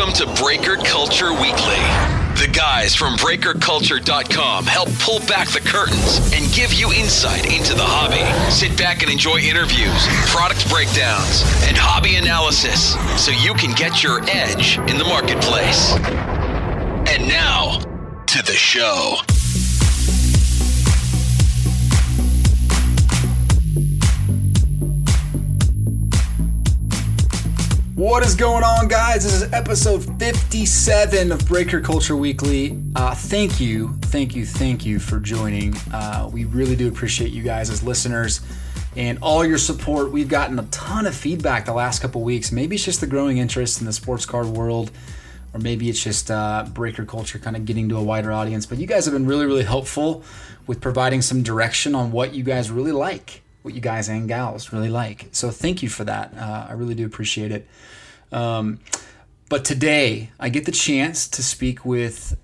Welcome 0.00 0.34
to 0.34 0.42
Breaker 0.42 0.76
Culture 0.76 1.30
Weekly. 1.30 1.76
The 2.40 2.48
guys 2.54 2.94
from 2.94 3.16
BreakerCulture.com 3.16 4.64
help 4.64 4.88
pull 4.98 5.18
back 5.26 5.48
the 5.48 5.60
curtains 5.60 6.32
and 6.32 6.50
give 6.54 6.72
you 6.72 6.90
insight 6.90 7.44
into 7.54 7.74
the 7.74 7.84
hobby. 7.84 8.24
Sit 8.50 8.78
back 8.78 9.02
and 9.02 9.12
enjoy 9.12 9.40
interviews, 9.40 10.06
product 10.24 10.66
breakdowns, 10.70 11.42
and 11.68 11.76
hobby 11.76 12.16
analysis 12.16 12.96
so 13.22 13.30
you 13.30 13.52
can 13.52 13.74
get 13.74 14.02
your 14.02 14.22
edge 14.22 14.78
in 14.88 14.96
the 14.96 15.04
marketplace. 15.04 15.92
And 17.12 17.28
now, 17.28 17.80
to 18.24 18.42
the 18.42 18.54
show. 18.54 19.16
What 28.00 28.24
is 28.24 28.34
going 28.34 28.64
on, 28.64 28.88
guys? 28.88 29.24
This 29.24 29.42
is 29.42 29.52
episode 29.52 30.02
57 30.18 31.32
of 31.32 31.46
Breaker 31.46 31.82
Culture 31.82 32.16
Weekly. 32.16 32.82
Uh, 32.96 33.14
thank 33.14 33.60
you, 33.60 33.92
thank 34.04 34.34
you, 34.34 34.46
thank 34.46 34.86
you 34.86 34.98
for 34.98 35.20
joining. 35.20 35.76
Uh, 35.92 36.30
we 36.32 36.46
really 36.46 36.76
do 36.76 36.88
appreciate 36.88 37.30
you 37.30 37.42
guys 37.42 37.68
as 37.68 37.82
listeners 37.82 38.40
and 38.96 39.18
all 39.20 39.44
your 39.44 39.58
support. 39.58 40.12
We've 40.12 40.30
gotten 40.30 40.58
a 40.58 40.62
ton 40.70 41.04
of 41.04 41.14
feedback 41.14 41.66
the 41.66 41.74
last 41.74 42.00
couple 42.00 42.22
weeks. 42.22 42.50
Maybe 42.50 42.76
it's 42.76 42.86
just 42.86 43.02
the 43.02 43.06
growing 43.06 43.36
interest 43.36 43.80
in 43.80 43.86
the 43.86 43.92
sports 43.92 44.24
card 44.24 44.46
world, 44.46 44.90
or 45.52 45.60
maybe 45.60 45.90
it's 45.90 46.02
just 46.02 46.30
uh, 46.30 46.64
Breaker 46.72 47.04
Culture 47.04 47.38
kind 47.38 47.54
of 47.54 47.66
getting 47.66 47.90
to 47.90 47.98
a 47.98 48.02
wider 48.02 48.32
audience. 48.32 48.64
But 48.64 48.78
you 48.78 48.86
guys 48.86 49.04
have 49.04 49.12
been 49.12 49.26
really, 49.26 49.44
really 49.44 49.64
helpful 49.64 50.24
with 50.66 50.80
providing 50.80 51.20
some 51.20 51.42
direction 51.42 51.94
on 51.94 52.12
what 52.12 52.32
you 52.32 52.44
guys 52.44 52.70
really 52.70 52.92
like 52.92 53.42
what 53.62 53.74
you 53.74 53.80
guys 53.80 54.08
and 54.08 54.28
gals 54.28 54.72
really 54.72 54.88
like. 54.88 55.28
So 55.32 55.50
thank 55.50 55.82
you 55.82 55.88
for 55.88 56.04
that. 56.04 56.34
Uh, 56.36 56.66
I 56.68 56.72
really 56.72 56.94
do 56.94 57.04
appreciate 57.04 57.52
it. 57.52 57.68
Um, 58.32 58.80
but 59.48 59.64
today 59.64 60.30
I 60.38 60.48
get 60.48 60.64
the 60.64 60.72
chance 60.72 61.28
to 61.28 61.42
speak 61.42 61.84
with 61.84 62.36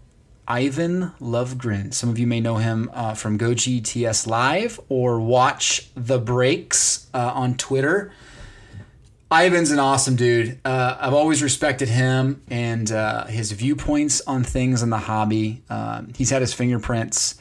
Ivan 0.48 1.12
Lovegren. 1.20 1.92
Some 1.92 2.08
of 2.08 2.18
you 2.18 2.26
may 2.26 2.40
know 2.40 2.56
him 2.56 2.90
uh, 2.92 3.14
from 3.14 3.38
GoGTS 3.38 4.26
Live 4.26 4.80
or 4.88 5.20
watch 5.20 5.88
the 5.94 6.18
breaks 6.18 7.08
uh, 7.12 7.32
on 7.34 7.56
Twitter. 7.56 8.12
Ivan's 9.30 9.72
an 9.72 9.80
awesome 9.80 10.14
dude. 10.14 10.60
Uh, 10.64 10.96
I've 11.00 11.14
always 11.14 11.42
respected 11.42 11.88
him 11.88 12.42
and 12.48 12.90
uh, 12.92 13.26
his 13.26 13.50
viewpoints 13.50 14.20
on 14.20 14.44
things 14.44 14.82
in 14.82 14.90
the 14.90 14.98
hobby. 14.98 15.62
Um, 15.68 16.12
he's 16.16 16.30
had 16.30 16.42
his 16.42 16.54
fingerprints 16.54 17.34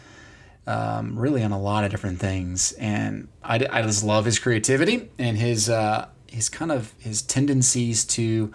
um, 0.66 1.18
really 1.18 1.44
on 1.44 1.52
a 1.52 1.60
lot 1.60 1.84
of 1.84 1.92
different 1.92 2.20
things. 2.20 2.72
And 2.74 3.28
I, 3.44 3.66
I 3.70 3.82
just 3.84 4.04
love 4.04 4.26
his 4.26 4.40
creativity 4.40 5.12
and 5.20 5.38
his 5.38 5.70
uh, 5.70 6.08
his 6.36 6.50
kind 6.50 6.72
of 6.72 6.94
his 7.00 7.22
tendencies 7.22 8.04
to 8.04 8.52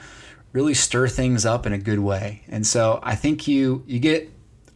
really 0.52 0.74
stir 0.74 1.08
things 1.08 1.46
up 1.46 1.64
in 1.64 1.72
a 1.72 1.78
good 1.78 1.98
way. 1.98 2.42
And 2.48 2.66
so 2.66 3.00
I 3.02 3.14
think 3.14 3.48
you 3.48 3.82
you 3.86 3.98
get 3.98 4.30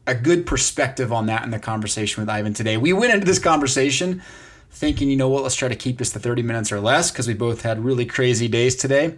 a 0.07 0.15
good 0.15 0.47
perspective 0.47 1.13
on 1.13 1.27
that 1.27 1.45
in 1.45 1.51
the 1.51 1.59
conversation 1.59 2.23
with 2.23 2.31
Ivan 2.31 2.55
today. 2.55 2.77
We 2.77 2.93
went 2.93 3.13
into 3.13 3.27
this 3.27 3.39
conversation 3.39 4.23
thinking, 4.71 5.09
you 5.09 5.17
know 5.17 5.29
what, 5.29 5.43
let's 5.43 5.55
try 5.55 5.69
to 5.69 5.77
keep 5.77 5.99
this 5.99 6.11
to 6.11 6.19
30 6.19 6.43
minutes 6.43 6.73
or 6.73 6.81
less 6.81 7.11
because 7.11 7.29
we 7.29 7.35
both 7.35 7.63
had 7.63 7.85
really 7.85 8.07
crazy 8.07 8.49
days 8.49 8.75
today. 8.75 9.17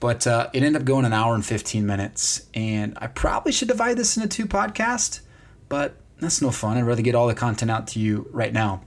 But 0.00 0.26
uh, 0.26 0.50
it 0.52 0.62
ended 0.62 0.82
up 0.82 0.86
going 0.86 1.04
an 1.04 1.12
hour 1.12 1.34
and 1.34 1.44
15 1.44 1.86
minutes. 1.86 2.46
And 2.54 2.98
I 3.00 3.06
probably 3.06 3.52
should 3.52 3.68
divide 3.68 3.96
this 3.96 4.16
into 4.16 4.28
two 4.28 4.46
podcasts, 4.46 5.20
but 5.68 5.96
that's 6.18 6.42
no 6.42 6.50
fun. 6.50 6.76
I'd 6.76 6.82
rather 6.82 7.02
get 7.02 7.14
all 7.14 7.28
the 7.28 7.34
content 7.34 7.70
out 7.70 7.86
to 7.88 8.00
you 8.00 8.28
right 8.30 8.52
now. 8.52 8.82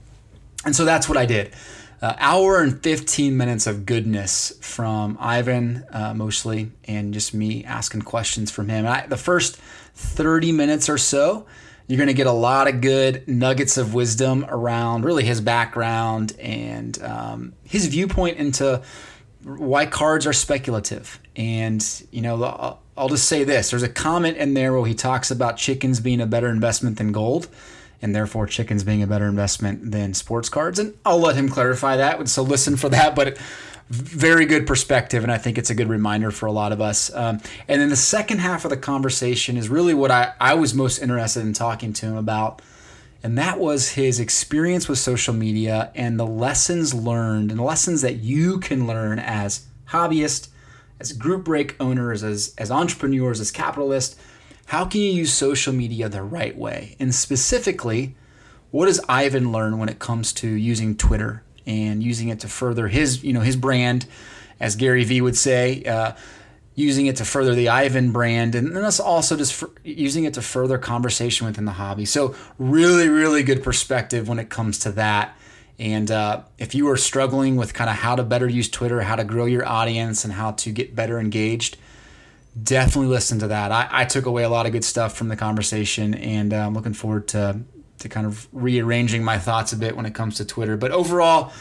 And 0.64 0.74
so 0.74 0.84
that's 0.84 1.08
what 1.08 1.16
I 1.16 1.26
did. 1.26 1.52
Uh, 2.00 2.14
hour 2.18 2.62
and 2.62 2.80
15 2.82 3.36
minutes 3.36 3.66
of 3.66 3.84
goodness 3.84 4.52
from 4.60 5.16
Ivan, 5.20 5.84
uh, 5.90 6.14
mostly, 6.14 6.70
and 6.84 7.12
just 7.12 7.34
me 7.34 7.64
asking 7.64 8.02
questions 8.02 8.52
from 8.52 8.68
him. 8.68 8.86
I, 8.86 9.06
the 9.06 9.16
first 9.16 9.56
30 9.94 10.52
minutes 10.52 10.88
or 10.88 10.96
so, 10.96 11.46
you're 11.88 11.96
going 11.96 12.06
to 12.06 12.14
get 12.14 12.28
a 12.28 12.32
lot 12.32 12.68
of 12.68 12.80
good 12.80 13.26
nuggets 13.26 13.78
of 13.78 13.94
wisdom 13.94 14.46
around 14.48 15.04
really 15.04 15.24
his 15.24 15.40
background 15.40 16.36
and 16.38 17.02
um, 17.02 17.54
his 17.64 17.86
viewpoint 17.86 18.36
into 18.36 18.82
why 19.42 19.86
cards 19.86 20.26
are 20.26 20.32
speculative. 20.32 21.18
And, 21.34 21.84
you 22.12 22.20
know, 22.22 22.78
I'll 22.96 23.08
just 23.08 23.26
say 23.26 23.42
this 23.42 23.70
there's 23.70 23.82
a 23.82 23.88
comment 23.88 24.36
in 24.36 24.54
there 24.54 24.72
where 24.72 24.86
he 24.86 24.94
talks 24.94 25.30
about 25.30 25.56
chickens 25.56 25.98
being 25.98 26.20
a 26.20 26.26
better 26.26 26.48
investment 26.48 26.98
than 26.98 27.10
gold, 27.10 27.48
and 28.00 28.14
therefore 28.14 28.46
chickens 28.46 28.84
being 28.84 29.02
a 29.02 29.06
better 29.06 29.26
investment 29.26 29.90
than 29.90 30.14
sports 30.14 30.48
cards. 30.48 30.78
And 30.78 30.94
I'll 31.04 31.18
let 31.18 31.36
him 31.36 31.48
clarify 31.48 31.96
that. 31.96 32.28
So 32.28 32.42
listen 32.42 32.76
for 32.76 32.88
that. 32.90 33.14
But 33.14 33.38
very 33.88 34.44
good 34.44 34.66
perspective, 34.66 35.22
and 35.22 35.32
I 35.32 35.38
think 35.38 35.56
it's 35.56 35.70
a 35.70 35.74
good 35.74 35.88
reminder 35.88 36.30
for 36.30 36.46
a 36.46 36.52
lot 36.52 36.72
of 36.72 36.80
us. 36.80 37.12
Um, 37.14 37.40
and 37.68 37.80
then 37.80 37.88
the 37.88 37.96
second 37.96 38.38
half 38.38 38.64
of 38.64 38.70
the 38.70 38.76
conversation 38.76 39.56
is 39.56 39.68
really 39.68 39.94
what 39.94 40.10
I, 40.10 40.34
I 40.38 40.54
was 40.54 40.74
most 40.74 40.98
interested 40.98 41.40
in 41.40 41.54
talking 41.54 41.92
to 41.94 42.06
him 42.06 42.16
about. 42.16 42.60
And 43.22 43.36
that 43.38 43.58
was 43.58 43.90
his 43.90 44.20
experience 44.20 44.88
with 44.88 44.98
social 44.98 45.34
media 45.34 45.90
and 45.94 46.20
the 46.20 46.26
lessons 46.26 46.94
learned 46.94 47.50
and 47.50 47.60
lessons 47.60 48.02
that 48.02 48.16
you 48.16 48.60
can 48.60 48.86
learn 48.86 49.18
as 49.18 49.66
hobbyist 49.88 50.48
as 51.00 51.12
group 51.12 51.44
break 51.44 51.76
owners, 51.80 52.22
as, 52.22 52.54
as 52.58 52.70
entrepreneurs, 52.70 53.40
as 53.40 53.50
capitalists, 53.50 54.16
how 54.68 54.84
can 54.84 55.00
you 55.00 55.10
use 55.10 55.32
social 55.32 55.72
media 55.72 56.10
the 56.10 56.22
right 56.22 56.56
way? 56.56 56.94
And 57.00 57.14
specifically, 57.14 58.14
what 58.70 58.84
does 58.84 59.00
Ivan 59.08 59.50
learn 59.50 59.78
when 59.78 59.88
it 59.88 59.98
comes 59.98 60.30
to 60.34 60.46
using 60.46 60.94
Twitter 60.94 61.42
and 61.66 62.02
using 62.02 62.28
it 62.28 62.40
to 62.40 62.48
further 62.48 62.88
his, 62.88 63.24
you 63.24 63.32
know, 63.32 63.40
his 63.40 63.56
brand, 63.56 64.04
as 64.60 64.76
Gary 64.76 65.04
Vee 65.04 65.22
would 65.22 65.38
say, 65.38 65.84
uh, 65.84 66.12
using 66.74 67.06
it 67.06 67.16
to 67.16 67.24
further 67.24 67.54
the 67.54 67.70
Ivan 67.70 68.12
brand, 68.12 68.54
and 68.54 68.76
then 68.76 68.84
us 68.84 69.00
also 69.00 69.38
just 69.38 69.64
using 69.84 70.24
it 70.24 70.34
to 70.34 70.42
further 70.42 70.76
conversation 70.76 71.46
within 71.46 71.64
the 71.64 71.72
hobby. 71.72 72.04
So 72.04 72.34
really, 72.58 73.08
really 73.08 73.42
good 73.42 73.62
perspective 73.62 74.28
when 74.28 74.38
it 74.38 74.50
comes 74.50 74.78
to 74.80 74.92
that. 74.92 75.34
And 75.78 76.10
uh, 76.10 76.42
if 76.58 76.74
you 76.74 76.90
are 76.90 76.98
struggling 76.98 77.56
with 77.56 77.72
kind 77.72 77.88
of 77.88 77.96
how 77.96 78.16
to 78.16 78.22
better 78.22 78.46
use 78.46 78.68
Twitter, 78.68 79.00
how 79.00 79.16
to 79.16 79.24
grow 79.24 79.46
your 79.46 79.66
audience, 79.66 80.24
and 80.24 80.34
how 80.34 80.52
to 80.52 80.72
get 80.72 80.94
better 80.94 81.18
engaged, 81.18 81.78
definitely 82.62 83.08
listen 83.08 83.38
to 83.40 83.48
that. 83.48 83.72
I, 83.72 83.88
I 83.90 84.04
took 84.04 84.26
away 84.26 84.42
a 84.42 84.48
lot 84.48 84.66
of 84.66 84.72
good 84.72 84.84
stuff 84.84 85.16
from 85.16 85.28
the 85.28 85.36
conversation, 85.36 86.14
and 86.14 86.52
uh, 86.52 86.66
I'm 86.66 86.74
looking 86.74 86.94
forward 86.94 87.28
to 87.28 87.60
to 87.98 88.08
kind 88.08 88.26
of 88.26 88.46
rearranging 88.52 89.24
my 89.24 89.38
thoughts 89.38 89.72
a 89.72 89.76
bit 89.76 89.96
when 89.96 90.06
it 90.06 90.14
comes 90.14 90.36
to 90.36 90.44
Twitter. 90.44 90.76
But 90.76 90.92
overall, 90.92 91.52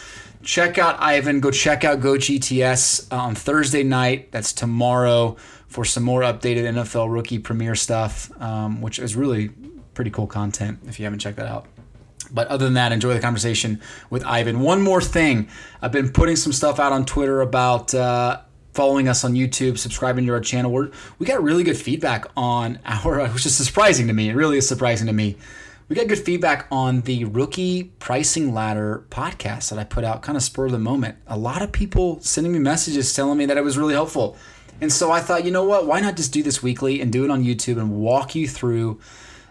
check 0.44 0.78
out 0.78 0.96
Ivan. 1.00 1.40
Go 1.40 1.50
check 1.50 1.84
out 1.84 2.00
GoGTS 2.00 3.12
uh, 3.12 3.16
on 3.16 3.34
Thursday 3.36 3.84
night. 3.84 4.32
That's 4.32 4.54
tomorrow 4.54 5.36
for 5.68 5.84
some 5.84 6.04
more 6.04 6.22
updated 6.22 6.64
NFL 6.64 7.12
rookie 7.12 7.40
premiere 7.40 7.76
stuff, 7.76 8.32
um, 8.42 8.82
which 8.82 9.00
is 9.00 9.16
really 9.16 9.50
pretty 9.94 10.12
cool 10.12 10.28
content 10.28 10.80
if 10.88 11.00
you 11.00 11.06
haven't 11.06 11.20
checked 11.20 11.38
that 11.38 11.48
out. 11.48 11.66
But 12.32 12.48
other 12.50 12.66
than 12.66 12.74
that, 12.76 12.92
enjoy 12.92 13.14
the 13.14 13.20
conversation 13.20 13.82
with 14.10 14.24
Ivan. 14.26 14.60
One 14.60 14.82
more 14.82 15.02
thing 15.02 15.48
I've 15.82 15.92
been 15.92 16.12
putting 16.12 16.36
some 16.36 16.52
stuff 16.52 16.80
out 16.80 16.92
on 16.92 17.06
Twitter 17.06 17.42
about 17.42 17.94
uh, 17.94 18.42
following 18.78 19.08
us 19.08 19.24
on 19.24 19.34
YouTube, 19.34 19.76
subscribing 19.76 20.28
to 20.28 20.34
our 20.34 20.40
channel. 20.40 20.72
We're, 20.72 20.92
we 21.18 21.26
got 21.26 21.42
really 21.42 21.64
good 21.64 21.78
feedback 21.78 22.28
on 22.38 22.78
our, 22.86 23.28
which 23.34 23.48
is 23.48 23.56
surprising 23.56 24.06
to 24.06 24.14
me. 24.14 24.30
It 24.30 24.36
really 24.36 24.60
is 24.60 24.68
surprising 24.68 25.08
to 25.08 25.14
me. 25.14 25.36
We 25.90 25.96
got 25.96 26.08
good 26.08 26.20
feedback 26.20 26.68
on 26.70 27.02
the 27.02 27.26
rookie 27.26 27.86
pricing 27.98 28.54
ladder 28.54 29.04
podcast 29.10 29.72
that 29.72 29.80
I 29.80 29.84
put 29.84 30.04
out, 30.04 30.22
kind 30.22 30.36
of 30.36 30.44
spur 30.44 30.68
of 30.68 30.74
the 30.74 30.78
moment. 30.78 31.18
A 31.26 31.36
lot 31.36 31.64
of 31.64 31.72
people 31.72 32.22
sending 32.22 32.54
me 32.54 32.60
messages 32.60 33.12
telling 33.16 33.40
me 33.40 33.48
that 33.48 33.58
it 33.58 33.64
was 33.64 33.80
really 33.80 33.96
helpful. 33.96 34.38
And 34.80 34.94
so 34.94 35.12
I 35.12 35.22
thought, 35.22 35.44
you 35.44 35.50
know 35.50 35.64
what? 35.64 35.88
Why 35.88 36.00
not 36.00 36.16
just 36.16 36.32
do 36.32 36.44
this 36.44 36.62
weekly 36.62 37.02
and 37.02 37.12
do 37.12 37.26
it 37.26 37.32
on 37.32 37.44
YouTube 37.44 37.80
and 37.80 37.96
walk 37.96 38.36
you 38.36 38.48
through 38.48 39.00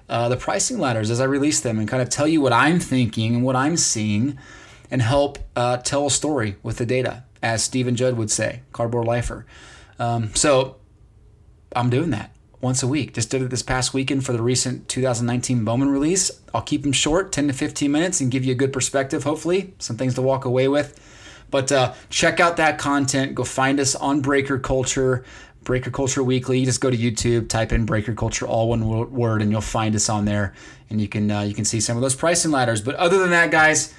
uh, 0.09 0.29
the 0.29 0.37
pricing 0.37 0.79
ladders 0.79 1.11
as 1.11 1.21
I 1.21 1.25
release 1.25 1.59
them 1.59 1.81
and 1.81 1.89
kind 1.89 2.01
of 2.01 2.11
tell 2.11 2.29
you 2.29 2.41
what 2.41 2.53
I'm 2.53 2.79
thinking 2.79 3.35
and 3.35 3.45
what 3.45 3.57
I'm 3.57 3.77
seeing 3.77 4.39
and 4.89 5.03
help 5.03 5.41
uh, 5.57 5.79
tell 5.79 6.07
a 6.07 6.11
story 6.13 6.59
with 6.63 6.77
the 6.77 6.87
data, 6.87 7.25
as 7.43 7.63
Stephen 7.63 7.97
Judd 7.97 8.17
would 8.17 8.31
say, 8.31 8.63
cardboard 8.73 9.07
lifer. 9.07 9.47
Um, 9.99 10.35
so 10.35 10.77
I'm 11.75 11.91
doing 11.91 12.11
that 12.11 12.35
once 12.61 12.83
a 12.83 12.89
week. 12.89 13.15
Just 13.15 13.31
did 13.31 13.43
it 13.43 13.51
this 13.51 13.63
past 13.63 13.95
weekend 13.95 14.25
for 14.25 14.33
the 14.33 14.43
recent 14.43 14.89
2019 14.89 15.65
Bowman 15.65 15.89
release. 15.89 16.31
I'll 16.55 16.63
keep 16.63 16.83
them 16.83 16.93
short, 16.93 17.33
10 17.33 17.49
to 17.49 17.53
15 17.53 17.91
minutes, 17.91 18.21
and 18.21 18.31
give 18.31 18.45
you 18.45 18.53
a 18.53 18.57
good 18.57 18.73
perspective, 18.73 19.25
hopefully, 19.25 19.75
some 19.79 19.97
things 19.97 20.15
to 20.15 20.23
walk 20.23 20.45
away 20.45 20.69
with. 20.69 21.01
But 21.51 21.71
uh, 21.71 21.95
check 22.11 22.41
out 22.41 22.57
that 22.57 22.79
content. 22.79 23.35
Go 23.35 23.45
find 23.45 23.79
us 23.79 23.95
on 23.95 24.21
Breaker 24.21 24.59
Culture. 24.59 25.25
Breaker 25.63 25.91
Culture 25.91 26.23
Weekly. 26.23 26.61
You 26.61 26.65
just 26.65 26.81
go 26.81 26.91
to 26.91 26.97
YouTube, 26.97 27.49
type 27.49 27.73
in 27.73 27.87
Breaker 27.87 28.15
Culture, 28.15 28.47
all 28.47 28.69
one 28.69 29.11
word, 29.13 29.43
and 29.43 29.51
you'll 29.51 29.61
find 29.61 29.95
us 29.97 30.09
on 30.09 30.25
there, 30.25 30.55
and 30.89 31.01
you 31.01 31.09
can 31.09 31.31
uh, 31.31 31.41
you 31.43 31.55
can 31.55 31.65
see 31.65 31.81
some 31.81 31.97
of 31.97 32.03
those 32.03 32.15
pricing 32.15 32.53
ladders. 32.53 32.81
But 32.81 32.95
other 32.95 33.19
than 33.19 33.31
that, 33.31 33.51
guys, 33.51 33.93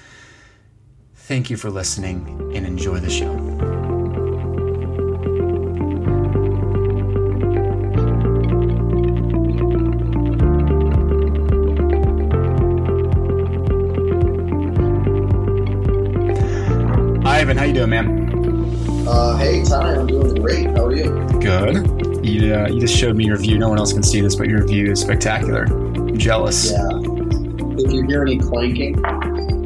thank 1.28 1.50
you 1.50 1.58
for 1.58 1.68
listening 1.68 2.50
and 2.54 2.64
enjoy 2.66 2.98
the 2.98 3.10
show. 3.10 3.30
Ivan, 17.28 17.58
how 17.58 17.64
you 17.64 17.74
doing, 17.74 17.90
man? 17.90 19.06
Uh, 19.06 19.36
hey, 19.36 19.62
Ty, 19.64 19.96
I'm 19.96 20.06
doing 20.06 20.34
great. 20.40 20.68
How 20.68 20.86
are 20.86 20.96
you? 20.96 21.10
Good. 21.42 22.24
You, 22.24 22.54
uh, 22.54 22.68
you 22.68 22.80
just 22.80 22.96
showed 22.96 23.16
me 23.16 23.26
your 23.26 23.36
view. 23.36 23.58
No 23.58 23.68
one 23.68 23.78
else 23.78 23.92
can 23.92 24.02
see 24.02 24.22
this, 24.22 24.34
but 24.34 24.48
your 24.48 24.66
view 24.66 24.92
is 24.92 25.00
spectacular. 25.02 25.64
I'm 25.64 26.16
jealous. 26.16 26.72
Yeah. 26.72 26.88
If 26.88 27.92
you 27.92 28.06
hear 28.06 28.22
any 28.22 28.38
clanking, 28.38 28.98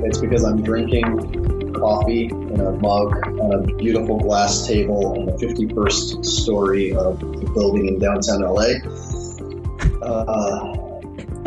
it's 0.04 0.18
because 0.18 0.42
I'm 0.42 0.60
drinking 0.60 1.41
coffee 1.82 2.26
in 2.26 2.60
a 2.60 2.70
mug 2.72 3.26
on 3.40 3.52
a 3.52 3.74
beautiful 3.76 4.18
glass 4.20 4.66
table 4.68 5.18
on 5.18 5.26
the 5.26 5.32
51st 5.32 6.24
story 6.24 6.94
of 6.94 7.18
the 7.18 7.50
building 7.52 7.88
in 7.88 7.98
downtown 7.98 8.40
LA. 8.40 8.78
Uh, 10.00 10.76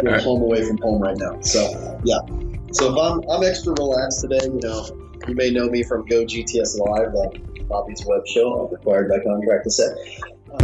we're 0.04 0.10
Alright. 0.10 0.24
home 0.24 0.42
away 0.42 0.66
from 0.66 0.78
home 0.80 1.02
right 1.02 1.16
now. 1.18 1.40
So, 1.40 1.62
yeah. 2.04 2.20
So 2.74 2.92
if 2.92 2.98
I'm, 3.00 3.24
I'm 3.30 3.44
extra 3.44 3.72
relaxed 3.74 4.22
today, 4.22 4.44
you 4.44 4.60
know, 4.62 4.86
you 5.28 5.36
may 5.36 5.52
know 5.52 5.70
me 5.70 5.84
from 5.84 6.06
Go 6.06 6.26
GTS 6.26 6.78
Live, 6.80 7.14
like 7.14 7.68
Bobby's 7.70 8.04
web 8.06 8.28
show. 8.28 8.66
I'm 8.66 8.74
required 8.74 9.10
by 9.10 9.20
contract 9.24 9.64
to 9.64 9.72
say. 9.72 9.86
Uh, 10.52 10.58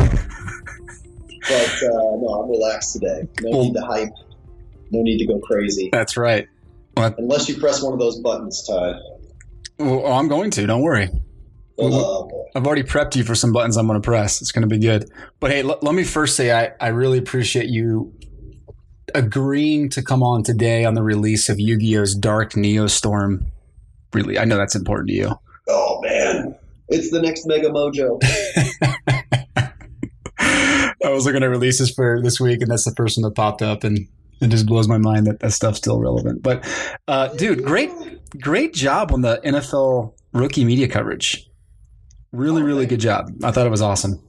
but 1.48 1.84
uh, 1.84 2.16
no, 2.20 2.44
I'm 2.44 2.50
relaxed 2.52 2.92
today. 2.94 3.26
No 3.42 3.50
Well- 3.52 3.64
need 3.64 3.74
to 3.76 3.82
hype. 3.82 4.10
No 4.92 5.02
need 5.02 5.20
to 5.20 5.26
go 5.26 5.40
crazy. 5.40 5.90
That's 5.94 6.18
right. 6.18 6.50
Unless 6.98 7.48
you 7.48 7.58
press 7.58 7.82
one 7.82 7.94
of 7.94 8.00
those 8.00 8.20
buttons, 8.20 8.68
Ty. 8.68 9.00
Well, 9.82 10.04
oh, 10.06 10.14
I'm 10.14 10.28
going 10.28 10.52
to. 10.52 10.68
Don't 10.68 10.82
worry. 10.82 11.10
Uh, 11.80 12.24
I've 12.56 12.68
already 12.68 12.84
prepped 12.84 13.16
you 13.16 13.24
for 13.24 13.34
some 13.34 13.52
buttons 13.52 13.78
I'm 13.78 13.88
going 13.88 14.00
to 14.00 14.06
press. 14.06 14.42
It's 14.42 14.52
going 14.52 14.68
to 14.68 14.68
be 14.68 14.78
good. 14.78 15.10
But 15.40 15.52
hey, 15.52 15.64
l- 15.64 15.80
let 15.82 15.96
me 15.96 16.04
first 16.04 16.36
say 16.36 16.52
I, 16.52 16.74
I 16.80 16.90
really 16.90 17.18
appreciate 17.18 17.68
you 17.68 18.14
agreeing 19.16 19.90
to 19.90 20.04
come 20.04 20.22
on 20.22 20.44
today 20.44 20.86
on 20.86 20.94
the 20.94 21.02
release 21.02 21.50
of 21.50 21.60
Yu 21.60 21.78
Gi 21.78 21.98
Oh's 21.98 22.16
Dark 22.16 22.54
Neostorm. 22.54 23.46
Really, 24.14 24.38
I 24.38 24.46
know 24.46 24.58
that's 24.58 24.76
important 24.76 25.10
to 25.10 25.16
you. 25.16 25.40
oh 25.70 26.00
man, 26.04 26.56
it's 26.90 27.10
the 27.10 27.22
next 27.22 27.48
Mega 27.48 27.70
Mojo. 27.70 28.20
I 31.04 31.10
was 31.10 31.26
looking 31.26 31.42
at 31.44 31.50
releases 31.50 31.90
for 31.90 32.22
this 32.22 32.40
week, 32.40 32.62
and 32.62 32.70
that's 32.70 32.86
the 32.86 32.94
first 32.96 33.18
one 33.18 33.24
that 33.24 33.36
popped 33.36 33.62
up, 33.64 33.84
and 33.84 34.08
it 34.42 34.48
just 34.50 34.66
blows 34.66 34.88
my 34.88 34.98
mind 34.98 35.28
that 35.28 35.40
that 35.40 35.52
stuff's 35.52 35.78
still 35.78 36.00
relevant. 36.00 36.42
But, 36.42 36.68
uh, 37.08 37.28
dude, 37.30 37.64
great, 37.64 37.92
great 38.40 38.74
job 38.74 39.12
on 39.12 39.22
the 39.22 39.40
NFL 39.44 40.14
rookie 40.34 40.66
media 40.66 40.88
coverage. 40.88 41.48
Really, 42.32 42.64
really 42.64 42.86
good 42.86 43.00
job. 43.00 43.32
I 43.44 43.52
thought 43.52 43.68
it 43.68 43.72
was 43.72 43.82
awesome. 43.82 44.22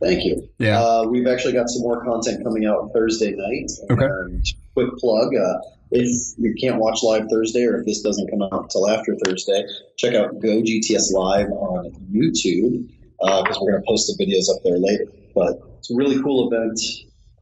Thank 0.00 0.24
you. 0.24 0.48
Yeah. 0.58 0.80
Uh, 0.80 1.04
we've 1.08 1.26
actually 1.26 1.54
got 1.54 1.68
some 1.68 1.82
more 1.82 2.04
content 2.04 2.44
coming 2.44 2.66
out 2.66 2.90
Thursday 2.92 3.32
night. 3.32 3.70
Okay. 3.90 4.04
And 4.04 4.46
quick 4.74 4.96
plug: 4.98 5.34
uh, 5.34 5.58
if 5.90 6.38
you 6.38 6.54
can't 6.60 6.76
watch 6.76 7.02
live 7.02 7.28
Thursday, 7.28 7.64
or 7.64 7.80
if 7.80 7.86
this 7.86 8.02
doesn't 8.02 8.30
come 8.30 8.42
out 8.42 8.62
until 8.62 8.88
after 8.88 9.16
Thursday, 9.24 9.64
check 9.96 10.14
out 10.14 10.40
Go 10.40 10.62
GTS 10.62 11.12
Live 11.12 11.50
on 11.50 11.90
YouTube 12.12 12.88
because 13.20 13.58
we're 13.60 13.72
going 13.72 13.82
to 13.82 13.86
post 13.88 14.06
the 14.06 14.24
videos 14.24 14.54
up 14.54 14.62
there 14.62 14.78
later. 14.78 15.06
But 15.34 15.60
it's 15.78 15.90
a 15.90 15.96
really 15.96 16.22
cool 16.22 16.52
event. 16.52 16.80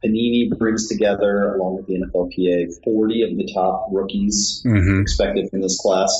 Panini 0.03 0.49
brings 0.57 0.87
together, 0.87 1.55
along 1.55 1.77
with 1.77 1.87
the 1.87 1.95
NFLPA, 2.01 2.83
40 2.83 3.21
of 3.23 3.37
the 3.37 3.51
top 3.53 3.87
rookies 3.91 4.61
Mm-hmm. 4.65 5.01
expected 5.01 5.49
from 5.49 5.61
this 5.61 5.79
class. 5.79 6.11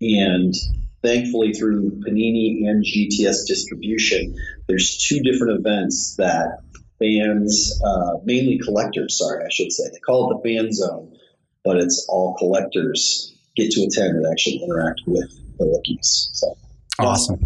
And 0.00 0.54
thankfully, 1.02 1.52
through 1.52 2.00
Panini 2.06 2.68
and 2.68 2.84
GTS 2.84 3.46
distribution, 3.46 4.36
there's 4.68 4.96
two 4.98 5.20
different 5.20 5.58
events 5.60 6.16
that 6.16 6.60
fans, 6.98 7.80
uh, 7.84 8.14
mainly 8.24 8.58
collectors, 8.58 9.18
sorry, 9.18 9.44
I 9.44 9.48
should 9.50 9.72
say, 9.72 9.84
they 9.92 9.98
call 9.98 10.30
it 10.30 10.42
the 10.42 10.48
fan 10.56 10.72
zone, 10.72 11.16
but 11.64 11.76
it's 11.76 12.06
all 12.08 12.34
collectors 12.38 13.34
get 13.56 13.70
to 13.72 13.82
attend 13.82 14.16
and 14.16 14.26
actually 14.30 14.62
interact 14.62 15.02
with 15.06 15.30
the 15.58 15.66
rookies. 15.66 16.30
So 16.32 16.56
Awesome. 16.98 17.38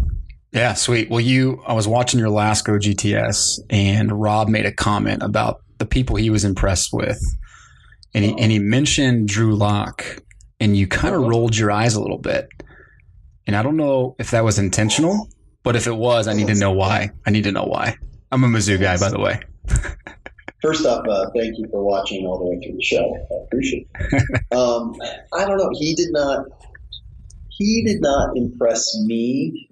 Yeah, 0.53 0.75
sweet. 0.75 1.09
Well, 1.09 1.19
you, 1.19 1.63
I 1.65 1.73
was 1.73 1.87
watching 1.87 2.19
your 2.19 2.29
last 2.29 2.63
Go 2.63 2.73
GTS, 2.73 3.59
and 3.71 4.11
Rob 4.11 4.47
made 4.47 4.67
a 4.67 4.71
comment 4.71 5.23
about 5.23 5.61
the 5.79 5.85
people 5.85 6.15
he 6.15 6.29
was 6.29 6.45
impressed 6.45 6.93
with, 6.93 7.19
and 8.13 8.23
he 8.23 8.31
and 8.37 8.51
he 8.51 8.59
mentioned 8.59 9.27
Drew 9.27 9.55
Lock, 9.55 10.05
and 10.59 10.77
you 10.77 10.85
kind 10.87 11.15
of 11.15 11.23
rolled 11.23 11.57
your 11.57 11.71
eyes 11.71 11.95
a 11.95 12.01
little 12.01 12.19
bit, 12.19 12.49
and 13.47 13.55
I 13.55 13.63
don't 13.63 13.77
know 13.77 14.15
if 14.19 14.29
that 14.29 14.43
was 14.43 14.59
intentional, 14.59 15.27
but 15.63 15.75
if 15.75 15.87
it 15.87 15.95
was, 15.95 16.27
I 16.27 16.33
need 16.33 16.47
to 16.47 16.55
know 16.55 16.71
why. 16.71 17.09
I 17.25 17.31
need 17.31 17.45
to 17.45 17.51
know 17.51 17.65
why. 17.65 17.97
I'm 18.31 18.43
a 18.43 18.47
Mizzou 18.47 18.79
guy, 18.79 18.97
by 18.97 19.09
the 19.09 19.19
way. 19.19 19.39
First 20.61 20.85
off, 20.85 21.05
uh, 21.07 21.31
thank 21.35 21.57
you 21.57 21.67
for 21.71 21.83
watching 21.83 22.27
all 22.27 22.37
the 22.37 22.45
way 22.45 22.59
through 22.63 22.75
the 22.75 22.83
show. 22.83 23.17
I 23.31 23.43
appreciate 23.45 23.87
it. 23.95 24.53
um, 24.55 24.95
I 25.33 25.45
don't 25.45 25.57
know. 25.57 25.71
He 25.73 25.95
did 25.95 26.11
not. 26.11 26.45
He 27.49 27.83
did 27.83 28.01
not 28.01 28.37
impress 28.37 28.95
me 29.05 29.69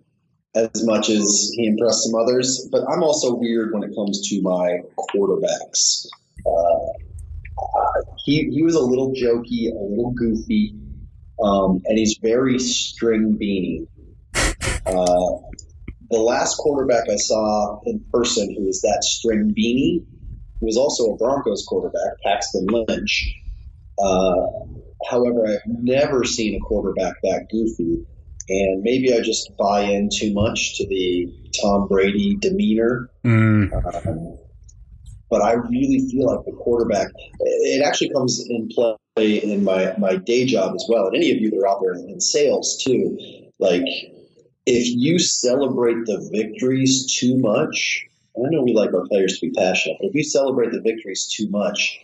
as 0.56 0.86
much 0.86 1.10
as 1.10 1.52
he 1.56 1.68
impressed 1.68 2.04
some 2.04 2.20
others. 2.20 2.68
But 2.72 2.84
I'm 2.90 3.04
also 3.04 3.36
weird 3.36 3.74
when 3.74 3.84
it 3.84 3.96
comes 3.96 4.28
to 4.30 4.42
my 4.42 4.80
quarterbacks. 4.98 6.08
Uh, 6.46 7.02
he 8.26 8.50
he 8.50 8.64
was 8.64 8.76
a 8.76 8.82
little 8.82 9.12
jokey, 9.14 9.72
a 9.72 9.76
little 9.76 10.12
goofy, 10.12 10.76
um, 11.44 11.82
and 11.86 11.98
he's 11.98 12.18
very 12.22 12.60
string 12.60 13.38
beanie. 13.40 13.88
Uh, 14.86 15.52
the 16.10 16.20
last 16.20 16.58
quarterback 16.58 17.10
I 17.10 17.16
saw 17.16 17.80
in 17.86 18.04
person 18.12 18.54
who 18.56 18.66
was 18.66 18.82
that 18.82 19.04
string 19.04 19.54
beanie 19.58 20.06
was 20.60 20.78
also 20.78 21.14
a 21.14 21.18
Broncos 21.18 21.66
quarterback, 21.68 22.22
Paxton 22.24 22.68
Lynch. 22.68 23.36
Uh, 23.98 24.48
however, 25.10 25.48
I've 25.48 25.62
never 25.66 26.24
seen 26.24 26.56
a 26.56 26.60
quarterback 26.60 27.16
that 27.24 27.48
goofy, 27.50 28.06
and 28.52 28.84
maybe 28.84 29.14
I 29.14 29.22
just 29.22 29.56
buy 29.58 29.82
in 29.82 30.10
too 30.12 30.34
much 30.34 30.78
to 30.78 30.88
the 30.88 31.28
Tom 31.62 31.88
Brady 31.88 32.36
demeanor. 32.40 33.10
Mm, 33.26 33.72
Um, 33.74 34.38
but 35.30 35.42
I 35.42 35.54
really 35.54 36.10
feel 36.12 36.28
like 36.28 36.46
the 36.46 36.52
quarterback. 36.52 37.08
It 37.40 37.82
actually 37.86 38.10
comes 38.10 38.46
in 38.50 38.68
play 38.68 39.38
in 39.38 39.64
my 39.64 39.96
my 39.98 40.18
day 40.18 40.46
job 40.46 40.76
as 40.76 40.86
well, 40.90 41.08
and 41.08 41.16
any 41.16 41.32
of 41.32 41.38
you 41.38 41.50
that 41.50 41.58
are 41.58 41.68
out 41.70 41.80
there 41.82 41.94
in 41.94 42.20
sales 42.20 42.82
too. 42.84 43.18
Like, 43.58 43.88
if 44.66 44.88
you 44.88 45.20
celebrate 45.20 46.06
the 46.06 46.30
victories 46.34 47.06
too 47.18 47.38
much, 47.38 48.06
I 48.36 48.50
know 48.50 48.64
we 48.64 48.74
like 48.74 48.94
our 48.94 49.08
players 49.08 49.40
to 49.40 49.48
be 49.48 49.54
passionate, 49.54 49.98
but 50.02 50.10
if 50.10 50.16
you 50.16 50.24
celebrate 50.24 50.72
the 50.72 50.82
victories 50.82 51.28
too 51.28 51.50
much, 51.50 51.98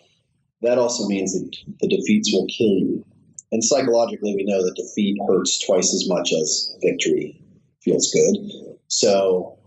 that 0.61 0.77
also 0.77 1.07
means 1.07 1.33
that 1.33 1.55
the 1.81 1.87
defeats 1.87 2.31
will 2.31 2.47
kill 2.47 2.67
you. 2.67 3.05
And 3.51 3.63
psychologically, 3.63 4.35
we 4.35 4.43
know 4.43 4.63
that 4.63 4.75
defeat 4.75 5.17
hurts 5.27 5.65
twice 5.65 5.93
as 5.93 6.07
much 6.07 6.33
as 6.33 6.75
victory 6.81 7.41
feels 7.81 8.11
good. 8.11 8.77
So 8.87 9.57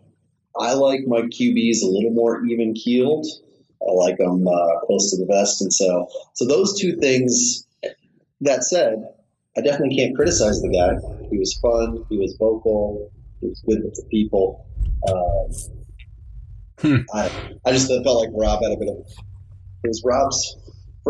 I 0.58 0.74
like 0.74 1.00
my 1.06 1.22
QBs 1.22 1.82
a 1.82 1.86
little 1.86 2.12
more 2.12 2.44
even 2.44 2.74
keeled. 2.74 3.26
I 3.82 3.92
like 3.92 4.18
them 4.18 4.46
uh, 4.46 4.80
close 4.86 5.10
to 5.10 5.16
the 5.16 5.26
vest, 5.26 5.62
and 5.62 5.72
so 5.72 6.06
so 6.34 6.46
those 6.46 6.78
two 6.78 6.96
things. 6.96 7.66
That 8.42 8.64
said, 8.64 8.94
I 9.56 9.60
definitely 9.60 9.96
can't 9.96 10.16
criticize 10.16 10.62
the 10.62 10.68
guy. 10.68 11.28
He 11.30 11.38
was 11.38 11.58
fun. 11.60 12.04
He 12.08 12.18
was 12.18 12.34
vocal. 12.38 13.10
He 13.40 13.48
was 13.48 13.62
good 13.66 13.82
with 13.84 13.94
the 13.94 14.04
people. 14.10 14.66
Um, 15.08 15.50
Hmm. 16.80 16.96
I 17.12 17.30
I 17.66 17.72
just 17.72 17.88
felt 17.88 18.04
like 18.06 18.30
Rob 18.32 18.62
had 18.62 18.72
a 18.72 18.76
bit 18.76 18.88
of. 18.88 18.96
It 19.84 19.88
was 19.88 20.02
Rob's 20.04 20.56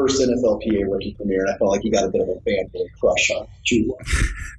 first 0.00 0.20
NFLPA 0.20 0.90
rookie 0.90 1.14
premiere, 1.14 1.44
and 1.44 1.50
I 1.54 1.58
felt 1.58 1.70
like 1.70 1.82
he 1.82 1.90
got 1.90 2.04
a 2.04 2.08
bit 2.08 2.22
of 2.22 2.28
a 2.28 2.40
fanboy 2.40 2.86
crush 2.98 3.30
on 3.30 3.46
Drew. 3.66 3.94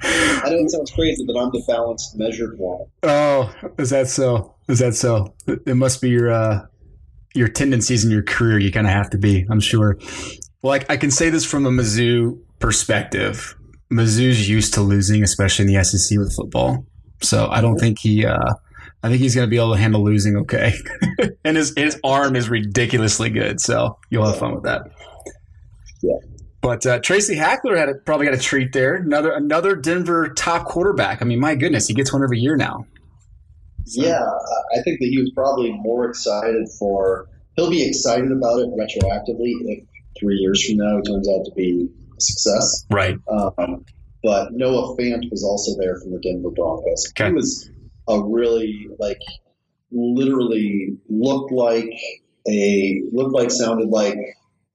I 0.00 0.50
know 0.50 0.58
it 0.58 0.70
sounds 0.70 0.90
crazy, 0.90 1.24
but 1.26 1.36
I'm 1.36 1.50
the 1.50 1.62
balanced, 1.66 2.16
measured 2.16 2.58
one. 2.58 2.86
oh, 3.02 3.54
is 3.78 3.90
that 3.90 4.08
so? 4.08 4.54
Is 4.68 4.78
that 4.80 4.94
so? 4.94 5.34
It 5.46 5.60
it 5.66 5.74
must 5.74 6.00
be 6.02 6.10
your 6.10 6.30
uh, 6.30 6.66
your 7.34 7.48
tendencies 7.48 8.04
in 8.04 8.10
your 8.10 8.22
career. 8.22 8.58
You 8.58 8.70
kind 8.70 8.86
of 8.86 8.92
have 8.92 9.10
to 9.10 9.18
be. 9.18 9.46
I'm 9.50 9.60
sure. 9.60 9.98
Well, 10.62 10.74
I, 10.74 10.92
I 10.92 10.96
can 10.96 11.10
say 11.10 11.30
this 11.30 11.44
from 11.44 11.66
a 11.66 11.70
Mizzou 11.70 12.38
perspective. 12.58 13.56
Mizzou's 13.90 14.48
used 14.48 14.74
to 14.74 14.82
losing, 14.82 15.22
especially 15.22 15.66
in 15.66 15.74
the 15.74 15.82
SEC 15.84 16.18
with 16.18 16.34
football. 16.34 16.84
So 17.22 17.48
I 17.48 17.60
don't 17.60 17.78
think 17.78 17.98
he. 17.98 18.24
Uh, 18.24 18.54
I 19.02 19.08
think 19.08 19.20
he's 19.20 19.34
going 19.34 19.46
to 19.46 19.50
be 19.50 19.56
able 19.56 19.74
to 19.74 19.78
handle 19.80 20.02
losing 20.04 20.36
okay. 20.38 20.72
and 21.44 21.56
his 21.56 21.72
his 21.76 22.00
arm 22.02 22.34
is 22.36 22.48
ridiculously 22.48 23.30
good, 23.30 23.60
so 23.60 23.98
you'll 24.10 24.26
have 24.26 24.38
fun 24.38 24.54
with 24.54 24.64
that. 24.64 24.82
Yeah. 26.02 26.14
But 26.60 26.84
uh, 26.86 26.98
Tracy 26.98 27.36
Hackler 27.36 27.76
had 27.76 27.88
a, 27.88 27.94
probably 27.94 28.26
got 28.26 28.34
a 28.34 28.38
treat 28.38 28.72
there. 28.72 28.96
Another 28.96 29.32
another 29.32 29.76
Denver 29.76 30.28
top 30.30 30.64
quarterback. 30.64 31.22
I 31.22 31.24
mean, 31.24 31.38
my 31.38 31.54
goodness, 31.54 31.86
he 31.86 31.94
gets 31.94 32.12
one 32.12 32.22
every 32.24 32.40
year 32.40 32.56
now. 32.56 32.84
So- 33.84 34.02
Yeah, 34.02 34.18
I 34.76 34.82
think 34.82 34.98
that 35.00 35.06
he 35.08 35.18
was 35.18 35.30
probably 35.34 35.72
more 35.72 36.08
excited 36.08 36.68
for. 36.78 37.28
He'll 37.56 37.70
be 37.70 37.86
excited 37.86 38.30
about 38.30 38.58
it 38.60 38.68
retroactively 38.70 39.52
if 39.66 39.84
three 40.18 40.36
years 40.36 40.64
from 40.64 40.76
now 40.76 40.98
it 40.98 41.02
turns 41.04 41.28
out 41.28 41.44
to 41.44 41.52
be 41.56 41.88
a 42.16 42.20
success. 42.20 42.84
Right. 42.90 43.16
Um, 43.28 43.84
but 44.22 44.52
Noah 44.52 44.96
Fant 44.96 45.28
was 45.30 45.42
also 45.44 45.80
there 45.80 45.98
from 46.00 46.12
the 46.12 46.18
Denver 46.20 46.50
Broncos. 46.50 47.12
Okay. 47.12 47.28
He 47.28 47.32
was 47.34 47.70
a 48.08 48.22
really 48.24 48.88
like 48.98 49.20
literally 49.90 50.96
looked 51.08 51.52
like 51.52 51.90
a 52.48 53.02
looked 53.12 53.34
like 53.34 53.50
sounded 53.50 53.88
like 53.88 54.16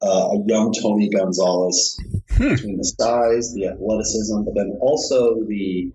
uh, 0.02 0.30
a 0.34 0.44
young 0.48 0.74
Tony 0.82 1.10
Gonzalez 1.10 2.00
Hmm. 2.32 2.56
between 2.56 2.78
the 2.78 2.84
size, 2.84 3.54
the 3.54 3.68
athleticism, 3.68 4.44
but 4.44 4.56
then 4.56 4.78
also 4.82 5.44
the 5.46 5.92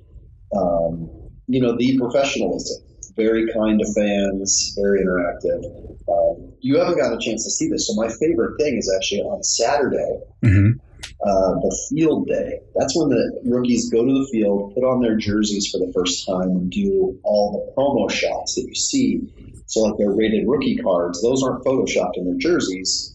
um, 0.56 1.10
you 1.46 1.60
know, 1.60 1.76
the 1.76 1.98
professionalism. 1.98 2.84
Very 3.16 3.52
kind 3.52 3.80
to 3.80 3.92
fans, 3.94 4.76
very 4.78 5.00
interactive. 5.04 5.64
Um, 6.08 6.52
you 6.60 6.78
haven't 6.78 6.98
gotten 6.98 7.18
a 7.18 7.20
chance 7.20 7.42
to 7.44 7.50
see 7.50 7.68
this, 7.68 7.88
so 7.88 7.94
my 7.94 8.08
favorite 8.08 8.56
thing 8.60 8.76
is 8.76 8.92
actually 8.94 9.22
on 9.22 9.42
Saturday, 9.42 10.20
Mm-hmm. 10.44 10.78
Uh, 11.24 11.54
the 11.60 11.88
field 11.90 12.26
day. 12.26 12.60
That's 12.74 12.94
when 12.96 13.08
the 13.08 13.40
rookies 13.44 13.90
go 13.90 14.04
to 14.04 14.12
the 14.12 14.28
field, 14.32 14.74
put 14.74 14.84
on 14.84 15.02
their 15.02 15.16
jerseys 15.16 15.68
for 15.70 15.78
the 15.78 15.92
first 15.92 16.26
time, 16.26 16.50
and 16.50 16.70
do 16.70 17.18
all 17.24 17.52
the 17.52 17.72
promo 17.74 18.10
shots 18.10 18.54
that 18.54 18.62
you 18.62 18.74
see. 18.74 19.20
So, 19.66 19.80
like 19.82 19.98
their 19.98 20.10
rated 20.10 20.46
rookie 20.46 20.76
cards, 20.76 21.20
those 21.22 21.42
aren't 21.42 21.64
photoshopped 21.64 22.16
in 22.16 22.24
their 22.24 22.38
jerseys. 22.38 23.14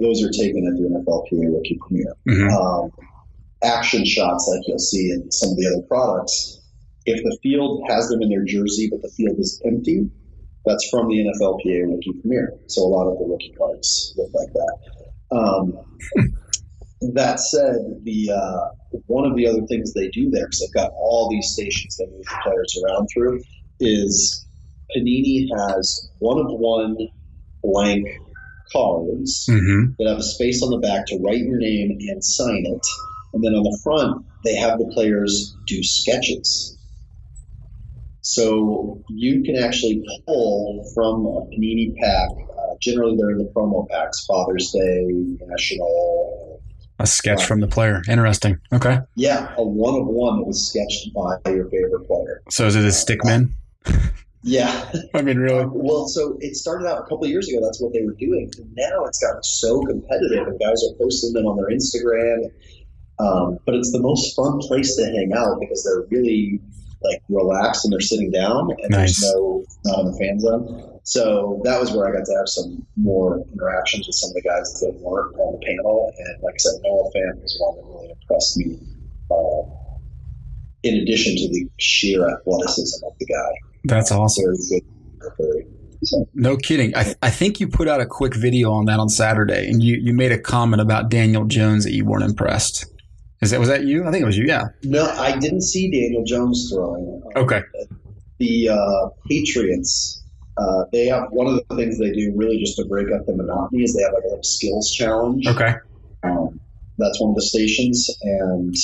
Those 0.00 0.22
are 0.22 0.30
taken 0.30 0.66
at 0.66 0.76
the 0.76 0.88
NFLPA 0.90 1.54
Rookie 1.54 1.78
Premiere. 1.80 2.14
Mm-hmm. 2.28 2.56
Um, 2.56 2.90
action 3.62 4.04
shots, 4.04 4.50
like 4.52 4.66
you'll 4.66 4.78
see 4.78 5.10
in 5.10 5.30
some 5.30 5.50
of 5.50 5.56
the 5.56 5.66
other 5.66 5.86
products, 5.86 6.60
if 7.06 7.22
the 7.22 7.38
field 7.42 7.84
has 7.88 8.08
them 8.08 8.20
in 8.22 8.28
their 8.28 8.44
jersey, 8.44 8.88
but 8.90 9.00
the 9.02 9.10
field 9.16 9.38
is 9.38 9.62
empty, 9.64 10.10
that's 10.66 10.88
from 10.90 11.08
the 11.08 11.24
NFLPA 11.24 11.90
Rookie 11.90 12.20
Premiere. 12.20 12.54
So, 12.66 12.82
a 12.82 12.90
lot 12.90 13.06
of 13.06 13.18
the 13.18 13.24
rookie 13.24 13.54
cards 13.56 14.14
look 14.16 14.30
like 14.34 14.52
that. 14.52 15.36
Um, 15.36 15.78
that 17.14 17.40
said, 17.40 17.76
the 18.02 18.30
uh, 18.32 18.98
one 19.06 19.30
of 19.30 19.36
the 19.36 19.46
other 19.46 19.66
things 19.66 19.92
they 19.92 20.08
do 20.08 20.30
there, 20.30 20.46
because 20.46 20.60
they've 20.60 20.82
got 20.82 20.92
all 20.96 21.28
these 21.30 21.50
stations 21.52 21.96
that 21.96 22.10
move 22.10 22.24
the 22.24 22.38
players 22.42 22.82
around 22.84 23.08
through, 23.12 23.42
is 23.80 24.46
Panini 24.96 25.46
has 25.56 26.10
one 26.18 26.38
of 26.38 26.46
one 26.48 26.96
blank 27.62 28.06
cards 28.72 29.46
Mm-hmm. 29.48 29.92
that 29.98 30.08
have 30.08 30.18
a 30.18 30.22
space 30.22 30.62
on 30.62 30.70
the 30.70 30.78
back 30.78 31.06
to 31.06 31.18
write 31.22 31.40
your 31.40 31.58
name 31.58 31.98
and 32.00 32.24
sign 32.24 32.64
it, 32.66 32.86
and 33.32 33.44
then 33.44 33.52
on 33.52 33.62
the 33.62 33.78
front 33.84 34.24
they 34.44 34.56
have 34.56 34.78
the 34.78 34.90
players 34.94 35.54
do 35.66 35.82
sketches. 35.82 36.78
So 38.20 39.02
you 39.10 39.42
can 39.42 39.56
actually 39.62 40.02
pull 40.26 40.90
from 40.94 41.26
a 41.26 41.46
Panini 41.54 41.94
pack. 41.96 42.30
Uh, 42.30 42.74
generally, 42.80 43.16
they're 43.18 43.32
in 43.32 43.38
the 43.38 43.52
promo 43.54 43.86
packs: 43.88 44.24
Father's 44.24 44.70
Day, 44.72 45.04
National, 45.46 46.43
A 47.00 47.06
sketch 47.06 47.44
from 47.44 47.60
the 47.60 47.66
player. 47.66 48.02
Interesting. 48.08 48.58
Okay. 48.72 49.00
Yeah, 49.16 49.52
a 49.58 49.64
one 49.64 50.00
of 50.00 50.06
one 50.06 50.38
that 50.38 50.46
was 50.46 50.68
sketched 50.68 51.12
by 51.12 51.50
your 51.50 51.68
favorite 51.68 52.06
player. 52.06 52.42
So 52.50 52.66
is 52.66 52.76
it 52.76 52.84
a 52.84 52.88
stickman? 52.88 53.50
Yeah. 54.44 54.92
I 55.14 55.22
mean, 55.22 55.38
really? 55.38 55.64
Well, 55.66 56.06
so 56.06 56.36
it 56.40 56.54
started 56.54 56.86
out 56.86 56.98
a 56.98 57.02
couple 57.02 57.24
of 57.24 57.30
years 57.30 57.48
ago. 57.48 57.60
That's 57.64 57.80
what 57.80 57.94
they 57.94 58.02
were 58.04 58.12
doing. 58.12 58.52
Now 58.74 59.06
it's 59.06 59.18
gotten 59.18 59.42
so 59.42 59.80
competitive, 59.80 60.46
and 60.46 60.60
guys 60.60 60.84
are 60.84 60.94
posting 61.00 61.32
them 61.32 61.46
on 61.46 61.56
their 61.56 61.74
Instagram. 61.74 62.50
Um, 63.18 63.58
but 63.64 63.74
it's 63.74 63.90
the 63.90 64.00
most 64.00 64.36
fun 64.36 64.58
place 64.58 64.96
to 64.96 65.04
hang 65.06 65.32
out 65.34 65.60
because 65.60 65.82
they're 65.84 66.04
really 66.10 66.60
like 67.04 67.22
relaxed 67.28 67.84
and 67.84 67.92
they're 67.92 68.00
sitting 68.00 68.30
down, 68.30 68.70
and 68.70 68.90
Nice. 68.90 69.20
there's 69.20 69.34
no 69.34 69.64
not 69.84 70.00
in 70.00 70.06
the 70.12 70.18
fan 70.18 70.40
zone. 70.40 70.90
So 71.04 71.60
that 71.64 71.78
was 71.80 71.92
where 71.92 72.08
I 72.08 72.18
got 72.18 72.24
to 72.24 72.34
have 72.36 72.48
some 72.48 72.86
more 72.96 73.44
interactions 73.52 74.06
with 74.06 74.16
some 74.16 74.30
of 74.30 74.34
the 74.34 74.42
guys 74.42 74.72
that 74.80 74.94
weren't 75.00 75.36
on 75.36 75.58
the 75.60 75.66
panel. 75.66 76.10
And 76.18 76.42
like 76.42 76.54
I 76.54 76.58
said, 76.58 76.72
Noah 76.82 77.10
Fant 77.14 77.42
was 77.42 77.56
one 77.60 77.76
that 77.76 77.84
really 77.84 78.10
impressed 78.20 78.56
me. 78.56 78.78
Uh, 79.30 79.70
in 80.82 80.96
addition 81.02 81.34
to 81.36 81.48
the 81.48 81.66
sheer 81.78 82.28
athleticism 82.28 83.04
of 83.06 83.12
the 83.18 83.26
guy, 83.26 83.50
That's 83.84 84.10
awesome. 84.12 84.44
very 84.44 84.56
good, 84.68 85.32
very. 85.38 85.66
No 86.34 86.56
kidding. 86.58 86.94
I, 86.94 87.14
I 87.22 87.30
think 87.30 87.60
you 87.60 87.68
put 87.68 87.88
out 87.88 88.00
a 88.02 88.06
quick 88.06 88.34
video 88.34 88.72
on 88.72 88.84
that 88.86 88.98
on 89.00 89.08
Saturday, 89.08 89.66
and 89.70 89.82
you, 89.82 89.96
you 89.96 90.12
made 90.12 90.32
a 90.32 90.38
comment 90.38 90.82
about 90.82 91.08
Daniel 91.08 91.46
Jones 91.46 91.84
that 91.84 91.92
you 91.94 92.04
weren't 92.04 92.24
impressed. 92.24 92.84
Is 93.40 93.50
that 93.50 93.60
was 93.60 93.68
that 93.68 93.84
you? 93.84 94.06
I 94.06 94.10
think 94.10 94.22
it 94.22 94.26
was 94.26 94.38
you. 94.38 94.46
Yeah. 94.46 94.64
no, 94.84 95.06
I 95.10 95.36
didn't 95.38 95.62
see 95.62 95.90
Daniel 95.90 96.24
Jones 96.24 96.70
throwing. 96.72 97.22
Um, 97.36 97.44
Okay. 97.44 97.60
The 98.38 98.68
uh, 98.70 99.08
Patriots, 99.28 100.22
uh, 100.56 100.84
they 100.92 101.06
have 101.06 101.28
one 101.30 101.46
of 101.46 101.60
the 101.68 101.76
things 101.76 101.98
they 101.98 102.10
do 102.10 102.32
really 102.34 102.58
just 102.58 102.76
to 102.78 102.84
break 102.86 103.06
up 103.12 103.26
the 103.26 103.34
monotony 103.34 103.82
is 103.84 103.94
they 103.94 104.02
have 104.02 104.12
like 104.12 104.24
a 104.24 104.28
little 104.28 104.42
skills 104.42 104.90
challenge. 104.92 105.46
Okay. 105.46 105.74
Um, 106.24 106.58
that's 106.98 107.20
one 107.20 107.30
of 107.30 107.36
the 107.36 107.42
stations, 107.42 108.08
and 108.22 108.74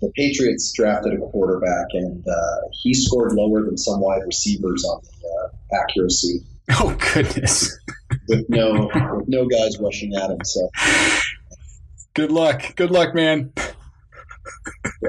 the 0.00 0.10
Patriots 0.16 0.72
drafted 0.72 1.14
a 1.14 1.18
quarterback, 1.18 1.86
and 1.92 2.26
uh, 2.26 2.56
he 2.82 2.94
scored 2.94 3.32
lower 3.32 3.64
than 3.64 3.76
some 3.76 4.00
wide 4.00 4.22
receivers 4.26 4.84
on 4.84 5.00
the 5.02 5.28
uh, 5.28 5.82
accuracy 5.82 6.40
Oh 6.70 6.96
goodness. 7.14 7.78
with 8.28 8.48
no 8.48 8.90
with 9.14 9.28
no 9.28 9.46
guys 9.46 9.78
rushing 9.78 10.14
at 10.14 10.30
him. 10.30 10.38
So 10.44 10.68
Good 12.14 12.32
luck. 12.32 12.74
Good 12.76 12.90
luck, 12.90 13.14
man. 13.14 13.52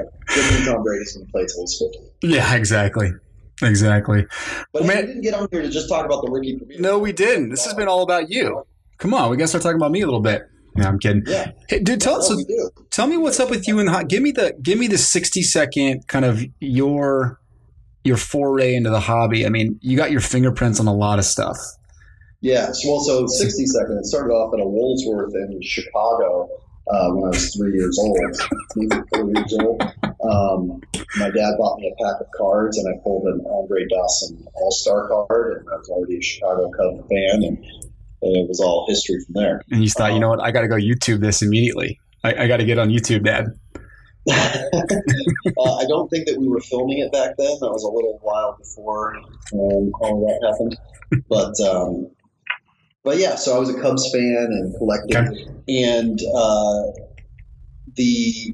Good 0.04 0.44
thing 0.44 0.66
Tom 0.66 0.84
Brady's 0.84 1.14
going 1.16 1.26
to 1.26 1.32
play 1.32 1.46
till 1.46 1.62
he's 1.62 1.82
fifty. 1.82 2.28
Yeah. 2.36 2.56
Exactly. 2.56 3.12
Exactly. 3.64 4.26
But 4.72 4.84
Well, 4.84 4.84
man- 4.88 4.98
we 5.02 5.08
didn't 5.08 5.22
get 5.22 5.34
on 5.34 5.48
here 5.52 5.62
to 5.64 5.70
just 5.70 5.90
talk 5.90 6.06
about 6.06 6.24
the 6.24 6.30
rookie. 6.32 6.60
No, 6.80 7.00
we 7.00 7.12
didn't. 7.12 7.50
This 7.50 7.66
has 7.66 7.74
been 7.74 7.88
all 7.88 8.04
about 8.04 8.30
you. 8.30 8.64
Come 9.00 9.14
on, 9.14 9.30
we 9.32 9.38
gotta 9.38 9.48
start 9.48 9.64
talking 9.64 9.78
about 9.78 9.92
me 9.92 10.02
a 10.02 10.06
little 10.06 10.20
bit. 10.22 10.48
No, 10.76 10.88
I'm 10.88 11.00
kidding. 11.00 11.24
Yeah, 11.26 11.52
Hey, 11.68 11.80
dude, 11.80 12.00
tell 12.02 12.14
that's 12.16 12.30
us. 12.30 12.36
what 12.36 12.38
we 12.38 12.44
do. 12.46 12.70
Tell 12.92 13.08
me 13.08 13.18
what's 13.18 13.40
up 13.40 13.50
with 13.50 13.68
you 13.68 13.80
and 13.80 13.90
hot. 13.90 14.08
Give 14.10 14.22
me 14.22 14.32
the 14.32 14.56
give 14.62 14.78
me 14.78 14.88
the 14.88 14.98
sixty 15.00 15.42
second 15.42 16.08
kind 16.08 16.24
of 16.26 16.44
your 16.60 17.40
your 18.04 18.18
foray 18.18 18.76
into 18.76 18.90
the 18.92 19.00
hobby. 19.00 19.46
I 19.46 19.50
mean, 19.50 19.80
you 19.82 19.98
got 19.98 20.12
your 20.12 20.22
fingerprints 20.22 20.80
on 20.80 20.86
a 20.88 20.94
lot 20.94 21.18
of 21.20 21.26
stuff. 21.26 21.58
Yeah, 22.42 22.72
so, 22.72 22.92
well, 22.92 23.00
so 23.02 23.26
60 23.26 23.66
seconds. 23.66 23.98
It 24.02 24.06
started 24.06 24.32
off 24.32 24.54
at 24.54 24.60
a 24.60 24.66
Woolsworth 24.68 25.34
in 25.34 25.60
Chicago 25.64 26.48
uh, 26.92 27.10
when 27.12 27.26
I 27.26 27.30
was 27.30 27.56
three 27.56 27.74
years 27.74 27.98
old, 28.00 28.20
maybe 28.76 29.02
four 29.14 29.30
years 29.30 29.54
old. 29.60 29.82
Um, 30.24 30.82
my 31.18 31.30
dad 31.30 31.56
bought 31.58 31.80
me 31.80 31.94
a 31.94 32.04
pack 32.04 32.22
of 32.22 32.28
cards, 32.36 32.78
and 32.78 32.88
I 32.94 32.98
pulled 33.04 33.28
an 33.28 33.46
Andre 33.46 33.86
Dawson 33.88 34.46
All 34.56 34.72
Star 34.72 35.08
card, 35.08 35.58
and 35.60 35.70
I 35.70 35.78
was 35.78 35.90
already 35.90 36.18
a 36.18 36.22
Chicago 36.22 36.72
Cubs 36.72 37.08
fan, 37.10 37.44
and 37.44 37.58
it 38.22 38.48
was 38.48 38.60
all 38.60 38.86
history 38.88 39.20
from 39.26 39.34
there. 39.34 39.62
And 39.72 39.84
you 39.84 39.90
thought, 39.90 40.14
you 40.14 40.20
know 40.20 40.30
what? 40.30 40.42
I 40.42 40.52
got 40.52 40.62
to 40.62 40.68
go 40.68 40.76
YouTube 40.76 41.20
this 41.20 41.42
immediately. 41.42 42.00
I, 42.24 42.44
I 42.44 42.48
got 42.48 42.58
to 42.58 42.66
get 42.66 42.80
on 42.80 42.90
YouTube, 42.90 43.24
Dad. 43.24 43.46
uh, 44.30 45.76
I 45.78 45.86
don't 45.88 46.10
think 46.10 46.28
that 46.28 46.36
we 46.38 46.50
were 46.50 46.60
filming 46.60 47.00
it 47.00 47.12
back 47.14 47.38
then. 47.38 47.58
That 47.62 47.72
was 47.72 47.84
a 47.84 47.90
little 47.90 48.20
while 48.22 48.58
before 48.58 49.16
um, 49.16 49.92
all 50.02 50.22
of 50.22 50.28
that 50.28 50.48
happened. 50.52 50.78
But 51.30 51.58
um, 51.62 52.10
but 53.08 53.20
yeah, 53.20 53.36
so 53.36 53.56
I 53.56 53.60
was 53.60 53.70
a 53.70 53.80
Cubs 53.80 54.12
fan 54.12 54.48
and 54.52 54.76
collected, 54.76 55.16
and 55.70 56.20
uh, 56.36 56.82
the 57.96 58.54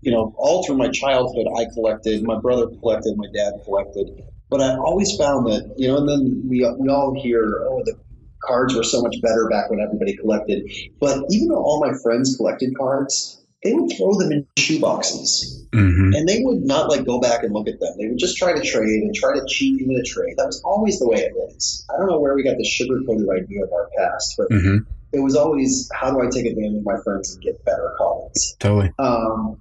you 0.00 0.12
know 0.12 0.32
all 0.38 0.64
through 0.64 0.76
my 0.76 0.88
childhood 0.88 1.46
I 1.58 1.66
collected. 1.74 2.22
My 2.22 2.38
brother 2.38 2.68
collected. 2.80 3.16
My 3.16 3.26
dad 3.34 3.54
collected. 3.64 4.22
But 4.50 4.60
I 4.60 4.76
always 4.76 5.16
found 5.16 5.46
that 5.48 5.74
you 5.76 5.88
know, 5.88 5.96
and 5.96 6.08
then 6.08 6.44
we 6.48 6.64
we 6.78 6.88
all 6.88 7.20
hear 7.20 7.66
oh 7.68 7.82
the 7.84 7.98
cards 8.40 8.76
were 8.76 8.84
so 8.84 9.02
much 9.02 9.16
better 9.20 9.48
back 9.50 9.68
when 9.68 9.80
everybody 9.80 10.16
collected. 10.16 10.70
But 11.00 11.24
even 11.30 11.48
though 11.48 11.60
all 11.60 11.84
my 11.84 11.92
friends 12.00 12.36
collected 12.36 12.78
cards, 12.78 13.37
they 13.62 13.74
would 13.74 13.90
throw 13.96 14.14
them 14.14 14.32
in 14.32 14.46
shoeboxes 14.58 15.54
Mm-hmm. 15.70 16.14
and 16.14 16.26
they 16.26 16.40
would 16.44 16.62
not 16.64 16.88
like 16.88 17.04
go 17.04 17.20
back 17.20 17.42
and 17.44 17.52
look 17.52 17.68
at 17.68 17.78
them. 17.78 17.92
They 17.98 18.06
would 18.08 18.16
just 18.18 18.38
try 18.38 18.54
to 18.54 18.62
trade 18.62 19.02
and 19.02 19.14
try 19.14 19.34
to 19.34 19.44
cheat 19.46 19.82
into 19.82 19.92
the 19.94 20.02
trade. 20.02 20.32
That 20.38 20.46
was 20.46 20.62
always 20.64 20.98
the 20.98 21.06
way 21.06 21.18
it 21.18 21.32
was. 21.34 21.84
I 21.92 21.98
don't 21.98 22.06
know 22.06 22.18
where 22.18 22.34
we 22.34 22.42
got 22.42 22.56
the 22.56 22.64
sugar 22.64 23.00
coated 23.06 23.28
idea 23.28 23.64
of 23.64 23.72
our 23.72 23.90
past, 23.98 24.34
but 24.38 24.48
Mm-hmm. 24.48 24.78
it 25.12 25.20
was 25.20 25.36
always 25.36 25.90
how 25.92 26.10
do 26.10 26.22
I 26.26 26.30
take 26.30 26.46
advantage 26.46 26.78
of 26.78 26.84
my 26.84 26.96
friends 27.04 27.34
and 27.34 27.42
get 27.42 27.62
better 27.66 27.94
cards. 27.98 28.56
Totally. 28.58 28.92
Um, 28.98 29.58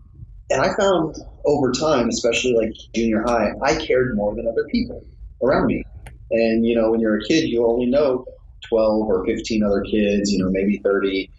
and 0.49 0.61
I 0.61 0.73
found 0.77 1.17
over 1.43 1.73
time, 1.73 2.07
especially 2.07 2.53
like 2.53 2.71
junior 2.95 3.23
high, 3.27 3.51
I 3.61 3.75
cared 3.85 4.15
more 4.15 4.33
than 4.33 4.47
other 4.47 4.65
people 4.71 5.03
around 5.43 5.65
me. 5.65 5.83
And 6.31 6.65
you 6.65 6.73
know, 6.73 6.91
when 6.91 7.01
you're 7.01 7.17
a 7.17 7.23
kid, 7.25 7.49
you 7.49 7.67
only 7.67 7.87
know 7.87 8.23
12 8.69 9.07
or 9.07 9.25
15 9.25 9.61
other 9.63 9.81
kids, 9.81 10.31
you 10.31 10.41
know, 10.41 10.49
maybe 10.51 10.77
30. 10.77 11.29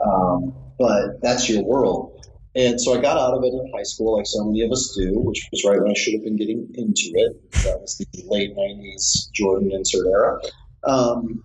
Um, 0.00 0.54
but 0.78 1.20
that's 1.22 1.48
your 1.48 1.64
world. 1.64 2.10
And 2.56 2.80
so 2.80 2.96
I 2.96 3.00
got 3.00 3.16
out 3.16 3.34
of 3.34 3.42
it 3.42 3.52
in 3.52 3.72
high 3.74 3.82
school, 3.82 4.16
like 4.16 4.26
so 4.26 4.44
many 4.44 4.62
of 4.62 4.70
us 4.70 4.94
do, 4.96 5.18
which 5.18 5.48
was 5.50 5.64
right 5.64 5.80
when 5.80 5.90
I 5.90 5.94
should 5.94 6.14
have 6.14 6.22
been 6.22 6.36
getting 6.36 6.70
into 6.74 7.10
it. 7.14 7.50
That 7.64 7.80
was 7.80 7.96
the 7.98 8.22
late 8.26 8.56
90s 8.56 9.30
Jordan 9.32 9.72
insert 9.72 10.06
era. 10.06 10.38
Um, 10.84 11.42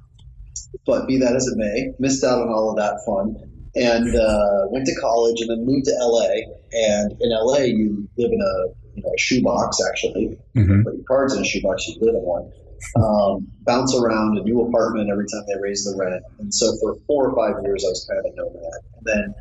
but 0.85 1.07
be 1.07 1.17
that 1.17 1.35
as 1.35 1.47
it 1.47 1.57
may, 1.57 1.93
missed 1.97 2.23
out 2.23 2.39
on 2.39 2.49
all 2.49 2.69
of 2.69 2.77
that 2.77 2.99
fun 3.05 3.35
and 3.75 4.15
uh, 4.15 4.67
went 4.69 4.85
to 4.85 4.95
college 4.99 5.41
and 5.41 5.49
then 5.49 5.65
moved 5.65 5.85
to 5.85 5.95
LA. 5.99 6.45
And 6.71 7.13
in 7.19 7.31
LA, 7.31 7.63
you 7.63 8.07
live 8.17 8.31
in 8.31 8.41
a 8.41 8.95
you 8.95 9.03
know 9.03 9.09
a 9.09 9.19
shoebox 9.19 9.77
actually. 9.87 10.37
Mm-hmm. 10.55 10.83
Put 10.83 10.93
your 10.93 11.03
cards 11.07 11.35
in 11.35 11.41
a 11.41 11.45
shoebox, 11.45 11.87
you 11.87 11.97
live 12.01 12.15
in 12.15 12.21
one. 12.21 12.51
Um, 12.95 13.47
bounce 13.61 13.95
around 13.95 14.37
a 14.37 14.43
new 14.43 14.61
apartment 14.61 15.09
every 15.09 15.25
time 15.27 15.43
they 15.47 15.59
raise 15.61 15.83
the 15.83 15.95
rent. 15.97 16.23
And 16.39 16.53
so 16.53 16.75
for 16.81 16.95
four 17.07 17.29
or 17.29 17.35
five 17.35 17.63
years, 17.63 17.83
I 17.85 17.89
was 17.89 18.07
kind 18.09 18.19
of 18.19 18.25
a 18.31 18.35
nomad. 18.35 18.81
And 18.97 19.05
then 19.05 19.35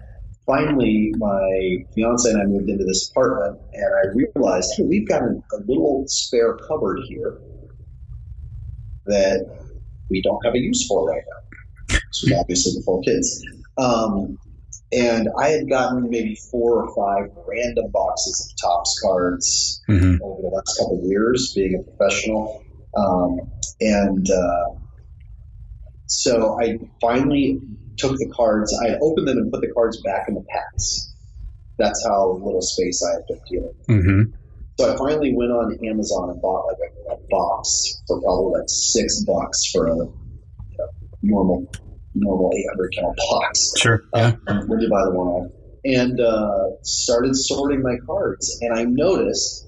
finally, 0.47 1.12
my 1.16 1.85
fiance 1.95 2.30
and 2.30 2.42
I 2.42 2.47
moved 2.47 2.68
into 2.68 2.85
this 2.85 3.11
apartment, 3.11 3.61
and 3.73 3.85
I 3.85 4.14
realized, 4.14 4.73
hey, 4.76 4.85
we've 4.85 5.09
got 5.09 5.23
a, 5.23 5.40
a 5.52 5.59
little 5.66 6.04
spare 6.09 6.57
cupboard 6.57 7.00
here 7.07 7.38
that 9.07 9.47
we 10.11 10.23
don't 10.23 10.45
have 10.45 10.54
a 10.54 10.59
use 10.59 10.87
for 10.87 11.09
right 11.09 11.23
now. 11.26 11.99
So 12.12 12.37
obviously 12.38 12.73
the 12.75 12.83
four 12.85 13.02
kids. 13.02 13.45
Um, 13.76 14.38
and 14.90 15.28
I 15.38 15.49
had 15.49 15.68
gotten 15.68 16.09
maybe 16.09 16.35
four 16.50 16.85
or 16.85 16.95
five 16.95 17.30
random 17.47 17.90
boxes 17.90 18.50
of 18.50 18.61
Topps 18.61 19.00
cards 19.02 19.83
hmm 19.87 20.16
over 20.23 20.42
the 20.42 20.49
last 20.49 20.78
couple 20.78 20.99
of 20.99 21.04
years, 21.04 21.52
being 21.54 21.75
a 21.75 21.83
professional, 21.83 22.62
um, 22.99 23.50
and 23.81 24.31
uh, 24.31 24.64
so 26.07 26.59
I 26.61 26.78
finally 27.00 27.61
took 27.97 28.17
the 28.17 28.31
cards. 28.35 28.76
I 28.83 28.97
opened 29.00 29.28
them 29.28 29.38
and 29.38 29.52
put 29.52 29.61
the 29.61 29.73
cards 29.73 30.00
back 30.02 30.28
in 30.28 30.35
the 30.35 30.45
packs. 30.49 31.12
That's 31.78 32.05
how 32.07 32.40
little 32.43 32.62
space 32.62 33.02
I 33.05 33.12
had 33.14 33.26
been 33.28 33.40
dealing. 33.49 33.75
hmm 33.87 34.23
So 34.78 34.93
I 34.93 34.97
finally 34.97 35.35
went 35.35 35.52
on 35.52 35.78
Amazon 35.85 36.31
and 36.31 36.43
bought 36.43 36.67
like 36.67 36.78
a, 36.78 37.14
a 37.14 37.17
box 37.31 38.02
for 38.07 38.21
probably 38.21 38.61
like 38.61 38.69
six 38.69 39.23
bucks 39.25 39.71
for 39.71 39.87
a, 39.87 39.97
you 39.97 40.09
know, 40.78 40.88
normal 41.23 41.71
normal 42.14 42.52
800 42.55 42.95
count 42.99 43.17
box. 43.17 43.73
Sure. 43.76 44.02
Yeah. 44.14 44.33
Um, 44.49 44.67
where'd 44.67 44.83
you 44.83 44.90
buy 44.90 45.05
the 45.05 45.12
one 45.12 45.28
off? 45.28 45.52
And 45.85 46.21
uh, 46.21 46.83
started 46.83 47.37
sorting 47.37 47.83
my 47.83 47.97
cards, 48.05 48.59
and 48.61 48.76
I 48.76 48.85
noticed, 48.85 49.67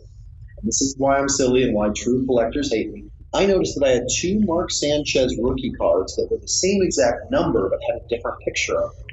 and 0.58 0.68
this 0.68 0.80
is 0.82 0.96
why 0.98 1.16
I'm 1.16 1.28
silly 1.28 1.62
and 1.62 1.74
why 1.74 1.90
true 1.94 2.26
collectors 2.26 2.72
hate 2.72 2.92
me. 2.92 2.99
I 3.32 3.46
noticed 3.46 3.78
that 3.78 3.86
I 3.86 3.90
had 3.90 4.06
two 4.12 4.40
Mark 4.40 4.70
Sanchez 4.70 5.36
rookie 5.40 5.72
cards 5.72 6.16
that 6.16 6.28
were 6.30 6.38
the 6.38 6.48
same 6.48 6.82
exact 6.82 7.30
number 7.30 7.68
but 7.68 7.78
had 7.88 8.02
a 8.02 8.08
different 8.08 8.40
picture 8.40 8.76
of 8.76 8.92
it. 8.98 9.06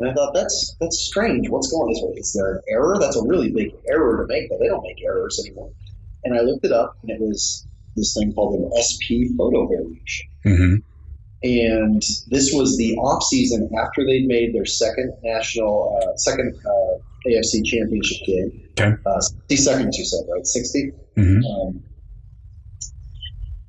And 0.00 0.10
I 0.10 0.14
thought 0.14 0.34
that's 0.34 0.76
that's 0.80 0.98
strange. 0.98 1.48
What's 1.48 1.70
going 1.70 1.94
on? 1.94 2.18
Is 2.18 2.32
there 2.32 2.56
an 2.56 2.62
error? 2.68 2.96
That's 2.98 3.16
a 3.16 3.22
really 3.22 3.52
big 3.52 3.74
error 3.88 4.26
to 4.26 4.26
make. 4.26 4.48
But 4.48 4.58
they 4.58 4.66
don't 4.66 4.82
make 4.82 5.00
errors 5.04 5.40
anymore. 5.44 5.70
And 6.24 6.34
I 6.36 6.40
looked 6.40 6.64
it 6.64 6.72
up, 6.72 6.96
and 7.02 7.10
it 7.10 7.20
was 7.20 7.66
this 7.94 8.14
thing 8.18 8.32
called 8.32 8.58
an 8.60 8.70
SP 8.74 9.30
photo 9.38 9.68
variation. 9.68 10.26
hmm 10.42 10.74
And 11.44 12.02
this 12.28 12.50
was 12.52 12.76
the 12.76 12.96
off 12.96 13.22
season 13.22 13.70
after 13.78 14.04
they'd 14.04 14.26
made 14.26 14.52
their 14.52 14.64
second 14.64 15.12
national, 15.22 15.96
uh, 16.02 16.16
second 16.16 16.58
uh, 16.66 16.98
AFC 17.28 17.64
championship 17.64 18.26
game. 18.26 18.68
Okay. 18.72 18.94
Uh, 19.06 19.20
60 19.20 19.56
seconds, 19.56 19.98
you 19.98 20.04
said, 20.04 20.24
right? 20.28 20.44
60? 20.44 20.90
hmm 21.16 21.38
Um, 21.44 21.82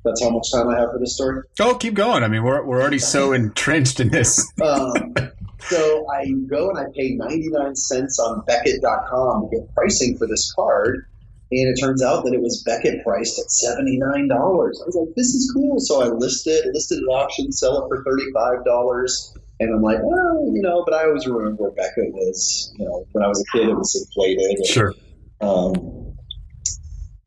that's 0.05 0.23
how 0.23 0.29
much 0.29 0.51
time 0.51 0.69
I 0.69 0.79
have 0.79 0.91
for 0.91 0.99
this 0.99 1.15
story. 1.15 1.41
Oh, 1.59 1.75
keep 1.75 1.93
going. 1.95 2.23
I 2.23 2.27
mean, 2.27 2.43
we're, 2.43 2.63
we're 2.63 2.79
already 2.81 2.99
so 2.99 3.33
entrenched 3.33 3.99
in 3.99 4.09
this. 4.09 4.51
Um, 4.61 5.13
so 5.59 6.07
I 6.09 6.31
go 6.47 6.69
and 6.69 6.79
I 6.79 6.85
pay 6.95 7.15
99 7.15 7.75
cents 7.75 8.19
on 8.19 8.43
Beckett.com 8.45 9.49
to 9.49 9.57
get 9.57 9.73
pricing 9.75 10.17
for 10.17 10.27
this 10.27 10.53
card. 10.53 11.05
And 11.51 11.69
it 11.69 11.79
turns 11.79 12.01
out 12.01 12.25
that 12.25 12.33
it 12.33 12.41
was 12.41 12.63
Beckett 12.63 13.03
priced 13.03 13.37
at 13.39 13.45
$79. 13.47 14.31
I 14.31 14.35
was 14.39 14.95
like, 14.99 15.15
this 15.15 15.27
is 15.27 15.51
cool. 15.55 15.79
So 15.79 16.01
I 16.01 16.07
listed, 16.07 16.65
it, 16.65 16.73
listed 16.73 16.99
an 16.99 17.05
auction, 17.05 17.51
sell 17.51 17.83
it 17.83 17.87
for 17.87 18.03
$35. 18.03 19.37
And 19.59 19.73
I'm 19.73 19.81
like, 19.81 19.99
oh, 20.03 20.51
you 20.53 20.61
know, 20.61 20.83
but 20.85 20.95
I 20.95 21.05
always 21.05 21.25
remember 21.27 21.69
Beckett 21.71 22.11
was, 22.13 22.73
you 22.77 22.85
know, 22.85 23.05
when 23.11 23.23
I 23.23 23.27
was 23.27 23.41
a 23.41 23.57
kid, 23.57 23.69
it 23.69 23.73
was 23.75 23.95
inflated. 23.95 24.57
And, 24.57 24.65
Sure. 24.65 24.93
um, 25.39 26.04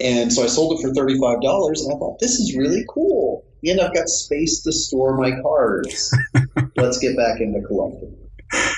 and 0.01 0.33
so 0.33 0.45
I 0.45 0.47
sold 0.47 0.79
it 0.79 0.83
for 0.83 0.91
$35, 0.93 1.15
and 1.43 1.93
I 1.95 1.99
thought, 1.99 2.19
this 2.21 2.33
is 2.33 2.57
really 2.57 2.85
cool. 2.89 3.45
And 3.65 3.81
I've 3.81 3.95
got 3.95 4.09
space 4.09 4.63
to 4.63 4.73
store 4.73 5.17
my 5.17 5.33
cards. 5.43 6.17
Let's 6.77 6.99
get 6.99 7.17
back 7.17 7.41
into 7.41 7.61
collecting. 7.67 8.17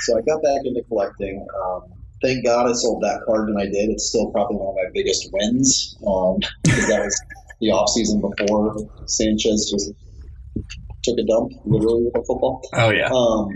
So 0.02 0.16
I 0.18 0.22
got 0.22 0.42
back 0.42 0.62
into 0.64 0.82
collecting. 0.88 1.46
Um, 1.64 1.82
thank 2.22 2.44
God 2.44 2.68
I 2.68 2.72
sold 2.72 3.02
that 3.02 3.20
card 3.26 3.48
when 3.48 3.58
I 3.60 3.66
did. 3.66 3.90
It's 3.90 4.08
still 4.08 4.30
probably 4.30 4.56
one 4.56 4.68
of 4.70 4.74
my 4.76 4.90
biggest 4.94 5.28
wins 5.32 5.96
um, 6.06 6.38
because 6.64 6.88
that 6.88 7.00
was 7.04 7.22
the 7.60 7.70
off 7.72 7.90
season 7.90 8.22
before 8.22 8.74
Sanchez 9.06 9.70
just 9.70 9.92
took 11.04 11.18
a 11.18 11.24
dump, 11.26 11.52
literally 11.66 12.04
with 12.04 12.14
a 12.16 12.24
football 12.24 12.62
Oh, 12.74 12.90
yeah. 12.90 13.10
um, 13.10 13.48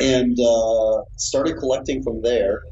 and 0.00 0.36
uh, 0.40 1.02
started 1.18 1.58
collecting 1.58 2.02
from 2.02 2.22
there. 2.22 2.62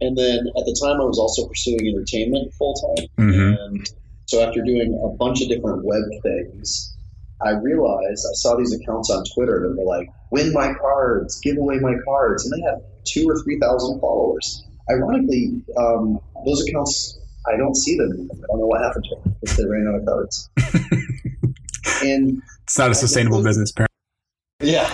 And 0.00 0.16
then 0.16 0.38
at 0.56 0.64
the 0.64 0.76
time, 0.80 1.00
I 1.00 1.04
was 1.04 1.18
also 1.18 1.46
pursuing 1.46 1.86
entertainment 1.88 2.52
full 2.54 2.74
time. 2.74 3.06
hmm 3.18 3.54
And 3.60 3.90
so 4.26 4.42
after 4.46 4.62
doing 4.62 4.98
a 5.04 5.08
bunch 5.16 5.42
of 5.42 5.48
different 5.48 5.84
web 5.84 6.02
things, 6.22 6.96
I 7.42 7.50
realized 7.52 8.24
I 8.30 8.34
saw 8.34 8.56
these 8.56 8.72
accounts 8.74 9.10
on 9.10 9.24
Twitter 9.34 9.60
that 9.68 9.76
were 9.78 9.84
like, 9.88 10.08
"Win 10.30 10.52
my 10.52 10.72
cards, 10.74 11.40
give 11.40 11.56
away 11.58 11.78
my 11.80 11.94
cards," 12.04 12.44
and 12.44 12.52
they 12.52 12.64
had 12.64 12.80
two 13.04 13.24
or 13.28 13.40
three 13.42 13.58
thousand 13.58 14.00
followers. 14.00 14.64
Ironically, 14.90 15.62
um, 15.76 16.18
those 16.44 16.66
accounts 16.68 17.18
I 17.46 17.56
don't 17.56 17.74
see 17.76 17.96
them. 17.96 18.10
anymore. 18.12 18.36
I 18.36 18.46
don't 18.48 18.60
know 18.60 18.66
what 18.66 18.82
happened 18.82 19.04
to 19.08 19.16
them 19.16 19.36
because 19.40 19.56
they 19.56 19.64
ran 19.66 19.86
out 19.88 19.94
of 20.00 20.04
cards. 20.06 20.50
and 22.04 22.42
It's 22.64 22.78
not 22.78 22.90
a 22.90 22.94
sustainable 22.94 23.42
business, 23.42 23.70
apparently. 23.70 24.72
yeah, 24.74 24.88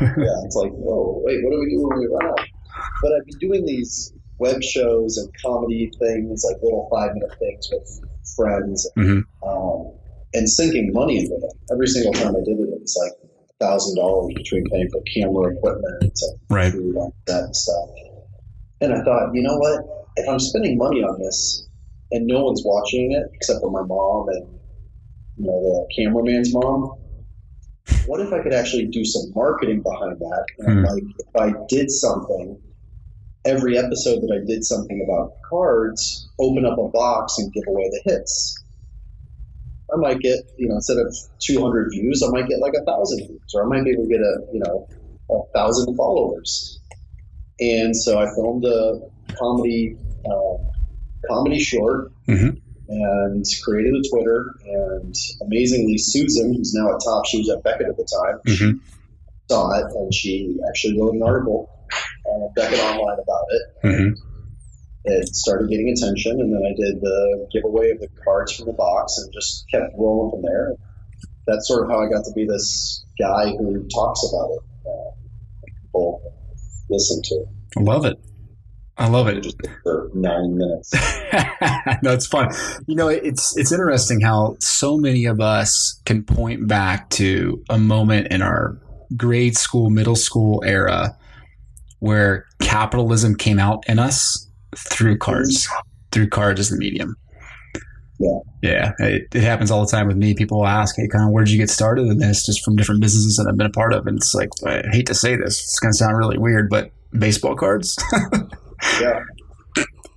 yeah, 0.00 0.44
it's 0.44 0.56
like, 0.56 0.72
oh, 0.72 1.20
wait, 1.24 1.44
what 1.44 1.50
do 1.52 1.60
we 1.60 1.70
do 1.70 1.86
when 1.86 1.98
we 1.98 2.06
run 2.06 2.26
out? 2.30 2.40
But 3.02 3.12
I've 3.12 3.26
been 3.26 3.38
doing 3.38 3.64
these 3.66 4.12
web 4.38 4.62
shows 4.62 5.16
and 5.18 5.28
comedy 5.44 5.90
things, 5.98 6.44
like 6.44 6.60
little 6.62 6.88
five 6.90 7.12
minute 7.14 7.36
things 7.38 7.68
with 7.72 8.00
friends, 8.36 8.88
Mhm. 8.96 9.22
um, 9.42 9.92
and 10.34 10.48
sinking 10.48 10.92
money 10.92 11.18
into 11.18 11.36
them. 11.40 11.50
Every 11.72 11.86
single 11.86 12.12
time 12.12 12.36
I 12.36 12.40
did 12.40 12.58
it, 12.58 12.68
it 12.68 12.80
was 12.80 12.96
like 13.00 13.12
thousand 13.60 13.96
dollars 13.96 14.34
between 14.34 14.64
paying 14.70 14.88
for 14.90 15.00
camera 15.14 15.54
equipment 15.54 16.02
and 16.02 16.38
Right. 16.50 16.72
food 16.72 16.96
set 17.28 17.44
and 17.44 17.56
stuff. 17.56 17.88
And 18.82 18.92
I 18.92 19.02
thought, 19.02 19.34
you 19.34 19.42
know 19.42 19.56
what? 19.56 20.08
If 20.16 20.28
I'm 20.28 20.38
spending 20.38 20.76
money 20.76 21.02
on 21.02 21.18
this 21.20 21.66
and 22.12 22.26
no 22.26 22.44
one's 22.44 22.62
watching 22.64 23.12
it 23.12 23.30
except 23.34 23.60
for 23.60 23.70
my 23.70 23.82
mom 23.82 24.28
and 24.28 24.46
you 25.36 25.46
know 25.46 25.60
the 25.62 25.86
cameraman's 25.96 26.52
mom, 26.52 26.92
what 28.06 28.20
if 28.20 28.32
I 28.32 28.42
could 28.42 28.52
actually 28.52 28.86
do 28.86 29.04
some 29.04 29.32
marketing 29.34 29.80
behind 29.82 30.18
that? 30.18 30.44
And 30.58 30.78
Hmm. 30.80 30.84
like 30.84 31.02
if 31.18 31.36
I 31.36 31.54
did 31.68 31.90
something, 31.90 32.58
every 33.46 33.78
episode 33.78 34.20
that 34.20 34.32
I 34.32 34.44
did 34.44 34.64
something 34.64 35.06
about 35.08 35.32
cards, 35.48 36.28
open 36.38 36.66
up 36.66 36.78
a 36.78 36.88
box 36.88 37.38
and 37.38 37.52
give 37.52 37.64
away 37.68 37.88
the 37.90 38.00
hits. 38.04 38.62
I 39.92 39.96
might 39.96 40.18
get, 40.18 40.40
you 40.58 40.68
know, 40.68 40.74
instead 40.74 40.98
of 40.98 41.14
200 41.38 41.90
views, 41.92 42.22
I 42.22 42.30
might 42.30 42.48
get 42.48 42.58
like 42.58 42.74
a 42.74 42.84
thousand 42.84 43.26
views, 43.28 43.40
or 43.54 43.64
I 43.64 43.68
might 43.68 43.84
be 43.84 43.92
able 43.92 44.04
to 44.04 44.08
get 44.08 44.20
a, 44.20 44.38
you 44.52 44.60
know, 44.60 44.88
a 45.30 45.40
thousand 45.54 45.94
followers. 45.96 46.80
And 47.60 47.96
so 47.96 48.18
I 48.18 48.26
filmed 48.34 48.64
a 48.64 49.00
comedy, 49.38 49.96
uh, 50.26 50.56
comedy 51.28 51.60
short, 51.60 52.12
Mhm. 52.28 52.60
and 52.88 53.44
created 53.62 53.94
a 53.94 54.08
Twitter. 54.08 54.54
And 54.66 55.14
amazingly, 55.40 55.98
Susan, 55.98 56.54
who's 56.54 56.74
now 56.74 56.92
at 56.92 57.00
Top, 57.04 57.24
she 57.26 57.38
was 57.38 57.48
at 57.50 57.62
Beckett 57.62 57.88
at 57.88 57.96
the 57.96 58.04
time, 58.04 58.40
Mhm. 58.46 58.80
saw 59.48 59.72
it, 59.78 59.86
and 59.94 60.12
she 60.12 60.58
actually 60.68 61.00
wrote 61.00 61.14
an 61.14 61.22
article 61.22 61.70
on 62.26 62.52
Beckett 62.54 62.80
Online 62.80 63.18
about 63.22 63.44
it. 63.50 63.62
hmm 63.82 64.12
It 65.04 65.28
started 65.34 65.70
getting 65.70 65.88
attention, 65.90 66.40
and 66.40 66.52
then 66.52 66.62
I 66.62 66.74
did 66.76 67.00
the 67.00 67.48
giveaway 67.52 67.90
of 67.90 68.00
the 68.00 68.08
cards 68.24 68.54
from 68.54 68.66
the 68.66 68.72
box, 68.72 69.18
and 69.18 69.32
just 69.32 69.64
kept 69.70 69.94
rolling 69.96 70.30
from 70.32 70.42
there. 70.42 70.72
That's 71.46 71.68
sort 71.68 71.84
of 71.84 71.90
how 71.90 72.00
I 72.04 72.08
got 72.10 72.24
to 72.24 72.32
be 72.34 72.46
this 72.46 73.04
guy 73.20 73.50
who 73.50 73.86
talks 73.88 74.22
about 74.28 74.50
it. 74.50 74.62
Uh, 74.84 75.10
people 75.82 76.32
listen 76.90 77.20
to 77.22 77.34
it 77.36 77.48
I 77.76 77.80
love 77.80 78.04
it. 78.06 78.18
I 78.98 79.08
love 79.08 79.28
it. 79.28 79.42
just 79.42 79.56
for 79.82 80.10
nine 80.14 80.56
minutes. 80.56 80.90
That's 82.02 82.26
fun. 82.26 82.48
You 82.86 82.96
know, 82.96 83.08
it's 83.08 83.56
it's 83.56 83.70
interesting 83.70 84.22
how 84.22 84.56
so 84.60 84.96
many 84.96 85.26
of 85.26 85.40
us 85.40 86.00
can 86.06 86.24
point 86.24 86.66
back 86.66 87.10
to 87.10 87.62
a 87.68 87.78
moment 87.78 88.28
in 88.28 88.40
our 88.40 88.80
grade 89.14 89.56
school, 89.58 89.90
middle 89.90 90.16
school 90.16 90.62
era 90.64 91.16
where 92.00 92.46
capitalism 92.60 93.34
came 93.36 93.58
out 93.58 93.84
in 93.88 93.98
us 93.98 94.48
through 94.76 95.18
cards, 95.18 95.68
through 96.12 96.28
cards 96.28 96.60
as 96.60 96.70
the 96.70 96.76
medium. 96.76 97.16
Yeah. 98.18 98.38
Yeah. 98.62 98.92
It, 98.98 99.28
it 99.34 99.42
happens 99.42 99.70
all 99.70 99.84
the 99.84 99.90
time 99.90 100.06
with 100.06 100.16
me. 100.16 100.34
People 100.34 100.66
ask, 100.66 100.96
Hey, 100.96 101.06
kind 101.08 101.24
of, 101.24 101.30
where'd 101.32 101.50
you 101.50 101.58
get 101.58 101.68
started 101.70 102.06
in 102.06 102.18
this? 102.18 102.46
Just 102.46 102.64
from 102.64 102.74
different 102.76 103.00
businesses 103.02 103.36
that 103.36 103.46
I've 103.48 103.56
been 103.58 103.66
a 103.66 103.70
part 103.70 103.92
of. 103.92 104.06
And 104.06 104.16
it's 104.16 104.34
like, 104.34 104.48
I 104.66 104.82
hate 104.90 105.06
to 105.08 105.14
say 105.14 105.36
this, 105.36 105.60
it's 105.62 105.78
going 105.78 105.92
to 105.92 105.96
sound 105.96 106.16
really 106.16 106.38
weird, 106.38 106.70
but 106.70 106.90
baseball 107.18 107.54
cards, 107.56 107.96
Yeah. 109.00 109.20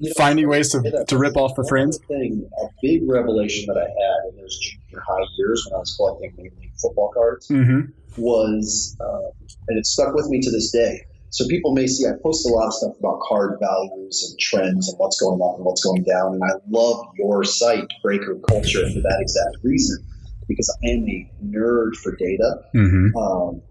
You 0.01 0.07
know, 0.07 0.13
finding 0.17 0.47
ways 0.47 0.71
to, 0.71 1.05
to 1.09 1.17
rip 1.17 1.35
off 1.35 1.55
the 1.57 1.65
friends. 1.67 1.99
Thing, 2.07 2.49
a 2.63 2.67
big 2.81 3.01
revelation 3.09 3.65
that 3.67 3.77
I 3.77 3.81
had 3.83 4.31
in 4.33 4.41
those 4.41 4.57
junior 4.57 5.03
high 5.05 5.25
years 5.37 5.65
when 5.65 5.75
I 5.75 5.79
was 5.79 5.93
collecting 5.97 6.33
mainly 6.37 6.71
football 6.81 7.11
cards 7.13 7.49
Mm-hmm. 7.49 7.91
was, 8.21 8.95
um, 9.01 9.31
and 9.67 9.77
it 9.77 9.85
stuck 9.85 10.13
with 10.13 10.29
me 10.29 10.39
to 10.39 10.51
this 10.51 10.71
day. 10.71 11.05
So 11.31 11.47
people 11.47 11.73
may 11.73 11.85
see 11.87 12.07
I 12.07 12.13
post 12.23 12.47
a 12.47 12.49
lot 12.49 12.67
of 12.67 12.73
stuff 12.73 12.93
about 12.99 13.19
card 13.21 13.59
values 13.59 14.27
and 14.29 14.39
trends 14.39 14.89
and 14.89 14.97
what's 14.97 15.19
going 15.21 15.39
up 15.41 15.57
and 15.57 15.65
what's 15.65 15.83
going 15.83 16.03
down, 16.03 16.33
and 16.33 16.43
I 16.43 16.53
love 16.69 17.05
your 17.17 17.43
site, 17.43 17.87
Breaker 18.01 18.35
Culture, 18.47 18.87
for 18.89 18.99
that 19.01 19.17
exact 19.21 19.63
reason 19.63 20.05
because 20.47 20.75
I 20.83 20.89
am 20.89 21.07
a 21.07 21.31
nerd 21.45 21.95
for 21.95 22.15
data, 22.15 22.63
Mm-hmm. 22.75 23.15
um, 23.15 23.61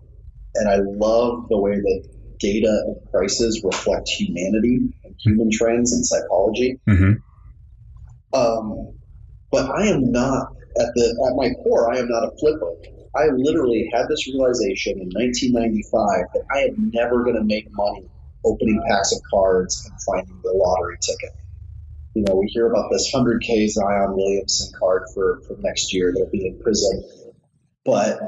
and 0.54 0.68
I 0.68 0.76
love 0.76 1.48
the 1.48 1.58
way 1.58 1.74
that 1.74 2.08
data 2.38 2.84
and 2.86 3.10
prices 3.10 3.62
reflect 3.64 4.08
humanity 4.08 4.78
and 5.04 5.14
human 5.18 5.50
trends 5.52 5.92
and 5.92 6.06
psychology. 6.06 6.80
Mm-hmm. 6.88 7.14
Um, 8.38 8.94
but 9.50 9.70
I 9.70 9.88
am 9.88 10.12
not 10.12 10.52
at 10.78 10.92
the 10.94 11.28
at 11.28 11.36
my 11.36 11.52
core. 11.62 11.92
I 11.92 11.98
am 11.98 12.08
not 12.08 12.24
a 12.24 12.30
flipper. 12.38 12.72
I 13.16 13.26
literally 13.34 13.90
had 13.92 14.08
this 14.08 14.26
realization 14.28 15.00
in 15.00 15.08
1995 15.10 16.26
that 16.34 16.44
I 16.52 16.60
am 16.68 16.90
never 16.92 17.24
going 17.24 17.36
to 17.36 17.44
make 17.44 17.68
money 17.72 18.08
opening 18.44 18.82
packs 18.88 19.12
of 19.12 19.20
cards 19.30 19.88
and 19.88 20.00
finding 20.02 20.40
the 20.42 20.52
lottery 20.52 20.96
ticket. 21.00 21.34
You 22.14 22.24
know, 22.26 22.36
we 22.36 22.46
hear 22.48 22.70
about 22.70 22.90
this 22.90 23.12
100K 23.14 23.68
Zion 23.68 24.14
Williamson 24.14 24.72
card 24.78 25.04
for, 25.14 25.40
for 25.46 25.56
next 25.60 25.92
year 25.92 26.12
that'll 26.12 26.30
be 26.30 26.46
in 26.46 26.58
Prizm. 26.58 27.32
But 27.84 28.18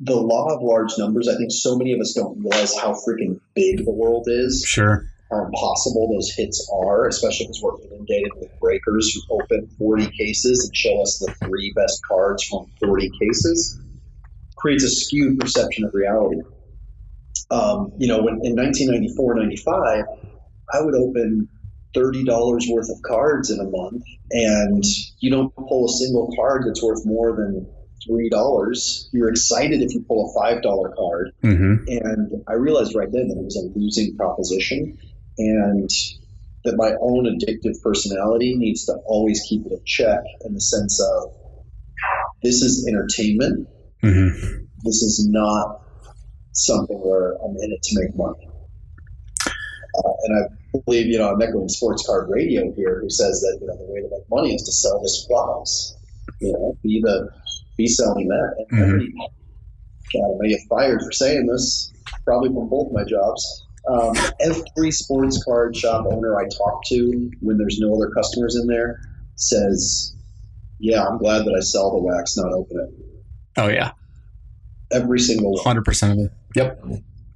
the 0.00 0.16
law 0.16 0.54
of 0.54 0.62
large 0.62 0.92
numbers, 0.98 1.28
I 1.28 1.36
think 1.36 1.52
so 1.52 1.76
many 1.76 1.92
of 1.92 2.00
us 2.00 2.14
don't 2.14 2.38
realize 2.38 2.76
how 2.76 2.92
freaking 2.92 3.40
big 3.54 3.84
the 3.84 3.92
world 3.92 4.26
is. 4.26 4.64
Sure. 4.66 5.06
How 5.30 5.46
impossible 5.46 6.12
those 6.12 6.30
hits 6.30 6.70
are, 6.72 7.06
especially 7.08 7.46
because 7.46 7.60
we're 7.62 7.80
inundated 7.86 8.32
with 8.36 8.50
breakers 8.60 9.12
who 9.12 9.40
open 9.40 9.68
40 9.78 10.10
cases 10.10 10.66
and 10.66 10.76
show 10.76 11.00
us 11.02 11.18
the 11.18 11.32
three 11.46 11.72
best 11.74 12.00
cards 12.06 12.44
from 12.44 12.66
40 12.80 13.10
cases. 13.20 13.80
Creates 14.64 14.84
a 14.84 14.88
skewed 14.88 15.38
perception 15.38 15.84
of 15.84 15.90
reality. 15.92 16.40
Um, 17.50 17.92
you 17.98 18.08
know, 18.08 18.22
when 18.22 18.40
in 18.42 18.56
1994, 18.56 19.34
95, 19.34 20.04
I 20.72 20.80
would 20.80 20.94
open 20.94 21.48
$30 21.94 22.60
worth 22.72 22.88
of 22.88 23.02
cards 23.06 23.50
in 23.50 23.60
a 23.60 23.64
month, 23.64 24.02
and 24.30 24.82
you 25.20 25.30
don't 25.30 25.54
pull 25.54 25.84
a 25.84 25.88
single 25.92 26.32
card 26.34 26.64
that's 26.66 26.82
worth 26.82 27.04
more 27.04 27.36
than 27.36 27.66
three 28.08 28.30
dollars. 28.30 29.10
You're 29.12 29.28
excited 29.28 29.82
if 29.82 29.92
you 29.92 30.02
pull 30.08 30.30
a 30.30 30.40
five 30.40 30.62
dollar 30.62 30.94
card, 30.96 31.32
Mm-hmm. 31.42 31.84
and 31.88 32.42
I 32.48 32.54
realized 32.54 32.94
right 32.94 33.12
then 33.12 33.28
that 33.28 33.36
it 33.38 33.44
was 33.44 33.56
a 33.56 33.78
losing 33.78 34.16
proposition, 34.16 34.96
and 35.36 35.90
that 36.64 36.76
my 36.76 36.94
own 37.02 37.26
addictive 37.26 37.82
personality 37.82 38.56
needs 38.56 38.86
to 38.86 38.94
always 39.04 39.42
keep 39.46 39.66
it 39.66 39.72
in 39.72 39.80
check 39.84 40.20
in 40.46 40.54
the 40.54 40.60
sense 40.60 41.02
of 41.02 41.34
this 42.42 42.62
is 42.62 42.86
entertainment. 42.88 43.68
Mm-hmm. 44.04 44.64
This 44.84 45.02
is 45.02 45.26
not 45.30 45.80
something 46.52 46.96
where 46.98 47.34
I'm 47.44 47.56
in 47.56 47.72
it 47.72 47.82
to 47.82 48.00
make 48.00 48.16
money. 48.16 48.48
Uh, 49.96 50.12
and 50.24 50.44
I 50.44 50.78
believe, 50.84 51.06
you 51.06 51.18
know, 51.18 51.32
I'm 51.32 51.40
echoing 51.40 51.68
Sports 51.68 52.04
Card 52.06 52.28
Radio 52.28 52.72
here, 52.74 53.00
who 53.00 53.10
says 53.10 53.40
that 53.40 53.58
you 53.60 53.66
know 53.66 53.76
the 53.76 53.92
way 53.92 54.00
to 54.00 54.08
make 54.10 54.28
money 54.30 54.54
is 54.54 54.62
to 54.62 54.72
sell 54.72 55.00
the 55.00 55.08
supplies. 55.08 55.96
You 56.40 56.52
know, 56.52 56.76
be 56.82 57.00
the 57.00 57.30
be 57.76 57.86
selling 57.86 58.28
that. 58.28 58.66
And 58.70 59.02
Mhm. 59.02 59.08
God, 60.12 60.34
I 60.34 60.38
may 60.40 60.48
get 60.50 60.60
fired 60.68 61.00
for 61.02 61.12
saying 61.12 61.46
this, 61.46 61.92
probably 62.24 62.50
from 62.50 62.68
both 62.68 62.92
my 62.92 63.04
jobs. 63.04 63.42
Um, 63.88 64.14
every 64.40 64.90
sports 64.90 65.42
card 65.44 65.76
shop 65.76 66.06
owner 66.10 66.38
I 66.38 66.48
talk 66.48 66.84
to, 66.86 67.30
when 67.40 67.58
there's 67.58 67.78
no 67.78 67.94
other 67.94 68.10
customers 68.10 68.56
in 68.56 68.66
there, 68.66 69.00
says, 69.36 70.14
"Yeah, 70.78 71.04
I'm 71.04 71.18
glad 71.18 71.44
that 71.44 71.54
I 71.54 71.60
sell 71.60 71.92
the 71.92 72.02
wax, 72.02 72.36
not 72.36 72.52
open 72.52 72.78
it." 72.80 73.13
Oh 73.56 73.68
yeah, 73.68 73.92
Every 74.92 75.18
single 75.18 75.52
one. 75.52 75.64
hundred 75.64 75.84
percent 75.84 76.12
of 76.12 76.18
it. 76.26 76.32
Yep. 76.56 76.84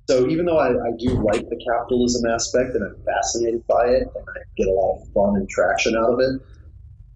So 0.08 0.26
even 0.26 0.46
though 0.46 0.58
I, 0.58 0.70
I 0.70 0.90
do 0.98 1.22
like 1.22 1.48
the 1.48 1.62
capitalism 1.70 2.30
aspect 2.30 2.74
and 2.74 2.82
I'm 2.82 2.96
fascinated 3.04 3.66
by 3.66 3.88
it 3.88 4.02
and 4.02 4.24
I 4.26 4.40
get 4.56 4.66
a 4.66 4.72
lot 4.72 5.02
of 5.02 5.08
fun 5.12 5.36
and 5.36 5.48
traction 5.50 5.94
out 5.96 6.14
of 6.14 6.20
it, 6.20 6.40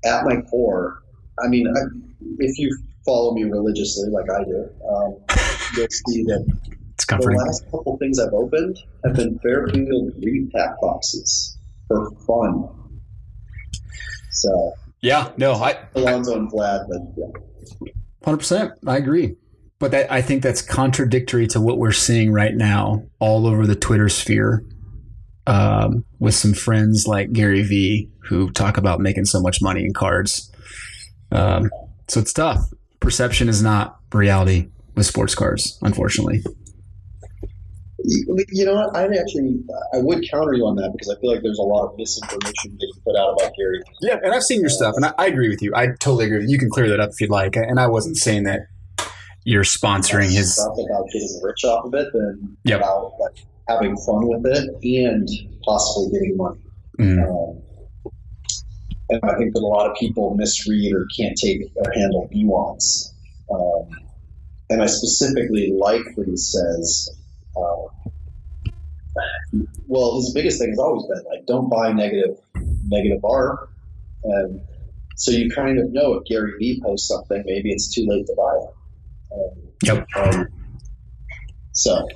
at 0.05 0.25
my 0.25 0.43
core, 0.43 1.03
I 1.43 1.49
mean, 1.49 1.67
I, 1.69 1.81
if 2.39 2.59
you 2.59 2.77
follow 3.07 3.33
me 3.35 3.45
religiously 3.45 4.11
like 4.11 4.31
I 4.31 4.45
do, 4.45 4.69
um, 4.89 5.17
you'll 5.77 5.87
see 5.89 6.23
that 6.25 6.45
It's 6.95 7.07
the 7.07 7.17
last 7.17 7.65
couple 7.71 7.97
things 7.99 8.19
I've 8.19 8.35
opened 8.35 8.79
have 9.05 9.15
been 9.15 9.39
Fairfield 9.39 10.13
repack 10.23 10.79
boxes 10.83 11.57
for 11.89 12.11
fun. 12.27 12.69
So 14.33 14.75
Yeah. 15.01 15.33
No, 15.39 15.55
I 15.55 15.79
Alonzo 15.95 16.35
I, 16.35 16.37
and 16.37 16.53
Vlad, 16.53 16.87
but 16.89 17.01
yeah. 17.17 17.93
Hundred 18.25 18.39
percent, 18.39 18.73
I 18.87 18.97
agree. 18.97 19.37
But 19.79 19.91
that, 19.91 20.13
I 20.13 20.23
think 20.23 20.43
that's 20.43 20.63
contradictory 20.63 21.47
to 21.49 21.61
what 21.61 21.79
we're 21.79 21.93
seeing 21.93 22.33
right 22.33 22.55
now 22.55 23.05
all 23.19 23.47
over 23.47 23.67
the 23.67 23.75
Twitter 23.75 24.09
sphere, 24.09 24.65
um, 25.47 26.05
with 26.21 26.35
some 26.35 26.55
friends 26.55 27.07
like 27.07 27.33
Gary 27.33 27.63
Vee 27.63 28.09
who 28.29 28.51
talk 28.53 28.77
about 28.77 29.01
making 29.01 29.25
so 29.25 29.41
much 29.41 29.61
money 29.61 29.85
in 29.85 29.93
cards. 29.93 30.53
Um, 31.33 31.69
so 32.09 32.21
it's 32.21 32.33
tough. 32.33 32.61
Perception 33.01 33.49
is 33.49 33.63
not 33.63 33.99
reality 34.13 34.69
with 34.95 35.07
sports 35.07 35.35
cards, 35.35 35.79
unfortunately. 35.83 36.45
You 38.05 38.65
know 38.65 38.75
what? 38.75 38.97
I 38.97 39.05
actually 39.05 39.61
I 39.95 39.99
would 39.99 40.25
counter 40.31 40.55
you 40.55 40.67
on 40.67 40.77
that 40.77 40.91
because 40.93 41.09
I 41.09 41.21
feel 41.21 41.31
like 41.33 41.43
there's 41.43 41.59
a 41.59 41.63
lot 41.63 41.87
of 41.87 41.97
misinformation 41.97 42.77
getting 42.81 43.01
put 43.05 43.17
out 43.17 43.35
about 43.39 43.53
Gary. 43.57 43.81
Yeah, 44.01 44.19
and 44.23 44.35
I've 44.35 44.43
seen 44.43 44.61
your 44.61 44.71
stuff, 44.71 44.95
and 44.97 45.05
I, 45.07 45.13
I 45.19 45.27
agree 45.27 45.49
with 45.49 45.63
you. 45.63 45.73
I 45.75 45.89
totally 45.99 46.27
agree. 46.27 46.47
You 46.49 46.59
can 46.59 46.71
clear 46.71 46.89
that 46.89 47.01
up 47.01 47.11
if 47.11 47.21
you'd 47.21 47.31
like. 47.31 47.57
And 47.57 47.79
I 47.79 47.87
wasn't 47.87 48.17
saying 48.17 48.45
that 48.45 48.67
you're 49.45 49.65
sponsoring 49.65 50.31
his. 50.33 50.55
stuff 50.55 50.73
about 50.73 51.07
getting 51.13 51.41
rich 51.43 51.65
off 51.65 51.85
of 51.87 51.95
it 51.95 52.09
than 52.13 52.57
Yep. 52.65 52.81
about 52.81 53.13
like 53.21 53.37
having 53.69 53.97
fun 53.97 54.27
with 54.29 54.45
it 54.47 54.69
and 54.83 55.29
possibly 55.65 56.11
getting 56.19 56.37
money. 56.37 56.61
Mm, 56.99 57.29
Um, 57.29 57.63
and 59.11 59.21
I 59.25 59.37
think 59.37 59.53
that 59.55 59.61
a 59.61 59.67
lot 59.67 59.91
of 59.91 59.97
people 59.97 60.35
misread 60.35 60.93
or 60.95 61.07
can't 61.17 61.37
take 61.37 61.61
or 61.77 61.93
handle 61.93 62.29
nuance. 62.33 63.15
Um, 63.53 63.89
and 64.71 64.83
I 64.83 64.87
specifically 64.87 65.75
like 65.79 66.03
what 66.17 66.27
he 66.27 66.37
says. 66.37 67.11
Uh, 67.57 68.81
well, 69.87 70.17
his 70.17 70.33
biggest 70.35 70.59
thing 70.59 70.71
has 70.71 70.79
always 70.79 71.07
been 71.07 71.23
like, 71.31 71.47
don't 71.47 71.69
buy 71.69 71.93
negative 71.93 72.39
negative 72.87 73.25
art. 73.25 73.69
And 74.25 74.61
so 75.17 75.31
you 75.33 75.51
kind 75.51 75.79
of 75.79 75.93
know 75.93 76.15
if 76.15 76.25
Gary 76.25 76.53
Vee 76.59 76.81
posts 76.83 77.09
something, 77.09 77.43
maybe 77.45 77.71
it's 77.71 77.95
too 77.95 78.07
late 78.07 78.27
to 78.27 78.35
buy 78.37 78.55
it. 78.57 78.75
Um, 79.35 79.69
Yep. 79.85 80.07
um, 80.17 80.47
so, 81.73 82.07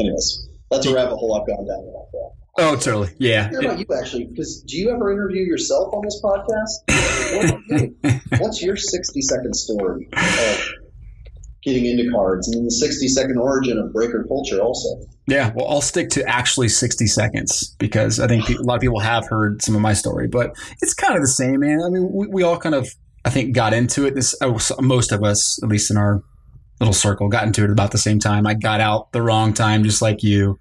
anyways, 0.00 0.48
that's 0.70 0.84
a 0.86 0.92
rabbit 0.94 1.16
hole 1.16 1.40
I've 1.40 1.46
gone 1.46 1.64
down 1.66 1.84
with 1.84 1.94
that. 2.12 2.30
Oh, 2.56 2.76
totally. 2.76 3.10
Yeah. 3.18 3.50
How 3.52 3.58
about 3.60 3.78
you 3.78 3.86
actually? 3.96 4.24
Because 4.26 4.62
do 4.62 4.76
you 4.76 4.90
ever 4.90 5.12
interview 5.12 5.42
yourself 5.42 5.92
on 5.94 6.02
this 6.04 6.20
podcast? 6.22 6.82
What- 8.00 8.40
What's 8.40 8.62
your 8.62 8.76
sixty 8.76 9.20
second 9.22 9.54
story 9.54 10.08
of 10.12 10.68
getting 11.64 11.86
into 11.86 12.10
cards, 12.10 12.48
and 12.48 12.56
then 12.56 12.64
the 12.64 12.70
sixty 12.70 13.08
second 13.08 13.38
origin 13.38 13.78
of 13.78 13.92
breaker 13.92 14.24
culture 14.28 14.60
also? 14.60 14.88
Yeah, 15.26 15.52
well, 15.54 15.66
I'll 15.68 15.80
stick 15.80 16.10
to 16.10 16.28
actually 16.28 16.68
60 16.68 17.06
seconds 17.06 17.74
because 17.78 18.20
I 18.20 18.26
think 18.26 18.48
a 18.50 18.62
lot 18.62 18.74
of 18.74 18.82
people 18.82 19.00
have 19.00 19.26
heard 19.26 19.62
some 19.62 19.74
of 19.74 19.80
my 19.80 19.94
story, 19.94 20.28
but 20.28 20.54
it's 20.82 20.92
kind 20.92 21.14
of 21.14 21.22
the 21.22 21.28
same, 21.28 21.60
man. 21.60 21.80
I 21.82 21.88
mean, 21.88 22.10
we, 22.12 22.26
we 22.26 22.42
all 22.42 22.58
kind 22.58 22.74
of, 22.74 22.88
I 23.24 23.30
think, 23.30 23.54
got 23.54 23.72
into 23.72 24.06
it. 24.06 24.14
This 24.14 24.34
most 24.80 25.12
of 25.12 25.24
us, 25.24 25.62
at 25.62 25.70
least 25.70 25.90
in 25.90 25.96
our 25.96 26.22
little 26.78 26.92
circle, 26.92 27.28
got 27.28 27.46
into 27.46 27.64
it 27.64 27.70
about 27.70 27.92
the 27.92 27.98
same 27.98 28.18
time. 28.18 28.46
I 28.46 28.52
got 28.52 28.80
out 28.80 29.12
the 29.12 29.22
wrong 29.22 29.54
time, 29.54 29.82
just 29.82 30.02
like 30.02 30.22
you. 30.22 30.58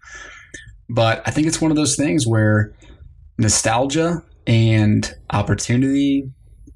But 0.90 1.22
I 1.26 1.32
think 1.32 1.48
it's 1.48 1.60
one 1.60 1.72
of 1.72 1.78
those 1.78 1.98
things 1.98 2.26
where 2.26 2.74
nostalgia 3.38 4.24
and 4.48 5.14
opportunity 5.30 6.30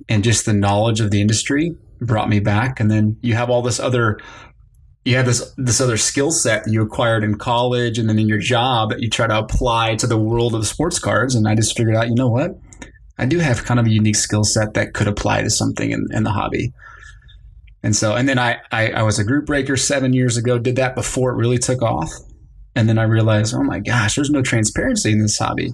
and 0.10 0.24
just 0.24 0.46
the 0.46 0.54
knowledge 0.54 1.00
of 1.00 1.12
the 1.12 1.22
industry 1.22 1.76
brought 2.00 2.30
me 2.30 2.40
back. 2.40 2.80
And 2.80 2.90
then 2.90 3.18
you 3.22 3.36
have 3.36 3.50
all 3.50 3.62
this 3.62 3.80
other 3.80 4.20
you 5.08 5.16
have 5.16 5.26
this 5.26 5.54
this 5.56 5.80
other 5.80 5.96
skill 5.96 6.32
set 6.32 6.66
that 6.66 6.72
you 6.72 6.82
acquired 6.82 7.24
in 7.24 7.38
college 7.38 7.98
and 7.98 8.10
then 8.10 8.20
in 8.20 8.28
your 8.28 8.40
job 8.40 8.90
that 8.90 9.00
you 9.00 9.10
try 9.10 9.26
to 9.26 9.40
apply 9.40 9.96
to 9.96 10.06
the 10.06 10.18
world 10.18 10.54
of 10.54 10.68
sports 10.68 11.00
cards. 11.00 11.34
And 11.34 11.48
I 11.48 11.56
just 11.56 11.78
figured 11.78 11.96
out, 11.96 12.10
you 12.10 12.16
know 12.16 12.28
what? 12.28 12.52
I 13.18 13.26
do 13.26 13.40
have 13.40 13.64
kind 13.64 13.80
of 13.80 13.86
a 13.86 13.90
unique 13.90 14.18
skill 14.18 14.44
set 14.44 14.74
that 14.74 14.94
could 14.94 15.08
apply 15.08 15.44
to 15.44 15.50
something 15.50 15.92
in, 15.92 16.06
in 16.12 16.24
the 16.24 16.32
hobby. 16.32 16.74
And 17.84 17.96
so, 17.96 18.16
and 18.16 18.28
then 18.28 18.38
I, 18.38 18.58
I, 18.72 18.90
I 18.90 19.04
was 19.04 19.18
a 19.18 19.24
group 19.24 19.46
breaker 19.46 19.78
seven 19.78 20.12
years 20.12 20.36
ago, 20.36 20.60
did 20.60 20.76
that 20.76 20.94
before 20.94 21.32
it 21.32 21.38
really 21.38 21.58
took 21.58 21.82
off. 21.82 22.12
And 22.76 22.90
then 22.90 23.00
I 23.00 23.04
realized, 23.04 23.56
oh 23.56 23.64
my 23.64 23.80
gosh, 23.80 24.16
there's 24.16 24.30
no 24.30 24.42
transparency 24.42 25.12
in 25.14 25.20
this 25.20 25.38
hobby. 25.38 25.74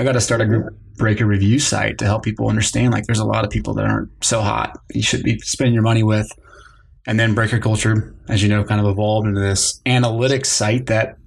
I 0.00 0.02
got 0.02 0.12
to 0.12 0.20
start 0.22 0.40
a 0.40 0.46
group 0.46 0.74
breaker 0.96 1.26
review 1.26 1.58
site 1.58 1.98
to 1.98 2.06
help 2.06 2.22
people 2.22 2.48
understand 2.48 2.90
like 2.90 3.04
there's 3.04 3.18
a 3.18 3.24
lot 3.26 3.44
of 3.44 3.50
people 3.50 3.74
that 3.74 3.84
aren't 3.84 4.08
so 4.24 4.40
hot 4.40 4.78
you 4.94 5.02
should 5.02 5.22
be 5.22 5.38
spending 5.40 5.74
your 5.74 5.82
money 5.82 6.02
with. 6.02 6.32
And 7.06 7.20
then 7.20 7.34
Breaker 7.34 7.58
Culture, 7.58 8.14
as 8.26 8.42
you 8.42 8.48
know, 8.48 8.64
kind 8.64 8.80
of 8.80 8.86
evolved 8.86 9.28
into 9.28 9.42
this 9.42 9.82
analytics 9.84 10.46
site 10.46 10.86
that 10.86 11.18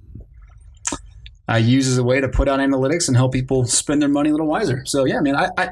I 1.46 1.58
use 1.58 1.86
as 1.86 1.98
a 1.98 2.02
way 2.02 2.20
to 2.20 2.28
put 2.28 2.48
out 2.48 2.58
analytics 2.58 3.06
and 3.06 3.16
help 3.16 3.32
people 3.32 3.64
spend 3.64 4.02
their 4.02 4.08
money 4.08 4.30
a 4.30 4.32
little 4.32 4.48
wiser. 4.48 4.84
So 4.86 5.04
yeah, 5.04 5.20
man, 5.20 5.36
I, 5.36 5.50
I 5.56 5.68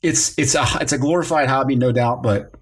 it's 0.00 0.38
it's 0.38 0.54
a 0.54 0.64
it's 0.80 0.92
a 0.92 0.98
glorified 0.98 1.48
hobby, 1.48 1.74
no 1.74 1.90
doubt, 1.90 2.22
but 2.22 2.54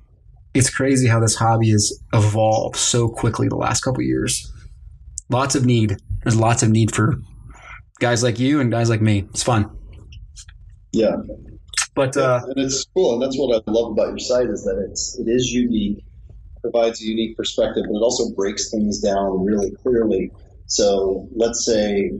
it's 0.54 0.70
crazy 0.70 1.06
how 1.06 1.20
this 1.20 1.34
hobby 1.34 1.68
has 1.68 2.02
evolved 2.14 2.76
so 2.76 3.10
quickly 3.10 3.46
the 3.46 3.56
last 3.56 3.82
couple 3.82 4.00
years. 4.00 4.50
Lots 5.28 5.54
of 5.54 5.66
need. 5.66 5.98
There's 6.22 6.36
lots 6.36 6.62
of 6.62 6.70
need 6.70 6.94
for 6.94 7.20
guys 8.00 8.22
like 8.22 8.38
you 8.38 8.58
and 8.58 8.70
guys 8.70 8.88
like 8.88 9.02
me. 9.02 9.26
It's 9.34 9.42
fun. 9.42 9.70
Yeah, 10.92 11.16
But 11.94 12.16
uh, 12.18 12.40
and 12.48 12.58
it's 12.58 12.84
cool, 12.94 13.14
and 13.14 13.22
that's 13.22 13.36
what 13.38 13.54
I 13.54 13.70
love 13.70 13.92
about 13.92 14.08
your 14.08 14.18
site 14.18 14.48
is 14.48 14.62
that 14.64 14.76
it's 14.90 15.18
it 15.18 15.26
is 15.26 15.50
unique, 15.50 16.04
provides 16.60 17.00
a 17.00 17.04
unique 17.06 17.36
perspective, 17.36 17.84
but 17.86 17.96
it 17.96 18.02
also 18.02 18.34
breaks 18.34 18.70
things 18.70 19.00
down 19.00 19.44
really 19.44 19.70
clearly. 19.82 20.30
So 20.66 21.28
let's 21.34 21.64
say 21.64 22.10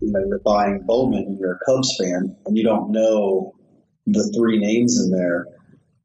you 0.00 0.12
know 0.12 0.24
you're 0.26 0.40
buying 0.40 0.80
Bowman 0.86 1.24
and 1.24 1.38
you're 1.38 1.54
a 1.54 1.58
Cubs 1.66 1.94
fan, 2.00 2.34
and 2.46 2.56
you 2.56 2.64
don't 2.64 2.90
know 2.90 3.52
the 4.06 4.32
three 4.34 4.58
names 4.58 4.98
in 4.98 5.10
there, 5.10 5.46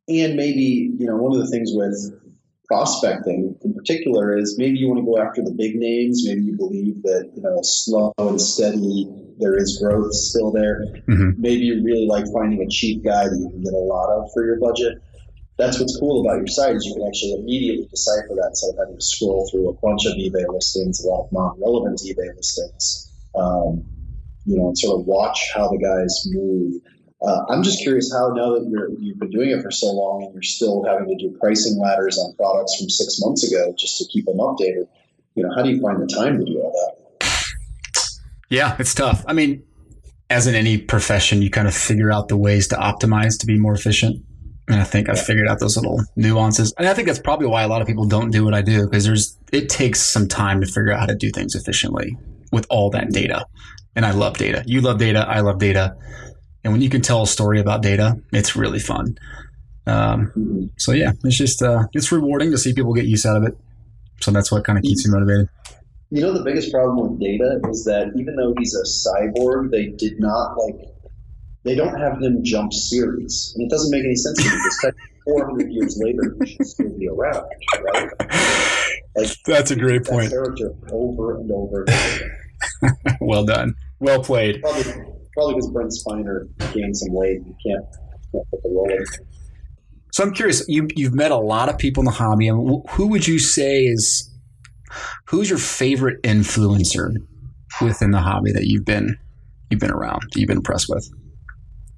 and 0.10 0.36
maybe 0.36 0.92
you 0.98 1.06
know 1.06 1.16
one 1.16 1.32
of 1.32 1.40
the 1.40 1.52
things 1.52 1.72
with 1.74 2.20
prospecting 2.66 3.56
in 3.64 3.74
particular 3.74 4.38
is 4.38 4.58
maybe 4.58 4.78
you 4.78 4.90
want 4.90 5.00
to 5.00 5.06
go 5.06 5.18
after 5.22 5.42
the 5.42 5.52
big 5.52 5.76
names. 5.76 6.28
Maybe 6.28 6.42
you 6.42 6.58
believe 6.58 7.02
that 7.04 7.32
you 7.34 7.42
know 7.42 7.60
slow 7.62 8.14
and 8.18 8.42
steady 8.42 9.10
there 9.40 9.56
is 9.58 9.80
growth 9.82 10.14
still 10.14 10.52
there. 10.52 10.86
Mhm. 11.08 11.38
Maybe 11.38 11.64
you 11.64 11.84
really 11.84 12.06
like 12.08 12.26
finding 12.32 12.62
a 12.62 12.68
cheap 12.68 13.04
guy 13.04 13.28
that 13.28 13.38
you 13.38 13.50
can 13.50 13.62
get 13.64 13.74
a 13.74 13.78
lot 13.78 14.10
of 14.10 14.32
for 14.34 14.46
your 14.46 14.60
budget. 14.60 14.98
That's 15.58 15.80
what's 15.80 15.98
cool 15.98 16.22
about 16.22 16.38
your 16.38 16.48
site 16.48 16.76
is 16.76 16.86
you 16.86 16.94
can 16.96 17.08
actually 17.08 17.34
immediately 17.34 17.86
decipher 17.86 18.34
that 18.36 18.48
instead 18.50 18.72
of 18.72 18.78
having 18.80 18.96
to 18.96 19.02
scroll 19.02 19.48
through 19.52 19.70
a 19.70 19.74
bunch 19.74 20.06
of 20.06 20.14
eBay 20.14 20.46
listings, 20.52 21.04
a 21.04 21.08
lot 21.08 21.26
of 21.26 21.32
non-relevant 21.32 22.02
eBay 22.02 22.36
listings. 22.36 23.12
Um, 23.36 23.86
you 24.46 24.58
know, 24.58 24.68
and 24.68 24.78
sort 24.78 25.00
of 25.00 25.06
watch 25.06 25.52
how 25.54 25.70
the 25.70 25.78
guys 25.78 26.24
move. 26.28 26.82
Uh, 27.22 27.46
I'm 27.50 27.64
just 27.64 27.82
curious 27.82 28.12
how 28.12 28.34
now 28.36 28.56
that 28.56 28.68
you're, 28.70 28.90
you've 29.00 29.18
been 29.18 29.30
doing 29.30 29.52
it 29.52 29.62
for 29.62 29.72
so 29.72 29.88
long 29.88 30.24
and 30.24 30.34
you're 30.34 30.44
still 30.44 30.84
having 30.84 31.08
to 31.08 31.16
do 31.16 31.38
pricing 31.40 31.80
ladders 31.80 32.18
on 32.18 32.36
products 32.36 32.76
from 32.76 32.90
six 32.90 33.22
months 33.22 33.50
ago 33.50 33.74
just 33.78 33.98
to 34.00 34.06
keep 34.12 34.26
them 34.26 34.38
updated. 34.38 34.88
You 35.36 35.44
know, 35.44 35.56
how 35.56 35.64
do 35.64 35.70
you 35.70 35.82
find 35.82 36.02
the 36.02 36.08
time 36.14 36.38
to 36.40 36.46
do 36.46 36.60
all 36.60 36.72
that? 36.72 37.03
Yeah, 38.54 38.76
it's 38.78 38.94
tough. 38.94 39.26
I 39.28 39.34
mean, 39.34 39.64
as 40.30 40.46
in 40.46 40.54
any 40.54 40.78
profession, 40.78 41.42
you 41.42 41.50
kind 41.50 41.68
of 41.68 41.74
figure 41.74 42.12
out 42.12 42.28
the 42.28 42.38
ways 42.38 42.68
to 42.68 42.76
optimize 42.76 43.40
to 43.40 43.48
be 43.48 43.58
more 43.58 43.74
efficient. 43.74 44.24
And 44.68 44.80
I 44.80 44.84
think 44.84 45.10
I've 45.10 45.20
figured 45.20 45.48
out 45.48 45.60
those 45.60 45.76
little 45.76 46.00
nuances. 46.16 46.72
And 46.78 46.88
I 46.88 46.94
think 46.94 47.08
that's 47.08 47.18
probably 47.20 47.48
why 47.48 47.64
a 47.64 47.68
lot 47.68 47.82
of 47.82 47.88
people 47.88 48.06
don't 48.06 48.30
do 48.30 48.46
what 48.46 48.54
I 48.54 48.62
do 48.62 48.86
because 48.86 49.06
there's 49.06 49.36
it 49.52 49.70
takes 49.70 50.00
some 50.02 50.28
time 50.28 50.62
to 50.62 50.68
figure 50.68 50.92
out 50.92 51.00
how 51.00 51.06
to 51.08 51.16
do 51.16 51.32
things 51.32 51.56
efficiently 51.56 52.16
with 52.52 52.68
all 52.70 52.92
that 52.92 53.10
data. 53.12 53.48
And 53.96 54.06
I 54.06 54.12
love 54.12 54.38
data. 54.38 54.64
You 54.68 54.82
love 54.82 55.00
data. 55.00 55.26
I 55.28 55.40
love 55.40 55.58
data. 55.58 55.96
And 56.64 56.72
when 56.72 56.82
you 56.84 56.90
can 56.90 57.02
tell 57.02 57.24
a 57.24 57.28
story 57.28 57.60
about 57.60 57.82
data, 57.82 58.16
it's 58.32 58.56
really 58.56 58.80
fun. 58.80 59.18
Um, 59.88 60.32
Mhm. 60.38 60.70
so 60.78 60.92
yeah, 60.92 61.12
it's 61.24 61.38
just 61.38 61.64
uh, 61.64 61.88
it's 61.94 62.12
rewarding 62.12 62.52
to 62.52 62.58
see 62.60 62.72
people 62.74 62.94
get 62.94 63.06
use 63.06 63.26
out 63.26 63.36
of 63.36 63.44
it. 63.44 63.58
So 64.22 64.30
that's 64.30 64.52
what 64.52 64.64
kind 64.64 64.78
of 64.78 64.84
keeps 64.84 65.06
me 65.08 65.12
motivated. 65.12 65.50
You 66.14 66.22
know, 66.22 66.32
the 66.32 66.44
biggest 66.44 66.72
problem 66.72 67.10
with 67.10 67.20
data 67.20 67.60
is 67.72 67.86
that 67.86 68.12
even 68.16 68.36
though 68.36 68.54
he's 68.60 68.76
a 68.76 68.86
cyborg, 68.86 69.72
they 69.72 69.88
did 69.88 70.20
not 70.20 70.56
like, 70.58 70.76
they 71.64 71.74
don't 71.74 72.00
have 72.00 72.22
him 72.22 72.44
jump 72.44 72.72
series. 72.72 73.52
And 73.56 73.66
it 73.66 73.70
doesn't 73.74 73.90
make 73.90 74.06
any 74.06 74.16
sense 74.16 74.38
to 74.44 74.48
me 74.50 74.56
because 74.64 74.94
400 75.26 75.72
years 75.72 76.00
later, 76.00 76.36
he 76.44 76.52
should 76.54 76.66
still 76.68 76.98
be 77.00 77.08
around, 77.08 77.46
right? 77.96 78.10
Like, 79.16 79.36
That's 79.48 79.72
a 79.72 79.76
great 79.76 80.06
point. 80.06 80.30
character 80.30 80.74
over 80.92 81.38
and 81.38 81.52
over 81.52 81.84
and 81.88 81.90
over. 81.90 82.30
Well 83.22 83.46
done. 83.46 83.74
Well 84.00 84.22
played. 84.24 84.62
Probably, 84.62 84.84
probably 85.34 85.56
because 85.56 85.72
Brent 85.72 85.92
Spiner 85.92 86.48
gained 86.74 86.96
some 86.96 87.12
weight 87.14 87.38
and 87.38 87.56
can't, 87.66 87.86
can't 88.32 88.50
put 88.52 88.62
the 88.64 88.70
role 88.70 88.90
in. 88.90 89.04
So 90.12 90.24
I'm 90.24 90.34
curious. 90.34 90.64
You 90.68 90.88
you've 90.96 91.14
met 91.16 91.32
a 91.32 91.38
lot 91.38 91.70
of 91.70 91.78
people 91.78 92.02
in 92.02 92.06
the 92.06 92.12
hobby, 92.12 92.48
and 92.48 92.70
wh- 92.70 92.90
who 92.92 93.08
would 93.08 93.28
you 93.28 93.40
say 93.40 93.84
is 93.86 94.30
who's 95.26 95.50
your 95.50 95.60
favorite 95.60 96.22
influencer 96.24 97.14
within 97.82 98.12
the 98.12 98.20
hobby 98.20 98.52
that 98.52 98.66
you've 98.66 98.86
been 98.86 99.18
you've 99.70 99.80
been 99.80 99.92
around 99.92 100.22
that 100.22 100.40
you've 100.40 100.48
been 100.48 100.58
impressed 100.58 100.88
with? 100.90 101.10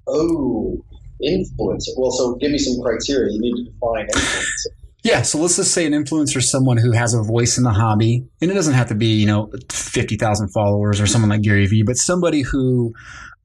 Oh, 0.08 0.78
influencer. 1.24 1.90
Well, 1.98 2.12
so 2.12 2.36
give 2.36 2.52
me 2.52 2.58
some 2.58 2.82
criteria. 2.82 3.32
You 3.32 3.42
need 3.42 3.66
to 3.66 3.72
define 3.72 4.08
influencer. 4.08 4.86
Yeah, 5.04 5.22
so 5.22 5.38
let's 5.38 5.58
just 5.58 5.72
say 5.72 5.86
an 5.86 5.94
influencer 5.94 6.38
is 6.38 6.50
someone 6.50 6.78
who 6.78 6.92
has 6.92 7.14
a 7.14 7.22
voice 7.22 7.60
in 7.60 7.64
the 7.64 7.72
hobby, 7.72 8.26
and 8.42 8.50
it 8.50 8.56
doesn't 8.56 8.74
have 8.74 8.88
to 8.88 8.96
be 8.96 9.14
you 9.14 9.28
know 9.28 9.52
fifty 9.72 10.18
thousand 10.18 10.50
followers 10.50 11.00
or 11.00 11.06
someone 11.06 11.30
like 11.30 11.42
Gary 11.42 11.68
Vee, 11.68 11.84
but 11.84 11.96
somebody 11.96 12.42
who 12.42 12.94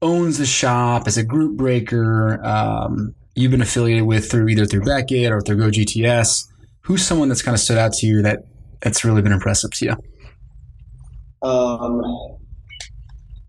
owns 0.01 0.39
a 0.39 0.45
shop 0.45 1.07
is 1.07 1.17
a 1.17 1.23
group 1.23 1.57
breaker. 1.57 2.43
Um, 2.43 3.13
you've 3.35 3.51
been 3.51 3.61
affiliated 3.61 4.05
with 4.05 4.29
through 4.29 4.47
either 4.49 4.65
through 4.65 4.81
Beckett 4.81 5.31
or 5.31 5.41
through 5.41 5.57
GoGTS. 5.57 6.47
Who's 6.81 7.05
someone 7.05 7.29
that's 7.29 7.43
kind 7.43 7.53
of 7.53 7.61
stood 7.61 7.77
out 7.77 7.93
to 7.93 8.07
you 8.07 8.23
that 8.23 8.39
that's 8.81 9.03
really 9.05 9.21
been 9.21 9.31
impressive 9.31 9.71
to 9.71 9.85
you? 9.85 9.91
Um, 11.47 12.01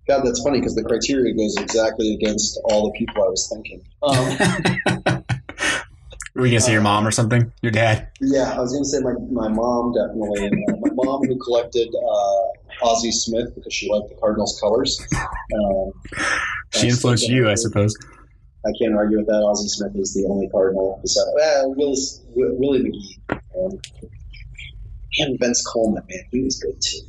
God, 0.08 0.22
that's 0.24 0.42
funny 0.42 0.58
because 0.60 0.74
the 0.74 0.82
criteria 0.84 1.34
goes 1.34 1.56
exactly 1.58 2.14
against 2.14 2.58
all 2.64 2.84
the 2.86 2.92
people 2.98 3.22
I 3.22 3.28
was 3.28 3.48
thinking. 3.52 3.82
Um, 4.02 5.24
Were 6.34 6.46
you 6.46 6.52
gonna 6.52 6.60
say 6.62 6.72
your 6.72 6.80
mom 6.80 7.06
or 7.06 7.10
something? 7.10 7.52
Your 7.60 7.72
dad? 7.72 8.08
yeah, 8.20 8.54
I 8.56 8.60
was 8.60 8.72
going 8.72 8.84
to 8.84 8.88
say 8.88 9.00
my, 9.00 9.12
my 9.30 9.48
mom 9.48 9.92
definitely, 9.92 10.46
and 10.46 10.64
uh, 10.70 10.76
my 10.80 10.88
mom 10.94 11.26
who 11.26 11.38
collected 11.38 11.88
uh, 11.94 12.86
Ozzie 12.88 13.12
Smith 13.12 13.54
because 13.54 13.72
she 13.74 13.90
liked 13.90 14.08
the 14.08 14.14
Cardinals 14.14 14.58
colors. 14.60 15.00
Um, 15.54 15.92
She 16.74 16.88
influenced 16.88 17.28
you, 17.28 17.50
I 17.50 17.54
suppose. 17.54 17.94
I 18.64 18.70
can't 18.80 18.94
argue 18.94 19.18
with 19.18 19.26
that. 19.26 19.44
Ozzie 19.44 19.68
Smith 19.68 19.92
is 19.94 20.14
the 20.14 20.26
only 20.26 20.48
Cardinal 20.48 20.98
besides 21.02 21.28
well, 21.34 21.74
Willis, 21.74 22.22
Wi- 22.34 22.54
Willie 22.58 22.80
McGee. 22.80 23.40
Um, 23.58 23.78
and 25.18 25.38
Vince 25.38 25.64
Coleman, 25.66 26.02
man, 26.08 26.24
he 26.30 26.42
was 26.42 26.58
good 26.58 26.80
too. 26.80 27.00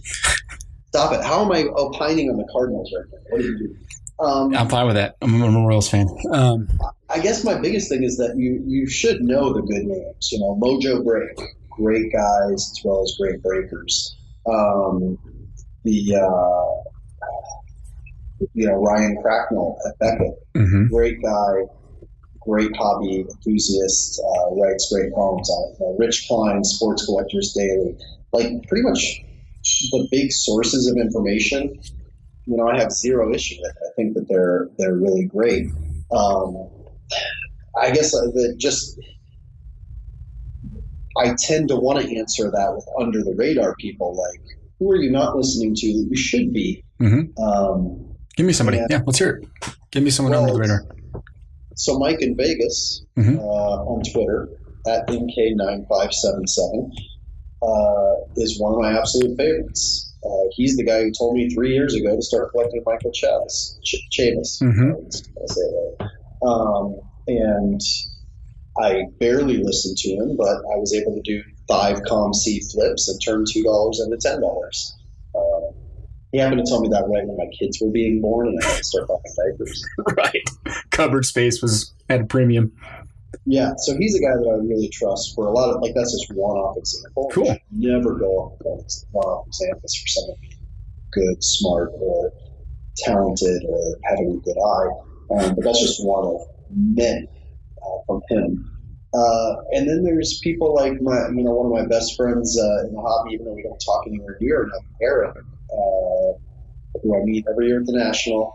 Stop 0.89 1.13
it! 1.13 1.23
How 1.23 1.43
am 1.43 1.51
I 1.51 1.63
opining 1.75 2.29
on 2.29 2.37
the 2.37 2.47
Cardinals 2.51 2.91
right 2.95 3.05
now? 3.11 3.19
What 3.29 3.41
do 3.41 3.47
you 3.47 3.57
do? 3.57 3.75
Um, 4.19 4.55
I'm 4.55 4.69
fine 4.69 4.85
with 4.85 4.95
that. 4.95 5.17
I'm 5.21 5.41
a 5.41 5.67
Royals 5.67 5.89
fan. 5.89 6.07
Um, 6.31 6.67
I 7.09 7.19
guess 7.19 7.43
my 7.43 7.59
biggest 7.59 7.89
thing 7.89 8.03
is 8.03 8.17
that 8.17 8.35
you 8.37 8.63
you 8.65 8.87
should 8.87 9.21
know 9.21 9.53
the 9.53 9.61
good 9.61 9.85
names. 9.85 10.31
You 10.31 10.39
know, 10.39 10.59
Mojo 10.61 11.03
Break, 11.03 11.37
great 11.69 12.11
guys 12.13 12.71
as 12.71 12.81
well 12.83 13.03
as 13.03 13.15
great 13.19 13.41
breakers. 13.41 14.15
Um, 14.45 15.17
the 15.83 16.15
uh, 16.15 17.27
you 18.53 18.67
know 18.67 18.75
Ryan 18.75 19.17
Cracknell 19.21 19.77
at 19.87 19.97
Beckett, 19.99 20.35
mhm. 20.55 20.89
great 20.89 21.21
guy, 21.21 21.63
great 22.45 22.75
hobby 22.75 23.21
enthusiast, 23.21 24.21
uh, 24.21 24.55
writes 24.55 24.91
great 24.91 25.13
poems 25.13 25.49
on 25.49 25.69
it. 25.71 25.77
You 25.79 25.85
know, 25.85 25.95
Rich 25.99 26.25
Klein, 26.27 26.63
Sports 26.63 27.05
Collectors 27.05 27.53
Daily, 27.53 27.95
like 28.31 28.67
pretty 28.67 28.83
much 28.83 29.21
the 29.91 30.07
big 30.11 30.31
sources 30.31 30.87
of 30.87 30.97
information. 30.97 31.79
You 32.45 32.57
know, 32.57 32.67
I 32.67 32.77
have 32.77 32.91
zero 32.91 33.33
issue 33.33 33.55
with. 33.61 33.71
I 33.71 33.93
think 33.95 34.13
that 34.15 34.27
they're 34.27 34.67
they're 34.77 34.95
really 34.95 35.25
great. 35.25 35.67
Um, 36.11 36.69
I 37.81 37.91
guess 37.91 38.11
that 38.11 38.55
just 38.59 38.99
I 41.17 41.35
tend 41.37 41.69
to 41.69 41.75
want 41.75 42.01
to 42.01 42.17
answer 42.17 42.49
that 42.51 42.73
with 42.75 42.85
under 42.99 43.23
the 43.23 43.33
radar 43.35 43.75
people, 43.75 44.15
like 44.17 44.41
who 44.79 44.91
are 44.91 44.97
you 44.97 45.11
not 45.11 45.35
listening 45.37 45.73
to 45.75 45.87
that 45.87 46.07
you 46.09 46.17
should 46.17 46.51
be? 46.51 46.83
Mhm. 47.01 47.37
Um, 47.39 48.15
Give 48.35 48.45
me 48.45 48.53
somebody. 48.53 48.77
Yeah. 48.77 48.87
Yeah, 48.89 49.01
let's 49.05 49.19
hear 49.19 49.29
it. 49.41 49.47
Give 49.91 50.03
me 50.03 50.09
someone 50.09 50.33
under 50.33 50.51
the 50.53 50.59
radar. 50.59 50.85
So 51.75 51.97
Mike 51.99 52.21
in 52.21 52.35
Vegas 52.37 53.03
Mhm. 53.17 53.39
uh, 53.39 53.41
on 53.91 54.01
Twitter 54.11 54.49
at 54.87 55.07
mk9577 55.07 56.91
uh, 57.61 58.15
is 58.37 58.59
one 58.59 58.73
of 58.73 58.79
my 58.79 58.97
absolute 58.97 59.37
favorites. 59.37 60.13
Uh, 60.25 60.47
he's 60.55 60.75
the 60.77 60.83
guy 60.83 61.03
who 61.03 61.11
told 61.17 61.35
me 61.35 61.49
three 61.49 61.73
years 61.73 61.93
ago 61.95 62.15
to 62.15 62.21
start 62.21 62.51
collecting 62.51 62.81
Michael 62.85 63.11
Chavis. 63.11 63.77
Ch- 63.83 64.07
Chavis. 64.17 64.61
Mhm. 64.61 64.93
I 65.41 65.45
say 65.47 65.61
it. 65.61 66.01
Um, 66.45 66.99
and 67.27 67.81
I 68.77 69.03
barely 69.19 69.57
listened 69.63 69.97
to 69.97 70.09
him, 70.11 70.35
but 70.37 70.47
I 70.73 70.77
was 70.77 70.93
able 70.93 71.15
to 71.15 71.21
do 71.23 71.41
five 71.67 72.01
COMC 72.03 72.59
flips 72.71 73.07
and 73.07 73.19
turn 73.23 73.45
two 73.49 73.63
dollars 73.63 74.01
into 74.03 74.17
ten 74.21 74.41
dollars. 74.41 74.93
Uh, 74.99 75.02
he 76.33 76.39
happened 76.39 76.65
to 76.65 76.69
tell 76.69 76.81
me 76.81 76.89
that 76.89 77.05
right 77.07 77.27
when 77.27 77.37
my 77.37 77.45
kids 77.57 77.79
were 77.79 77.91
being 77.91 78.19
born, 78.19 78.47
and 78.47 78.59
I 78.59 78.65
had 78.67 78.77
to 78.77 78.83
start 78.83 79.07
buying 79.07 79.21
diapers. 79.37 79.85
right. 80.17 80.43
Cupboard 80.89 81.25
space 81.25 81.61
was 81.61 81.93
at 82.09 82.21
a 82.21 82.25
premium. 82.25 82.73
Yeah, 83.45 83.73
so 83.77 83.95
he's 83.97 84.15
a 84.15 84.19
guy 84.19 84.33
that 84.33 84.49
I 84.49 84.65
really 84.65 84.89
trust 84.89 85.35
for 85.35 85.45
a 85.45 85.51
lot 85.51 85.69
of 85.69 85.81
like 85.81 85.93
that's 85.93 86.11
just 86.11 86.31
one 86.33 86.57
off 86.57 86.75
example. 86.77 87.29
Cool. 87.31 87.51
I 87.51 87.61
never 87.71 88.15
go 88.15 88.25
off 88.25 88.61
of 88.61 88.85
one 89.11 89.25
off 89.25 89.47
examples 89.47 89.95
for 89.95 90.07
someone 90.07 90.37
good, 91.11 91.43
smart, 91.43 91.91
or 91.99 92.33
talented, 92.97 93.63
or 93.69 93.97
having 94.05 94.31
a 94.31 94.45
good 94.45 94.57
eye. 94.57 95.37
Um, 95.37 95.55
but 95.55 95.63
that's 95.63 95.81
just 95.81 96.03
one 96.03 96.25
of 96.25 96.41
many 96.71 97.27
uh, 97.77 97.97
from 98.07 98.21
him. 98.29 98.69
Uh, 99.13 99.55
and 99.73 99.87
then 99.87 100.03
there's 100.03 100.39
people 100.43 100.73
like 100.73 100.99
my, 100.99 101.27
you 101.35 101.43
know, 101.43 101.53
one 101.53 101.67
of 101.67 101.71
my 101.71 101.87
best 101.87 102.15
friends 102.17 102.59
uh, 102.59 102.87
in 102.87 102.93
the 102.95 103.01
hobby, 103.01 103.35
even 103.35 103.45
though 103.45 103.53
we 103.53 103.61
don't 103.61 103.77
talk 103.77 104.03
anywhere 104.07 104.37
near 104.41 104.63
enough, 104.63 104.81
Aaron, 105.03 105.33
uh, 105.73 106.37
who 107.01 107.15
I 107.15 107.23
meet 107.23 107.45
every 107.49 107.67
year 107.67 107.79
at 107.79 107.85
the 107.85 107.93
National 107.97 108.53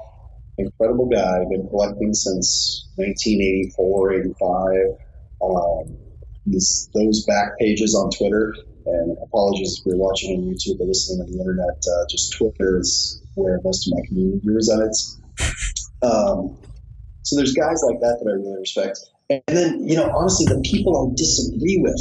incredible 0.59 1.09
guy. 1.09 1.41
I've 1.41 1.49
been 1.49 1.69
collecting 1.69 2.13
since 2.15 2.89
1984, 2.97 4.13
85. 4.13 4.77
Um, 5.41 5.97
he's, 6.45 6.91
those 6.95 7.25
back 7.25 7.59
pages 7.59 7.95
on 7.95 8.11
Twitter, 8.11 8.55
and 8.87 9.17
apologies 9.23 9.79
if 9.79 9.87
you're 9.87 9.97
watching 9.97 10.39
on 10.39 10.45
YouTube 10.45 10.81
or 10.81 10.87
listening 10.87 11.21
on 11.21 11.33
the 11.33 11.39
internet, 11.39 11.85
uh, 11.87 12.05
just 12.11 12.37
Twitter 12.37 12.81
is 12.81 13.23
where 13.35 13.61
most 13.63 13.87
of 13.87 13.95
my 13.95 14.07
community 14.07 14.41
resides. 14.45 15.21
Um, 16.03 16.57
so 17.23 17.37
there's 17.37 17.53
guys 17.53 17.83
like 17.87 18.01
that 18.01 18.19
that 18.23 18.31
I 18.31 18.35
really 18.35 18.61
respect. 18.61 18.99
And 19.31 19.43
then, 19.47 19.89
you 19.89 19.97
know, 19.97 20.11
honestly, 20.17 20.47
the 20.47 20.61
people 20.63 21.11
I 21.11 21.15
disagree 21.15 21.79
with, 21.83 22.01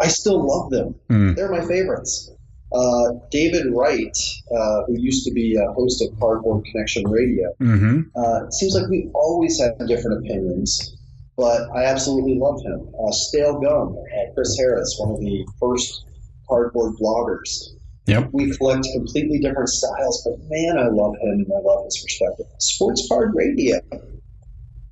I 0.00 0.08
still 0.08 0.46
love 0.46 0.70
them. 0.70 0.96
Hmm. 1.08 1.34
They're 1.34 1.50
my 1.50 1.64
favorites. 1.64 2.30
Uh, 2.72 3.14
David 3.30 3.66
Wright, 3.74 4.16
uh, 4.56 4.84
who 4.86 4.94
used 4.98 5.24
to 5.26 5.32
be 5.32 5.56
a 5.56 5.72
host 5.72 6.02
of 6.02 6.18
Cardboard 6.20 6.64
Connection 6.66 7.08
Radio, 7.10 7.52
Mm-hmm. 7.60 8.00
uh, 8.16 8.44
it 8.46 8.52
seems 8.54 8.74
like 8.74 8.88
we 8.88 9.10
always 9.14 9.58
have 9.60 9.76
different 9.88 10.24
opinions, 10.24 10.96
but 11.36 11.68
I 11.74 11.84
absolutely 11.86 12.38
love 12.38 12.62
him. 12.62 12.88
Uh, 12.94 13.10
Stale 13.10 13.58
Gum, 13.60 13.96
uh, 13.98 14.34
Chris 14.34 14.56
Harris, 14.58 14.96
one 14.98 15.10
of 15.14 15.20
the 15.20 15.46
first 15.58 16.04
cardboard 16.48 16.94
bloggers. 16.96 17.70
Yep. 18.06 18.30
We 18.32 18.56
collect 18.56 18.86
completely 18.94 19.38
different 19.40 19.68
styles, 19.68 20.22
but 20.24 20.38
man, 20.48 20.78
I 20.78 20.88
love 20.88 21.14
him 21.22 21.44
and 21.46 21.52
I 21.52 21.60
love 21.60 21.84
his 21.84 21.98
perspective. 22.02 22.46
Sports 22.58 23.06
Card 23.08 23.32
Radio. 23.34 23.78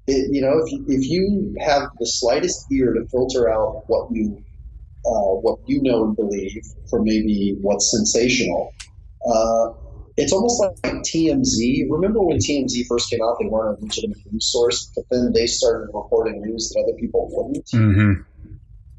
It, 0.06 0.32
you 0.32 0.40
know, 0.40 0.58
if 0.64 0.72
you, 0.72 0.84
if 0.88 1.08
you 1.08 1.54
have 1.60 1.90
the 1.98 2.06
slightest 2.06 2.66
ear 2.72 2.92
to 2.94 3.06
filter 3.08 3.48
out 3.50 3.84
what 3.88 4.08
you 4.12 4.42
uh, 5.06 5.32
what 5.40 5.60
you 5.66 5.82
know 5.82 6.04
and 6.04 6.16
believe 6.16 6.62
from 6.90 7.04
maybe 7.04 7.56
what's 7.60 7.90
sensational, 7.90 8.72
uh, 9.26 9.72
it's 10.16 10.32
almost 10.32 10.60
like 10.60 10.74
TMZ. 11.04 11.86
Remember 11.88 12.20
when 12.20 12.38
TMZ 12.38 12.86
first 12.88 13.08
came 13.08 13.20
out, 13.22 13.36
they 13.40 13.46
weren't 13.46 13.78
a 13.78 13.84
legitimate 13.84 14.18
news 14.32 14.50
source, 14.50 14.90
but 14.94 15.04
then 15.10 15.32
they 15.32 15.46
started 15.46 15.86
reporting 15.94 16.42
news 16.42 16.70
that 16.70 16.82
other 16.82 16.98
people 16.98 17.28
wouldn't. 17.30 17.66
Mm-hmm. 17.66 18.22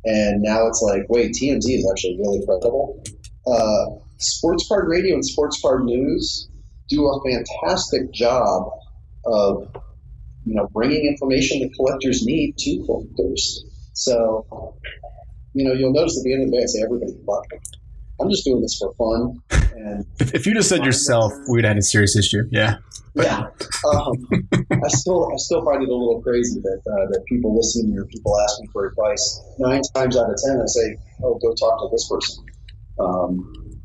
And 0.06 0.42
now 0.42 0.68
it's 0.68 0.82
like, 0.82 1.04
wait, 1.10 1.34
TMZ 1.34 1.66
is 1.66 1.92
actually 1.92 2.18
really 2.20 2.46
credible. 2.46 3.04
Uh, 3.46 3.86
sports 4.18 4.66
Card 4.68 4.88
Radio 4.88 5.16
and 5.16 5.26
Sports 5.26 5.60
Card 5.62 5.84
News 5.84 6.50
do 6.88 7.06
a 7.08 7.22
fantastic 7.22 8.12
job 8.14 8.72
of, 9.26 9.76
you 10.46 10.56
know, 10.56 10.68
bringing 10.72 11.06
information 11.06 11.60
that 11.60 11.74
collectors 11.76 12.26
need 12.26 12.58
to 12.58 12.84
collectors. 12.86 13.66
So, 13.94 14.78
you 15.54 15.66
know, 15.66 15.74
you'll 15.74 15.94
notice 15.94 16.18
at 16.18 16.24
the 16.24 16.34
end 16.34 16.44
of 16.44 16.52
the 16.52 16.58
day, 16.58 16.64
I 16.64 16.66
say 16.68 16.82
everybody's 16.84 17.16
bucket. 17.16 17.62
I'm 18.22 18.30
just 18.30 18.44
doing 18.44 18.62
this 18.62 18.78
for 18.78 18.94
fun. 18.96 19.42
And 19.76 20.06
If, 20.20 20.34
if 20.36 20.46
you 20.46 20.54
just 20.54 20.70
said 20.70 20.84
yourself, 20.84 21.34
we'd 21.50 21.66
had 21.66 21.78
a 21.78 21.82
serious 21.82 22.16
issue. 22.18 22.44
Yeah. 22.52 22.76
yeah, 23.16 23.48
um, 23.92 24.14
I 24.72 24.88
still 24.90 25.32
I 25.34 25.38
still 25.38 25.64
find 25.66 25.82
it 25.82 25.90
a 25.90 25.96
little 25.96 26.22
crazy 26.22 26.60
that 26.62 26.82
uh, 26.86 27.06
that 27.12 27.24
people 27.28 27.56
listen 27.56 27.94
or 27.98 28.06
people 28.06 28.40
ask 28.42 28.62
me 28.62 28.68
for 28.72 28.86
advice. 28.88 29.42
Nine 29.58 29.82
times 29.96 30.16
out 30.16 30.30
of 30.30 30.36
ten, 30.46 30.62
I 30.62 30.66
say, 30.68 30.96
"Oh, 31.24 31.40
go 31.40 31.54
talk 31.56 31.80
to 31.82 31.88
this 31.92 32.08
person." 32.08 32.46
Um, 33.00 33.82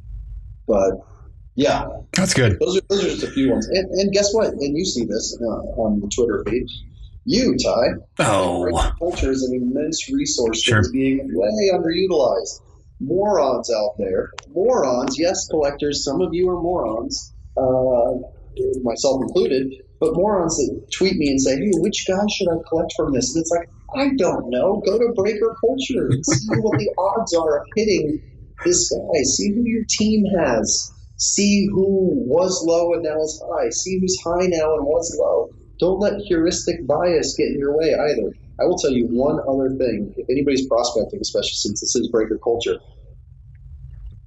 but 0.69 0.93
yeah, 1.55 1.87
That's 2.13 2.35
good. 2.35 2.59
those 2.61 2.77
are 2.77 2.81
those 2.91 3.05
are 3.05 3.09
just 3.09 3.23
a 3.25 3.31
few 3.31 3.51
ones. 3.51 3.67
And, 3.69 3.91
and 3.93 4.13
guess 4.13 4.33
what? 4.35 4.49
And 4.49 4.77
you 4.77 4.85
see 4.85 5.05
this 5.05 5.39
uh, 5.41 5.81
on 5.81 6.01
the 6.01 6.09
Twitter 6.09 6.45
feed. 6.47 6.67
You, 7.27 7.57
Ty, 7.57 7.95
Oh. 8.21 8.91
culture 8.99 9.31
is 9.31 9.43
an 9.45 9.55
immense 9.57 10.11
resource 10.13 10.61
Sure. 10.61 10.77
that 10.77 10.81
is 10.87 10.93
being 10.93 11.31
way 11.33 11.71
underutilized. 11.73 12.61
Morons 13.01 13.71
out 13.75 13.97
there, 13.99 14.31
morons. 14.55 15.19
Yes, 15.19 15.47
collectors. 15.49 16.05
Some 16.05 16.21
of 16.21 16.33
you 16.33 16.49
are 16.51 16.61
morons, 16.61 17.33
uh, 17.57 18.15
myself 18.83 19.23
included. 19.23 19.73
But 20.01 20.15
morons 20.15 20.57
that 20.59 20.81
tweet 20.93 21.17
me 21.17 21.29
and 21.31 21.41
say, 21.41 21.57
"Hey, 21.57 21.71
which 21.77 22.05
guy 22.07 22.25
should 22.31 22.49
I 22.49 22.57
collect 22.69 22.93
from 22.97 23.13
this?" 23.13 23.35
And 23.35 23.43
it's 23.43 23.51
like, 23.51 23.69
I 23.95 24.11
don't 24.19 24.51
know. 24.51 24.83
Go 24.85 24.99
to 24.99 25.13
Breaker 25.15 25.55
Culture 25.61 26.09
and 26.11 26.25
see 26.27 26.47
what 26.61 26.79
the 26.79 26.91
odds 26.99 27.33
are 27.35 27.59
of 27.59 27.67
hitting 27.75 28.21
this 28.65 28.91
guy. 28.91 29.23
See 29.23 29.53
who 29.53 29.63
your 29.65 29.85
team 29.89 30.25
has. 30.39 30.91
See 31.17 31.67
who 31.73 32.11
was 32.27 32.63
low 32.67 32.93
and 32.93 33.03
now 33.03 33.19
is 33.23 33.43
high. 33.49 33.71
See 33.71 33.99
who's 34.01 34.19
high 34.23 34.47
now 34.47 34.75
and 34.77 34.85
was 34.85 35.17
low. 35.19 35.49
Don't 35.85 36.01
let 36.01 36.19
heuristic 36.23 36.87
bias 36.87 37.35
get 37.37 37.49
in 37.49 37.59
your 37.59 37.77
way 37.77 37.93
either. 37.93 38.33
I 38.59 38.65
will 38.65 38.79
tell 38.79 38.91
you 38.91 39.07
one 39.09 39.39
other 39.47 39.69
thing. 39.77 40.15
If 40.17 40.31
anybody's 40.31 40.67
prospecting, 40.67 41.21
especially 41.21 41.57
since 41.57 41.83
this 41.83 41.95
is 41.95 42.09
breaker 42.09 42.39
culture, 42.43 42.79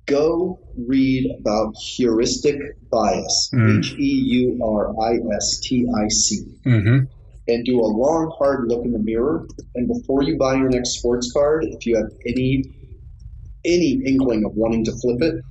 go 0.06 0.60
read 0.78 1.36
about 1.40 1.74
heuristic 1.76 2.58
bias. 2.92 3.50
Mm. 3.56 3.80
H 3.80 3.96
E 3.98 4.24
U 4.38 4.64
R 4.64 4.94
I 5.02 5.16
S 5.36 5.60
T 5.64 5.88
I 6.00 6.08
C. 6.10 6.46
Mm-hmm. 6.64 7.06
And 7.48 7.66
do 7.66 7.80
a 7.80 7.90
long, 7.90 8.32
hard 8.38 8.68
look 8.68 8.86
in 8.86 8.92
the 8.92 9.00
mirror. 9.00 9.48
And 9.74 9.88
before 9.88 10.22
you 10.22 10.38
buy 10.38 10.58
your 10.58 10.70
next 10.70 11.00
sports 11.00 11.32
card, 11.34 11.66
if 11.66 11.88
you 11.88 11.96
have 11.96 12.12
any 12.28 12.66
any 13.66 14.00
inkling 14.06 14.46
of 14.46 14.52
wanting 14.54 14.86
to 14.86 14.92
flip 14.92 15.24
it, 15.24 15.44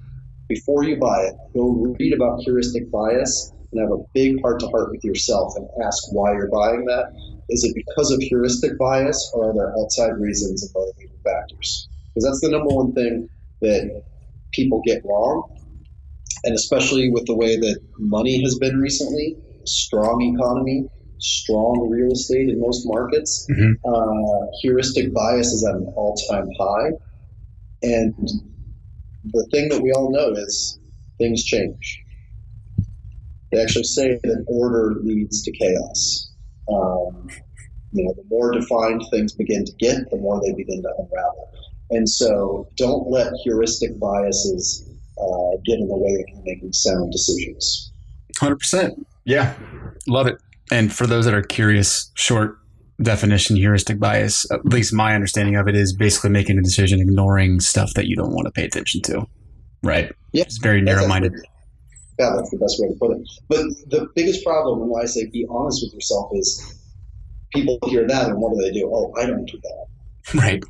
before 0.48 0.84
you 0.84 1.00
buy 1.00 1.22
it, 1.22 1.34
go 1.52 1.96
read 1.98 2.12
about 2.12 2.42
heuristic 2.44 2.92
bias 2.92 3.50
and 3.72 3.80
have 3.80 3.92
a 3.92 4.02
big 4.14 4.40
heart 4.42 4.60
to 4.60 4.68
heart 4.68 4.90
with 4.90 5.04
yourself 5.04 5.54
and 5.56 5.68
ask 5.84 6.12
why 6.12 6.32
you're 6.32 6.50
buying 6.50 6.84
that. 6.86 7.12
Is 7.48 7.64
it 7.64 7.74
because 7.74 8.10
of 8.10 8.20
heuristic 8.20 8.78
bias 8.78 9.30
or 9.34 9.50
are 9.50 9.54
there 9.54 9.72
outside 9.78 10.12
reasons 10.18 10.62
and 10.62 10.70
motivating 10.74 11.16
factors? 11.24 11.88
Because 12.14 12.28
that's 12.28 12.40
the 12.40 12.50
number 12.50 12.74
one 12.74 12.92
thing 12.92 13.28
that 13.60 14.02
people 14.52 14.82
get 14.84 15.02
wrong. 15.04 15.44
And 16.44 16.54
especially 16.54 17.10
with 17.10 17.26
the 17.26 17.36
way 17.36 17.56
that 17.56 17.80
money 17.98 18.42
has 18.42 18.58
been 18.58 18.78
recently, 18.78 19.36
strong 19.64 20.34
economy, 20.34 20.88
strong 21.18 21.88
real 21.90 22.12
estate 22.12 22.48
in 22.48 22.60
most 22.60 22.86
markets, 22.86 23.46
Mhm. 23.50 23.74
uh, 23.84 24.46
heuristic 24.60 25.12
bias 25.12 25.52
is 25.52 25.64
at 25.66 25.74
an 25.76 25.92
all 25.96 26.14
time 26.28 26.48
high. 26.58 26.90
And 27.82 28.14
the 29.24 29.46
thing 29.50 29.68
that 29.70 29.82
we 29.82 29.92
all 29.92 30.10
know 30.10 30.30
is 30.32 30.78
things 31.18 31.44
change. 31.44 32.02
They 33.56 33.62
actually 33.62 33.84
say 33.84 34.20
that 34.22 34.44
order 34.48 34.96
leads 35.02 35.42
to 35.42 35.50
chaos. 35.52 36.30
Um, 36.68 37.26
you 37.92 38.04
know, 38.04 38.12
the 38.14 38.24
more 38.28 38.52
defined 38.52 39.02
things 39.10 39.32
begin 39.32 39.64
to 39.64 39.72
get, 39.78 40.10
the 40.10 40.18
more 40.18 40.42
they 40.44 40.52
begin 40.52 40.82
to 40.82 40.88
unravel. 40.98 41.50
And 41.88 42.06
so, 42.06 42.68
don't 42.76 43.08
let 43.08 43.32
heuristic 43.44 43.98
biases 43.98 44.86
uh, 45.18 45.56
get 45.64 45.78
in 45.78 45.88
the 45.88 45.96
way 45.96 46.22
of 46.36 46.44
making 46.44 46.74
sound 46.74 47.12
decisions. 47.12 47.92
Hundred 48.38 48.56
percent. 48.58 49.06
Yeah, 49.24 49.56
love 50.06 50.26
it. 50.26 50.36
And 50.70 50.92
for 50.92 51.06
those 51.06 51.24
that 51.24 51.32
are 51.32 51.42
curious, 51.42 52.10
short 52.14 52.58
definition 53.00 53.56
heuristic 53.56 53.98
bias. 53.98 54.50
At 54.50 54.66
least 54.66 54.92
my 54.92 55.14
understanding 55.14 55.56
of 55.56 55.66
it 55.66 55.76
is 55.76 55.96
basically 55.96 56.30
making 56.30 56.58
a 56.58 56.62
decision, 56.62 57.00
ignoring 57.00 57.60
stuff 57.60 57.94
that 57.94 58.06
you 58.06 58.16
don't 58.16 58.32
want 58.34 58.46
to 58.46 58.52
pay 58.52 58.64
attention 58.64 59.00
to. 59.02 59.26
Right. 59.82 60.12
Yeah. 60.32 60.42
It's 60.42 60.58
very 60.58 60.82
narrow-minded. 60.82 61.32
actually- 61.32 61.50
Yeah, 62.18 62.32
that's 62.36 62.50
the 62.50 62.56
best 62.58 62.76
way 62.80 62.88
to 62.88 62.94
put 62.98 63.12
it. 63.16 63.28
But 63.48 63.60
the 63.90 64.08
biggest 64.14 64.44
problem, 64.44 64.80
and 64.80 64.90
why 64.90 65.02
I 65.02 65.04
say 65.06 65.26
be 65.26 65.46
honest 65.50 65.82
with 65.84 65.92
yourself, 65.94 66.30
is 66.32 66.74
people 67.52 67.78
hear 67.86 68.06
that 68.06 68.28
and 68.30 68.38
what 68.40 68.54
do 68.54 68.60
they 68.62 68.70
do? 68.72 68.90
Oh, 68.92 69.12
I 69.20 69.26
don't 69.26 69.44
do 69.46 69.58
that. 69.62 69.86
Right. 70.34 70.62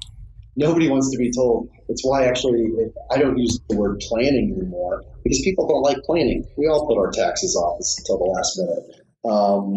Nobody 0.59 0.89
wants 0.89 1.11
to 1.11 1.19
be 1.19 1.31
told. 1.33 1.69
It's 1.89 2.03
why 2.05 2.25
actually 2.27 2.67
I 3.11 3.19
don't 3.19 3.37
use 3.39 3.59
the 3.69 3.77
word 3.77 4.01
planning 4.09 4.55
anymore 4.59 5.03
because 5.23 5.41
people 5.43 5.67
don't 5.69 5.83
like 5.83 5.99
planning. 6.05 6.47
We 6.59 6.67
all 6.67 6.87
put 6.87 6.99
our 6.99 7.11
taxes 7.11 7.55
off 7.57 7.79
until 7.99 8.19
the 8.19 8.25
last 8.25 8.59
minute. 8.59 8.85
Um, 9.25 9.75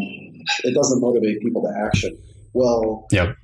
it 0.64 0.74
doesn't 0.74 1.02
motivate 1.02 1.42
people 1.42 1.62
to 1.64 1.74
action. 1.86 2.18
Well, 2.54 3.08
Yep. 3.12 3.36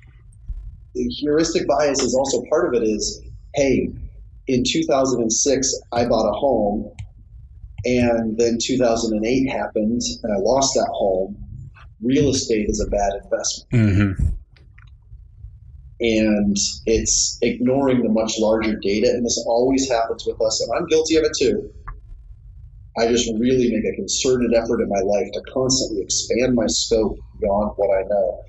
the 0.94 1.02
heuristic 1.20 1.66
bias 1.66 2.00
is 2.02 2.14
also 2.14 2.42
part 2.50 2.74
of 2.74 2.82
it 2.82 2.86
is, 2.86 3.22
hey, 3.54 3.88
in 4.46 4.62
2006, 4.66 5.74
I 5.92 6.06
bought 6.06 6.28
a 6.28 6.32
home 6.38 6.90
and 7.86 8.36
then 8.36 8.58
2008 8.60 9.48
happened 9.48 10.02
and 10.22 10.32
I 10.32 10.38
lost 10.38 10.74
that 10.74 10.88
home. 10.92 11.36
Real 12.02 12.30
estate 12.30 12.66
is 12.68 12.80
a 12.80 12.90
bad 12.90 13.12
investment 13.22 13.70
Mm-hmm. 13.72 14.26
and 16.00 16.56
it's 16.84 17.38
ignoring 17.42 18.02
the 18.02 18.08
much 18.08 18.38
larger 18.38 18.76
data. 18.76 19.08
And 19.08 19.24
this 19.24 19.42
always 19.46 19.88
happens 19.88 20.24
with 20.26 20.40
us, 20.42 20.60
and 20.60 20.76
I'm 20.76 20.86
guilty 20.88 21.16
of 21.16 21.24
it 21.24 21.32
too. 21.38 21.70
I 22.98 23.06
just 23.08 23.30
really 23.38 23.70
make 23.70 23.84
a 23.84 23.94
concerted 23.94 24.52
effort 24.54 24.82
in 24.82 24.88
my 24.88 25.00
life 25.00 25.30
to 25.32 25.40
constantly 25.52 26.02
expand 26.02 26.54
my 26.54 26.66
scope 26.66 27.18
beyond 27.40 27.72
what 27.76 27.90
I 27.96 28.02
know. 28.08 28.42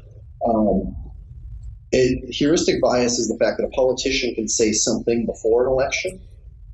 Um, 0.45 0.95
it, 1.91 2.33
heuristic 2.33 2.81
bias 2.81 3.19
is 3.19 3.27
the 3.27 3.37
fact 3.37 3.57
that 3.57 3.67
a 3.67 3.69
politician 3.69 4.35
can 4.35 4.47
say 4.47 4.71
something 4.71 5.25
before 5.25 5.67
an 5.67 5.71
election, 5.71 6.19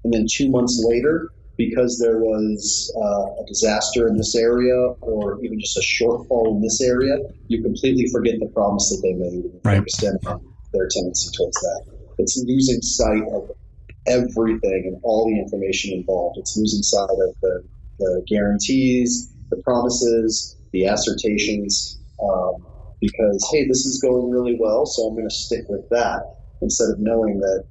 and 0.04 0.14
then 0.14 0.28
two 0.32 0.50
months 0.50 0.84
later, 0.88 1.30
because 1.58 2.00
there 2.00 2.20
was 2.20 2.92
uh, 2.98 3.42
a 3.42 3.46
disaster 3.48 4.08
in 4.08 4.18
this 4.18 4.36
area 4.36 4.76
or 5.02 5.44
even 5.44 5.60
just 5.60 5.78
a 5.78 5.82
shortfall 5.82 6.56
in 6.56 6.62
this 6.62 6.82
area, 6.82 7.18
you 7.48 7.62
completely 7.62 8.08
forget 8.12 8.36
the 8.40 8.48
promise 8.48 8.90
that 8.90 9.02
they 9.04 9.14
made 9.14 9.46
and 9.46 9.62
Right. 9.64 10.26
on 10.26 10.42
their 10.74 10.88
tendency 10.90 11.30
towards 11.38 11.60
that. 11.62 11.84
It's 12.18 12.44
losing 12.48 12.82
sight 12.82 13.24
of 13.34 13.52
everything 14.08 14.84
and 14.88 15.00
all 15.04 15.26
the 15.26 15.40
information 15.40 15.94
involved. 15.94 16.38
It's 16.40 16.58
losing 16.58 16.82
sight 16.82 17.10
of 17.10 17.36
the, 17.42 17.64
the 18.00 18.24
guarantees, 18.28 19.32
the 19.52 19.58
promises, 19.58 20.58
the 20.72 20.86
assertions, 20.86 22.00
um, 22.22 22.66
because, 23.00 23.48
hey, 23.52 23.68
this 23.68 23.86
is 23.86 24.02
going 24.02 24.30
really 24.30 24.58
well, 24.60 24.86
so 24.86 25.04
I'm 25.04 25.16
going 25.16 25.28
to 25.28 25.34
stick 25.34 25.66
with 25.70 25.88
that 25.90 26.22
instead 26.62 26.90
of 26.90 27.00
knowing 27.00 27.40
that 27.40 27.66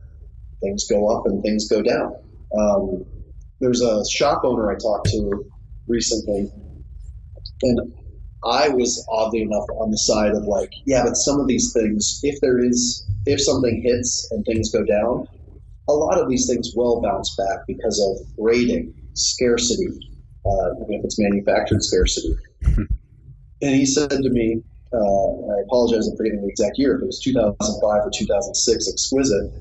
things 0.63 0.87
go 0.89 1.09
up 1.09 1.27
and 1.27 1.43
things 1.43 1.69
go 1.69 1.83
down. 1.83 2.15
Um, 2.57 3.05
there's 3.63 3.81
a 3.81 4.05
shop 4.11 4.43
owner 4.45 4.71
I 4.71 4.75
talked 4.75 5.09
to 5.11 5.45
recently, 5.87 6.51
and 7.63 7.93
I 8.45 8.69
was 8.69 9.07
oddly 9.09 9.43
enough 9.43 9.67
on 9.79 9.93
the 9.93 9.99
side 9.99 10.33
of 10.33 10.43
like, 10.45 10.73
yeah, 10.85 11.05
but 11.05 11.15
some 11.15 11.39
of 11.39 11.47
these 11.47 11.73
things, 11.73 12.19
if 12.25 12.41
there 12.41 12.59
is, 12.59 13.09
if 13.25 13.41
something 13.41 13.81
hits 13.83 14.29
and 14.33 14.45
things 14.45 14.73
go 14.73 14.85
down, 14.85 15.27
a 15.89 15.93
lot 15.93 16.21
of 16.21 16.29
these 16.29 16.49
things 16.49 16.73
will 16.75 17.01
bounce 17.01 17.35
back 17.37 17.61
because 17.69 18.01
of 18.01 18.27
rating, 18.37 18.93
scarcity, 19.15 19.87
uh, 20.45 20.75
even 20.83 20.95
if 20.95 21.05
it's 21.05 21.21
manufactured 21.21 21.83
scarcity. 21.85 22.35
and 22.67 22.89
he 23.63 23.87
said 23.87 24.11
to 24.11 24.31
me, 24.31 24.61
uh, 24.93 24.99
I 24.99 25.61
apologize, 25.67 26.09
I'm 26.09 26.17
forgetting 26.17 26.43
the 26.43 26.49
exact 26.49 26.79
year. 26.79 26.97
If 26.97 27.03
it 27.03 27.07
was 27.07 27.21
2005 27.21 27.81
or 27.81 28.11
2006, 28.11 28.93
exquisite. 28.93 29.53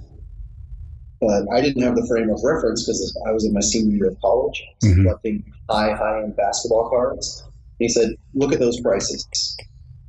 But 1.22 1.46
I 1.54 1.62
didn't 1.62 1.84
have 1.84 1.96
the 1.96 2.06
frame 2.08 2.30
of 2.32 2.40
reference 2.44 2.84
because 2.84 3.16
I 3.28 3.32
was 3.32 3.46
in 3.46 3.54
my 3.54 3.60
senior 3.62 3.96
year 3.96 4.08
of 4.10 4.20
college, 4.22 4.62
Mhm. 4.84 5.04
collecting 5.04 5.44
high, 5.70 5.94
high 5.94 6.24
end 6.24 6.36
basketball 6.36 6.90
cards. 6.90 7.44
he 7.80 7.88
said, 7.88 8.10
"Look 8.36 8.54
at 8.54 8.60
those 8.60 8.80
prices." 8.82 9.28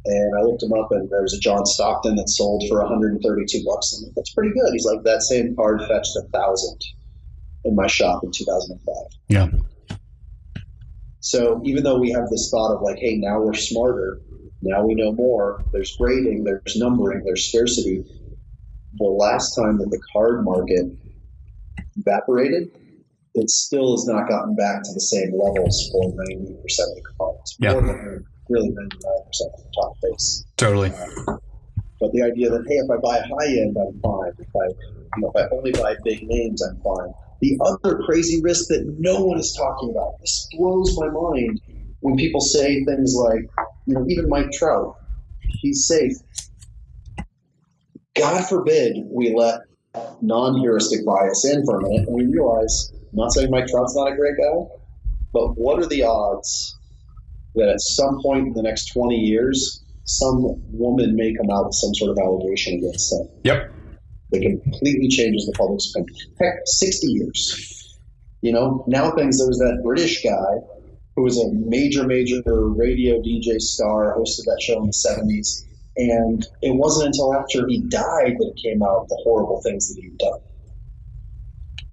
And 0.05 0.35
I 0.39 0.43
looked 0.43 0.63
him 0.63 0.73
up, 0.75 0.91
and 0.91 1.09
there 1.09 1.23
was 1.23 1.33
a 1.33 1.39
John 1.39 1.65
Stockton 1.65 2.17
that 2.17 2.29
sold 2.29 2.65
for 2.69 2.83
132 2.83 3.65
bucks. 3.65 3.95
I'm 4.03 4.13
That's 4.17 4.33
pretty 4.35 4.53
good. 4.53 4.73
He's 4.73 4.85
like, 4.85 5.03
that 5.05 5.23
same 5.23 5.55
card 5.57 5.81
fetched 5.89 6.15
a 6.17 6.23
thousand 6.37 6.79
in 7.65 7.75
my 7.75 7.87
shop 7.87 8.25
in 8.25 8.31
2005. 8.31 9.07
Yeah. 9.29 9.49
So 11.21 11.61
even 11.65 11.85
though 11.85 11.99
we 11.99 12.11
have 12.11 12.29
this 12.31 12.51
thought 12.51 12.75
of 12.75 12.83
like, 12.83 12.99
hey, 12.99 13.17
now 13.17 13.41
we're 13.41 13.55
smarter, 13.55 14.21
now 14.61 14.85
we 14.85 14.95
know 14.95 15.13
more. 15.13 15.63
There's 15.73 15.97
grading, 15.97 16.45
there's 16.45 16.77
numbering, 16.77 17.23
there's 17.25 17.47
scarcity. 17.49 18.05
The 18.99 19.05
last 19.05 19.55
time 19.55 19.79
that 19.79 19.91
the 19.91 20.01
card 20.13 20.45
market 20.45 20.91
evaporated, 21.97 22.71
it 23.35 23.51
still 23.51 23.93
has 23.93 24.07
not 24.07 24.29
gotten 24.29 24.55
back 24.55 24.83
to 24.83 24.93
the 24.93 25.01
same 25.01 25.33
levels 25.33 25.89
for 25.91 26.13
90% 26.13 26.13
of 26.13 26.61
the 26.61 27.03
cards. 27.19 27.57
Yeah. 27.59 27.73
More 27.73 27.83
than 27.83 28.27
really 28.49 28.69
99% 28.71 28.79
of 28.79 28.93
the 29.33 29.73
top 29.75 29.97
base. 30.03 30.45
Totally. 30.57 30.91
But 32.01 32.13
the 32.13 32.23
idea 32.23 32.51
that 32.51 32.65
hey, 32.67 32.75
if 32.75 32.91
I 32.91 32.97
buy 32.97 33.19
a 33.19 33.23
high 33.23 33.47
end, 33.47 33.77
I'm 33.77 33.99
fine. 34.01 34.33
If 34.39 34.49
I, 34.55 34.67
you 35.17 35.23
know, 35.23 35.33
if 35.35 35.37
I 35.37 35.55
only 35.55 35.73
buy 35.73 35.97
big 36.05 36.27
names, 36.27 36.63
I'm 36.63 36.81
fine. 36.81 37.15
The 37.41 37.59
other 37.61 38.03
crazy 38.05 38.43
risk 38.43 38.69
that 38.69 38.97
no 38.99 39.25
one 39.25 39.39
is 39.39 39.55
talking 39.57 39.91
about. 39.91 40.21
This 40.21 40.49
blows 40.57 40.99
my 40.99 41.09
mind 41.09 41.61
when 42.01 42.17
people 42.17 42.41
say 42.41 42.85
things 42.85 43.15
like, 43.15 43.49
you 43.87 43.95
know, 43.95 44.05
even 44.09 44.29
Mike 44.29 44.51
Trout, 44.51 44.97
he's 45.41 45.87
safe. 45.87 46.17
God 48.15 48.47
forbid 48.47 48.97
we 49.11 49.35
let 49.35 49.61
non-heuristic 50.21 51.05
bias 51.05 51.45
in 51.45 51.65
for 51.65 51.79
a 51.79 51.83
minute 51.83 52.09
and 52.09 52.17
we 52.17 52.27
realize. 52.27 52.93
I'm 52.95 53.19
not 53.19 53.33
saying 53.33 53.51
Mike 53.51 53.67
Trout's 53.67 53.95
not 53.95 54.13
a 54.13 54.17
great 54.17 54.37
guy, 54.39 54.67
but 55.33 55.55
what 55.59 55.79
are 55.79 55.87
the 55.87 56.05
odds 56.05 56.79
that 57.55 57.69
at 57.69 57.81
some 57.81 58.21
point 58.23 58.47
in 58.49 58.53
the 58.55 58.63
next 58.63 58.93
20 58.93 59.15
years, 59.15 59.83
some 60.05 60.57
woman 60.73 61.15
may 61.15 61.35
come 61.35 61.51
out 61.51 61.67
with 61.67 61.75
some 61.75 61.95
sort 61.95 62.11
of 62.11 62.19
allegation 62.19 62.79
against 62.79 63.13
him. 63.13 63.29
Yep. 63.45 63.73
That 64.31 64.41
completely 64.41 65.09
changes 65.09 65.45
the 65.47 65.53
public's 65.53 65.93
opinion. 65.95 66.17
Heck, 66.41 66.55
60 66.65 67.07
years. 67.07 67.99
You 68.41 68.53
know, 68.53 68.85
now 68.89 69.11
things, 69.13 69.39
there 69.39 69.47
was 69.47 69.59
that 69.59 69.83
British 69.85 70.25
guy 70.25 70.59
who 71.15 71.23
was 71.23 71.39
a 71.39 71.53
major, 71.53 72.05
major 72.05 72.41
radio 72.47 73.21
DJ 73.21 73.61
star, 73.61 74.17
hosted 74.17 74.45
that 74.47 74.61
show 74.61 74.81
in 74.81 74.87
the 74.87 74.93
70s. 74.93 75.67
And 75.97 76.45
it 76.63 76.75
wasn't 76.75 77.09
until 77.09 77.35
after 77.35 77.67
he 77.69 77.81
died 77.81 78.37
that 78.39 78.53
it 78.55 78.63
came 78.63 78.83
out 78.83 79.09
the 79.09 79.21
horrible 79.23 79.61
things 79.63 79.89
that 79.89 80.01
he'd 80.01 80.17
done. 80.19 80.41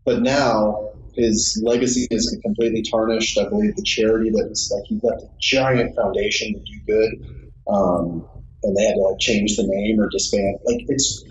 But 0.05 0.21
now 0.21 0.89
his 1.15 1.61
legacy 1.63 2.07
is 2.09 2.37
completely 2.43 2.81
tarnished. 2.81 3.37
I 3.37 3.49
believe 3.49 3.75
the 3.75 3.83
charity 3.83 4.29
that 4.29 4.47
was 4.47 4.71
like 4.73 4.85
he 4.87 4.99
left 5.03 5.23
a 5.23 5.29
giant 5.41 5.95
foundation 5.95 6.53
to 6.53 6.59
do 6.59 6.79
good 6.87 7.39
um, 7.69 8.25
and 8.63 8.75
they 8.75 8.83
had 8.83 8.95
to 8.95 9.01
like 9.01 9.19
change 9.19 9.55
the 9.55 9.67
name 9.67 9.99
or 9.99 10.09
disband. 10.09 10.59
Like 10.65 10.85
it's 10.87 11.23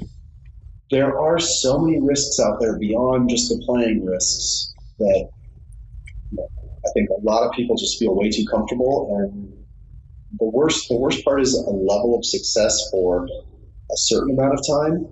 there 0.91 1.19
are 1.19 1.39
so 1.39 1.79
many 1.79 2.01
risks 2.01 2.41
out 2.41 2.61
there 2.61 2.79
beyond 2.79 3.29
just 3.29 3.49
the 3.51 3.63
playing 3.67 4.05
risks 4.07 4.73
that 4.99 5.29
I 6.39 6.91
think 6.95 7.11
a 7.11 7.21
lot 7.23 7.47
of 7.47 7.53
people 7.53 7.77
just 7.77 7.99
feel 7.99 8.15
way 8.15 8.31
too 8.31 8.47
comfortable. 8.51 9.15
And 9.19 9.53
the 10.33 10.45
worst 10.45 10.89
the 10.89 10.97
worst 10.97 11.25
part 11.25 11.41
is 11.41 11.55
a 11.55 11.71
level 11.71 12.17
of 12.17 12.25
success 12.25 12.89
for 12.91 13.27
a 13.27 13.97
certain 13.97 14.39
amount 14.39 14.55
of 14.55 14.61
time 14.67 15.07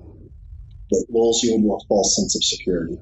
that 0.91 1.07
lulls 1.11 1.43
you 1.43 1.55
into 1.55 1.73
a 1.73 1.79
false 1.89 2.17
sense 2.17 2.37
of 2.37 2.45
security. 2.45 2.97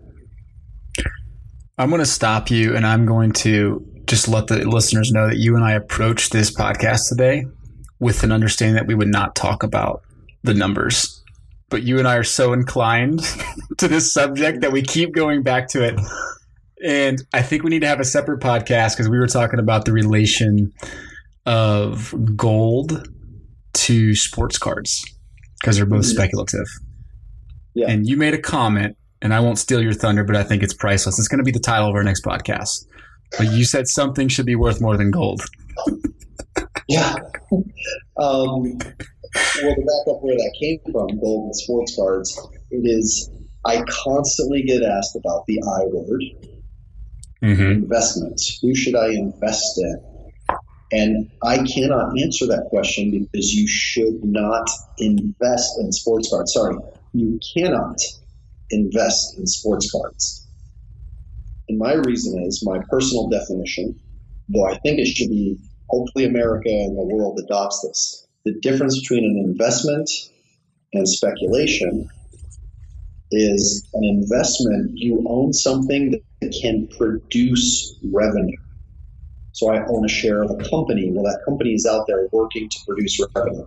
I'm 1.76 1.90
going 1.90 2.00
to 2.00 2.06
stop 2.06 2.50
you 2.50 2.76
and 2.76 2.86
I'm 2.86 3.04
going 3.04 3.32
to 3.32 3.84
just 4.06 4.28
let 4.28 4.46
the 4.46 4.68
listeners 4.68 5.10
know 5.10 5.28
that 5.28 5.38
you 5.38 5.56
and 5.56 5.64
I 5.64 5.72
approached 5.72 6.32
this 6.32 6.54
podcast 6.54 7.08
today 7.08 7.46
with 7.98 8.22
an 8.22 8.30
understanding 8.32 8.76
that 8.76 8.86
we 8.86 8.94
would 8.94 9.08
not 9.08 9.34
talk 9.34 9.62
about 9.62 10.02
the 10.42 10.54
numbers. 10.54 11.22
But 11.70 11.82
you 11.82 11.98
and 11.98 12.06
I 12.06 12.16
are 12.16 12.24
so 12.24 12.52
inclined 12.52 13.20
to 13.78 13.88
this 13.88 14.12
subject 14.12 14.60
that 14.60 14.72
we 14.72 14.82
keep 14.82 15.12
going 15.12 15.42
back 15.42 15.68
to 15.70 15.82
it. 15.82 15.98
And 16.84 17.18
I 17.32 17.42
think 17.42 17.64
we 17.64 17.70
need 17.70 17.80
to 17.80 17.88
have 17.88 18.00
a 18.00 18.04
separate 18.04 18.40
podcast 18.40 18.92
because 18.92 19.08
we 19.08 19.18
were 19.18 19.26
talking 19.26 19.58
about 19.58 19.84
the 19.84 19.92
relation 19.92 20.72
of 21.46 22.14
gold 22.36 23.08
to 23.74 24.14
sports 24.14 24.58
cards 24.58 25.04
because 25.60 25.76
they're 25.76 25.86
both 25.86 26.04
Mhm. 26.04 26.12
speculative. 26.14 26.66
Yeah. 27.74 27.90
And 27.90 28.06
you 28.08 28.16
made 28.16 28.34
a 28.34 28.38
comment, 28.40 28.96
and 29.20 29.34
I 29.34 29.40
won't 29.40 29.58
steal 29.58 29.82
your 29.82 29.92
thunder, 29.94 30.24
but 30.24 30.36
I 30.36 30.42
think 30.44 30.62
it's 30.62 30.74
priceless. 30.74 31.18
It's 31.18 31.28
going 31.28 31.38
to 31.38 31.44
be 31.44 31.50
the 31.50 31.58
title 31.60 31.88
of 31.88 31.94
our 31.94 32.04
next 32.04 32.24
podcast. 32.24 32.84
But 33.36 33.52
you 33.52 33.64
said 33.64 33.88
something 33.88 34.28
should 34.28 34.46
be 34.46 34.54
worth 34.54 34.80
more 34.80 34.96
than 34.96 35.10
gold. 35.10 35.42
Yeah. 36.86 37.14
um, 38.18 38.62
well, 38.62 38.64
to 38.76 39.82
back 39.86 40.04
up 40.08 40.22
where 40.22 40.36
that 40.36 40.54
came 40.60 40.78
from, 40.92 41.18
gold 41.18 41.46
and 41.46 41.56
sports 41.56 41.96
cards, 41.96 42.38
it 42.70 42.82
is. 42.84 43.30
I 43.64 43.82
constantly 43.88 44.62
get 44.62 44.82
asked 44.82 45.16
about 45.16 45.44
the 45.46 45.58
I 45.62 45.84
word, 45.86 46.22
Mm-hmm. 47.42 47.62
investment. 47.84 48.40
Who 48.60 48.74
should 48.74 48.94
I 48.96 49.08
invest 49.08 49.78
in? 49.78 49.98
And 50.94 51.28
I 51.42 51.56
cannot 51.56 52.16
answer 52.20 52.46
that 52.46 52.66
question 52.70 53.10
because 53.10 53.52
you 53.52 53.66
should 53.66 54.22
not 54.22 54.70
invest 54.98 55.80
in 55.80 55.90
sports 55.90 56.30
cards. 56.30 56.52
Sorry, 56.52 56.76
you 57.12 57.40
cannot 57.56 57.98
invest 58.70 59.36
in 59.36 59.44
sports 59.48 59.90
cards. 59.90 60.46
And 61.68 61.78
my 61.78 61.94
reason 61.94 62.40
is 62.44 62.62
my 62.64 62.78
personal 62.88 63.28
definition, 63.28 63.98
though 64.48 64.66
I 64.66 64.78
think 64.78 65.00
it 65.00 65.06
should 65.06 65.30
be 65.30 65.58
hopefully 65.88 66.26
America 66.26 66.68
and 66.68 66.96
the 66.96 67.04
world 67.04 67.40
adopts 67.44 67.82
this. 67.82 68.26
The 68.44 68.54
difference 68.60 69.00
between 69.00 69.24
an 69.24 69.44
investment 69.50 70.08
and 70.92 71.08
speculation 71.08 72.08
is 73.32 73.88
an 73.94 74.04
investment. 74.04 74.92
You 74.94 75.24
own 75.28 75.52
something 75.52 76.20
that 76.40 76.58
can 76.62 76.86
produce 76.86 77.98
revenue. 78.12 78.58
So 79.54 79.70
I 79.70 79.86
own 79.86 80.04
a 80.04 80.08
share 80.08 80.42
of 80.42 80.50
a 80.50 80.56
company. 80.68 81.10
Well, 81.12 81.22
that 81.24 81.40
company 81.44 81.74
is 81.74 81.86
out 81.86 82.06
there 82.08 82.28
working 82.32 82.68
to 82.68 82.78
produce 82.86 83.20
revenue. 83.36 83.64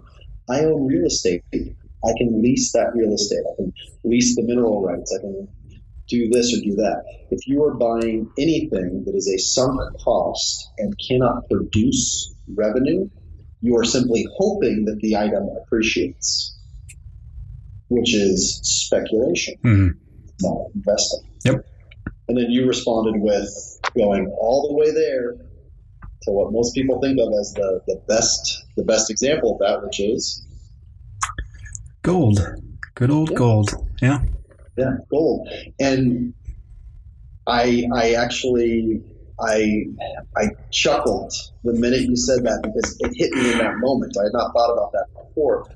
I 0.49 0.65
own 0.65 0.85
real 0.85 1.05
estate. 1.05 1.43
I 1.53 2.11
can 2.17 2.41
lease 2.43 2.73
that 2.73 2.91
real 2.93 3.13
estate. 3.13 3.39
I 3.51 3.55
can 3.55 3.73
lease 4.03 4.35
the 4.35 4.43
mineral 4.43 4.83
rights. 4.83 5.17
I 5.17 5.21
can 5.21 5.47
do 6.09 6.29
this 6.29 6.53
or 6.53 6.61
do 6.61 6.75
that. 6.75 7.03
If 7.31 7.47
you 7.47 7.63
are 7.63 7.73
buying 7.73 8.29
anything 8.37 9.03
that 9.05 9.15
is 9.15 9.29
a 9.29 9.37
sunk 9.37 9.79
cost 10.03 10.71
and 10.77 10.93
cannot 11.07 11.49
produce 11.49 12.35
revenue, 12.53 13.09
you 13.61 13.77
are 13.77 13.85
simply 13.85 14.27
hoping 14.37 14.85
that 14.85 14.99
the 14.99 15.15
item 15.15 15.47
appreciates, 15.61 16.57
which 17.87 18.13
is 18.13 18.59
speculation, 18.61 19.55
Mhm. 19.63 19.95
not 20.41 20.67
investing. 20.75 21.21
Yep. 21.45 21.65
And 22.27 22.37
then 22.37 22.51
you 22.51 22.67
responded 22.67 23.21
with 23.21 23.49
going 23.95 24.27
all 24.39 24.67
the 24.67 24.75
way 24.75 24.91
there 24.91 25.37
to 26.23 26.31
what 26.31 26.51
most 26.51 26.73
people 26.73 26.99
think 27.01 27.19
of 27.19 27.31
as 27.39 27.53
the, 27.53 27.81
the 27.87 28.01
best 28.07 28.65
the 28.75 28.83
best 28.83 29.09
example 29.09 29.53
of 29.53 29.59
that, 29.59 29.83
which 29.83 29.99
is 29.99 30.43
Gold. 32.03 32.39
Good 32.95 33.11
old 33.11 33.31
Yeah. 33.31 33.37
gold. 33.37 33.69
Yeah. 34.01 34.19
yeah, 34.77 34.97
gold. 35.09 35.47
And 35.79 36.33
I 37.45 37.85
I 37.93 38.13
actually 38.13 39.03
I 39.39 39.85
I 40.35 40.49
chuckled 40.71 41.33
the 41.63 41.73
minute 41.73 42.01
you 42.01 42.15
said 42.15 42.43
that 42.43 42.61
because 42.63 42.97
it 43.01 43.11
hit 43.15 43.33
me 43.33 43.51
in 43.51 43.57
that 43.59 43.77
moment. 43.77 44.15
I 44.19 44.23
had 44.23 44.33
not 44.33 44.53
thought 44.53 44.73
about 44.73 44.91
that 44.93 45.05
before. 45.27 45.67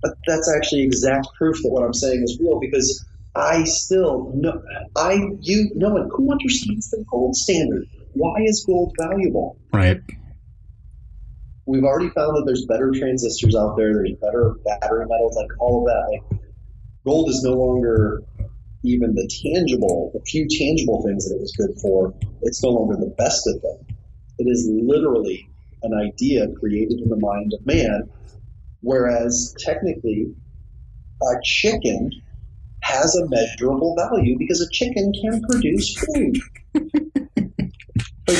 But 0.00 0.16
that's 0.26 0.48
actually 0.56 0.82
exact 0.82 1.26
proof 1.36 1.60
that 1.62 1.70
what 1.70 1.82
I'm 1.82 1.92
saying 1.92 2.22
is 2.22 2.38
real 2.40 2.60
because 2.60 3.04
I 3.34 3.64
still 3.64 4.32
know 4.34 4.62
I 4.96 5.18
you 5.40 5.70
no 5.74 5.90
one 5.90 6.08
who 6.12 6.30
understands 6.32 6.88
the 6.90 7.04
gold 7.10 7.34
standard. 7.36 7.86
Why 8.12 8.36
is 8.44 8.64
gold 8.66 8.94
valuable? 9.00 9.58
Right. 9.72 10.00
we've 11.66 11.84
already 11.84 12.08
found 12.10 12.36
that 12.36 12.44
there's 12.46 12.64
better 12.66 12.90
transistors 12.92 13.54
out 13.54 13.76
there. 13.76 13.92
There's 13.94 14.16
better 14.20 14.54
battery 14.64 15.06
metals, 15.06 15.36
like 15.36 15.50
all 15.60 15.80
of 15.80 15.86
that. 15.86 16.20
Like 16.32 16.40
gold 17.04 17.28
is 17.28 17.42
no 17.42 17.52
longer 17.52 18.22
even 18.84 19.14
the 19.14 19.28
tangible, 19.44 20.10
the 20.14 20.20
few 20.24 20.46
tangible 20.48 21.02
things 21.02 21.28
that 21.28 21.34
it 21.34 21.40
was 21.40 21.52
good 21.56 21.76
for. 21.80 22.14
It's 22.42 22.62
no 22.62 22.70
longer 22.70 22.96
the 22.96 23.14
best 23.18 23.46
of 23.46 23.60
them. 23.60 23.96
It 24.38 24.44
is 24.48 24.68
literally 24.70 25.48
an 25.82 25.92
idea 25.94 26.46
created 26.58 27.00
in 27.00 27.08
the 27.08 27.16
mind 27.16 27.52
of 27.52 27.66
man. 27.66 28.08
Whereas 28.80 29.54
technically, 29.58 30.32
a 31.20 31.34
chicken 31.44 32.10
has 32.82 33.14
a 33.16 33.28
measurable 33.28 33.96
value 33.96 34.38
because 34.38 34.60
a 34.60 34.70
chicken 34.72 35.12
can 35.20 35.42
produce 35.42 35.96
food. 35.98 36.38
like 38.28 38.38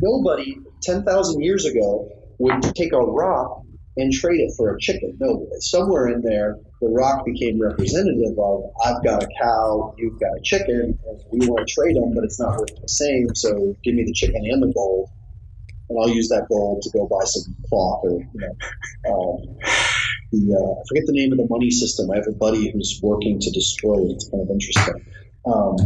nobody 0.00 0.56
10,000 0.82 1.42
years 1.42 1.64
ago 1.64 2.08
would 2.38 2.62
take 2.74 2.92
a 2.92 2.98
rock 2.98 3.62
and 3.96 4.12
trade 4.12 4.40
it 4.40 4.52
for 4.56 4.74
a 4.74 4.80
chicken. 4.80 5.16
No, 5.18 5.48
somewhere 5.60 6.08
in 6.08 6.20
there, 6.20 6.56
the 6.80 6.88
rock 6.88 7.24
became 7.24 7.60
representative 7.60 8.38
of 8.38 8.64
I've 8.84 9.02
got 9.02 9.22
a 9.22 9.28
cow, 9.40 9.94
you've 9.96 10.20
got 10.20 10.36
a 10.36 10.40
chicken, 10.42 10.98
and 11.06 11.20
we 11.32 11.46
want 11.46 11.66
to 11.66 11.74
trade 11.74 11.96
them, 11.96 12.12
but 12.14 12.24
it's 12.24 12.38
not 12.38 12.58
worth 12.58 12.80
the 12.80 12.88
same. 12.88 13.34
So 13.34 13.74
give 13.82 13.94
me 13.94 14.04
the 14.04 14.12
chicken 14.12 14.42
and 14.44 14.62
the 14.62 14.72
gold, 14.74 15.08
and 15.88 15.98
I'll 15.98 16.10
use 16.10 16.28
that 16.28 16.46
gold 16.48 16.82
to 16.82 16.90
go 16.90 17.06
buy 17.06 17.24
some 17.24 17.56
cloth 17.68 18.00
or 18.04 18.20
you 18.20 18.28
know. 18.34 18.54
Um, 19.08 19.56
the 20.32 20.52
uh, 20.52 20.80
I 20.80 20.82
forget 20.88 21.06
the 21.06 21.12
name 21.12 21.32
of 21.32 21.38
the 21.38 21.46
money 21.48 21.70
system. 21.70 22.10
I 22.10 22.16
have 22.16 22.26
a 22.28 22.32
buddy 22.32 22.70
who's 22.70 23.00
working 23.02 23.38
to 23.40 23.50
destroy 23.50 24.04
it. 24.04 24.12
It's 24.12 24.28
kind 24.28 24.42
of 24.42 24.50
interesting. 24.50 25.06
Um, 25.46 25.76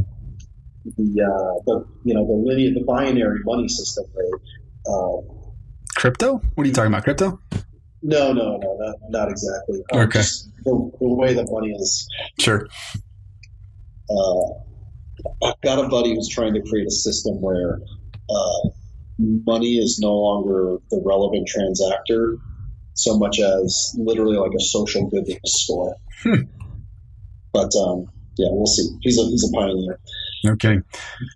the 0.84 1.22
uh, 1.22 1.62
the 1.66 1.84
you 2.04 2.14
know 2.14 2.26
the 2.26 2.32
linear 2.32 2.72
the 2.74 2.84
binary 2.84 3.40
money 3.44 3.68
system. 3.68 4.04
Where, 4.12 4.40
uh, 4.86 5.22
Crypto? 5.96 6.40
What 6.54 6.64
are 6.64 6.66
you 6.66 6.72
talking 6.72 6.92
about? 6.92 7.04
Crypto? 7.04 7.38
no, 8.02 8.32
no, 8.32 8.56
no, 8.56 8.76
not, 8.78 8.96
not 9.10 9.28
exactly. 9.30 9.82
Um, 9.92 10.00
Okay. 10.00 10.22
The, 10.64 10.90
the 11.00 11.14
way 11.14 11.34
that 11.34 11.46
money 11.50 11.72
is. 11.72 12.08
Sure. 12.38 12.66
Uh, 14.10 15.46
I've 15.46 15.60
got 15.62 15.84
a 15.84 15.88
buddy 15.88 16.14
who's 16.14 16.28
trying 16.28 16.54
to 16.54 16.62
create 16.62 16.86
a 16.86 16.90
system 16.90 17.40
where 17.40 17.80
uh, 18.28 18.68
money 19.18 19.76
is 19.76 19.98
no 20.00 20.12
longer 20.12 20.78
the 20.90 21.02
relevant 21.04 21.48
transactor 21.48 22.36
so 22.94 23.18
much 23.18 23.38
as 23.40 23.94
literally 23.98 24.36
like 24.36 24.52
a 24.54 24.60
social 24.60 25.08
goodness 25.08 25.38
score. 25.44 25.96
Hmm. 26.22 26.42
But 27.52 27.72
um, 27.76 28.06
yeah, 28.36 28.48
we'll 28.50 28.66
see. 28.66 28.88
He's 29.00 29.18
a 29.18 29.24
he's 29.24 29.48
a 29.48 29.52
pioneer. 29.56 29.98
Okay. 30.46 30.78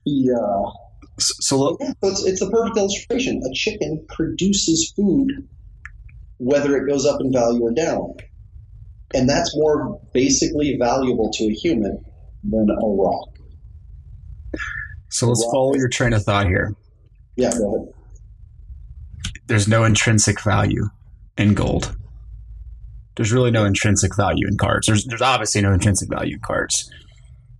He, 0.05 0.31
uh, 0.31 0.71
So, 1.19 1.35
so 1.41 1.59
look, 1.59 1.81
Yeah, 1.81 1.93
it's, 2.03 2.25
it's 2.25 2.43
a 2.43 2.51
perfect 2.51 2.77
illustration. 2.77 3.43
A 3.49 3.55
chicken 3.55 4.05
produces 4.09 4.93
food 4.97 5.31
whether 6.39 6.77
it 6.77 6.89
goes 6.89 7.07
up 7.07 7.21
in 7.21 7.33
value 7.33 7.63
or 7.63 7.73
down. 7.73 8.15
And 9.15 9.29
that's 9.29 9.57
more 9.57 10.01
basically 10.13 10.77
valuable 10.79 11.31
to 11.33 11.45
a 11.45 11.53
human 11.53 12.05
than 12.43 12.69
a 12.71 12.87
rock. 12.87 13.29
so 15.09 15.29
let's 15.29 15.45
follow 15.53 15.75
your 15.77 15.89
train 15.89 16.13
of 16.13 16.23
thought 16.25 16.47
here. 16.47 16.75
Yeah, 17.37 17.53
go 17.53 17.75
ahead. 17.75 17.95
There's 19.47 19.69
no 19.69 19.85
intrinsic 19.85 20.41
value 20.41 20.89
in 21.39 21.55
gold. 21.55 21.97
There's 23.17 23.33
really 23.33 23.51
no 23.51 23.65
intrinsic 23.65 24.17
value 24.17 24.49
in 24.49 24.57
cards. 24.57 24.87
There's 24.87 25.05
there's 25.05 25.23
obviously 25.23 25.61
no 25.61 25.73
intrinsic 25.73 26.09
value 26.09 26.35
in 26.35 26.41
cards. 26.41 26.91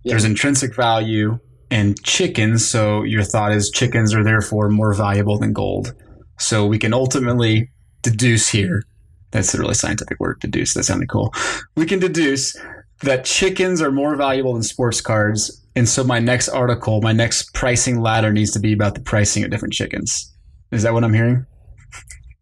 Yeah. 0.05 0.11
There's 0.11 0.23
intrinsic 0.23 0.75
value 0.75 1.39
in 1.71 1.95
chickens, 2.03 2.67
so 2.67 3.01
your 3.01 3.23
thought 3.23 3.51
is 3.51 3.71
chickens 3.71 4.13
are 4.13 4.23
therefore 4.23 4.69
more 4.69 4.93
valuable 4.93 5.39
than 5.39 5.51
gold. 5.51 5.95
So 6.37 6.67
we 6.67 6.77
can 6.77 6.93
ultimately 6.93 7.71
deduce 8.03 8.47
here. 8.47 8.83
That's 9.31 9.55
a 9.55 9.59
really 9.59 9.73
scientific 9.73 10.19
word, 10.19 10.39
deduce. 10.39 10.75
That 10.75 10.83
sounded 10.83 11.09
cool. 11.09 11.33
We 11.75 11.87
can 11.87 11.97
deduce 11.97 12.55
that 13.01 13.25
chickens 13.25 13.81
are 13.81 13.91
more 13.91 14.15
valuable 14.15 14.53
than 14.53 14.61
sports 14.61 15.01
cards. 15.01 15.65
And 15.75 15.89
so 15.89 16.03
my 16.03 16.19
next 16.19 16.49
article, 16.49 17.01
my 17.01 17.11
next 17.11 17.55
pricing 17.55 17.99
ladder 17.99 18.31
needs 18.31 18.51
to 18.51 18.59
be 18.59 18.73
about 18.73 18.93
the 18.93 19.01
pricing 19.01 19.43
of 19.43 19.49
different 19.49 19.73
chickens. 19.73 20.31
Is 20.71 20.83
that 20.83 20.93
what 20.93 21.03
I'm 21.03 21.13
hearing? 21.13 21.47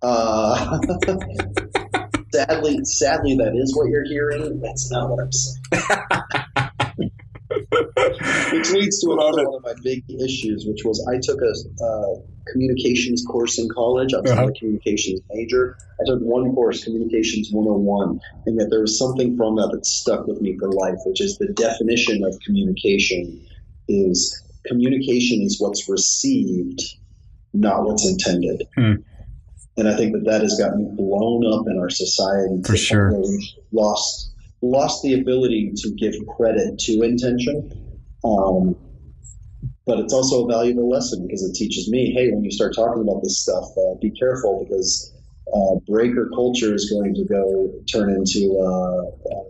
Uh, 0.01 0.79
sadly, 2.33 2.83
sadly, 2.83 3.35
that 3.37 3.55
is 3.55 3.73
what 3.73 3.87
you're 3.87 4.03
hearing. 4.03 4.59
That's 4.59 4.91
not 4.91 5.09
what 5.09 5.21
I'm 5.21 5.31
saying. 5.31 6.69
which 8.51 8.71
leads 8.71 8.99
to 9.01 9.11
another 9.11 9.47
one 9.49 9.55
of 9.55 9.63
my 9.63 9.73
big 9.83 10.03
issues, 10.09 10.65
which 10.67 10.83
was 10.83 11.05
I 11.09 11.19
took 11.21 11.39
a 11.41 11.53
uh, 11.83 12.21
communications 12.51 13.23
course 13.25 13.57
in 13.59 13.69
college. 13.69 14.13
I 14.13 14.19
was 14.21 14.31
Uh-huh. 14.31 14.47
a 14.47 14.51
communications 14.53 15.21
major. 15.31 15.77
I 16.01 16.03
took 16.05 16.19
one 16.21 16.53
course, 16.53 16.83
Communications 16.83 17.49
101, 17.51 18.19
and 18.45 18.59
yet 18.59 18.69
there 18.69 18.81
was 18.81 18.97
something 18.97 19.37
from 19.37 19.55
that 19.55 19.69
that 19.71 19.85
stuck 19.85 20.27
with 20.27 20.41
me 20.41 20.57
for 20.57 20.71
life, 20.71 20.97
which 21.05 21.21
is 21.21 21.37
the 21.37 21.47
definition 21.53 22.23
of 22.23 22.37
communication 22.45 23.45
is 23.87 24.41
communication 24.65 25.41
is 25.41 25.59
what's 25.59 25.89
received, 25.89 26.81
not 27.53 27.83
what's 27.85 28.07
intended. 28.07 28.63
Hmm. 28.75 28.95
And 29.75 29.87
I 29.87 29.97
think 29.97 30.13
that 30.13 30.25
that 30.25 30.41
has 30.41 30.57
gotten 30.59 30.95
blown 30.95 31.45
up 31.51 31.65
in 31.67 31.79
our 31.79 31.89
society. 31.89 32.61
For 32.63 32.77
sure. 32.77 33.11
Lost 33.71 34.32
lost 34.63 35.03
the 35.03 35.19
ability 35.19 35.71
to 35.75 35.91
give 35.91 36.13
credit 36.37 36.79
to 36.79 37.03
intention. 37.03 37.71
Um, 38.23 38.75
but 39.85 39.99
it's 39.99 40.13
also 40.13 40.45
a 40.45 40.47
valuable 40.47 40.89
lesson 40.89 41.27
because 41.27 41.43
it 41.43 41.53
teaches 41.53 41.89
me, 41.89 42.13
hey, 42.13 42.31
when 42.31 42.43
you 42.43 42.51
start 42.51 42.73
talking 42.73 43.01
about 43.01 43.21
this 43.21 43.39
stuff, 43.39 43.65
uh, 43.77 43.95
be 44.01 44.11
careful 44.11 44.65
because 44.65 45.13
uh, 45.53 45.75
breaker 45.87 46.29
culture 46.33 46.73
is 46.73 46.89
going 46.89 47.13
to 47.13 47.25
go 47.25 47.69
turn 47.91 48.09
into 48.09 48.57
uh, 48.57 49.01
uh, 49.29 49.43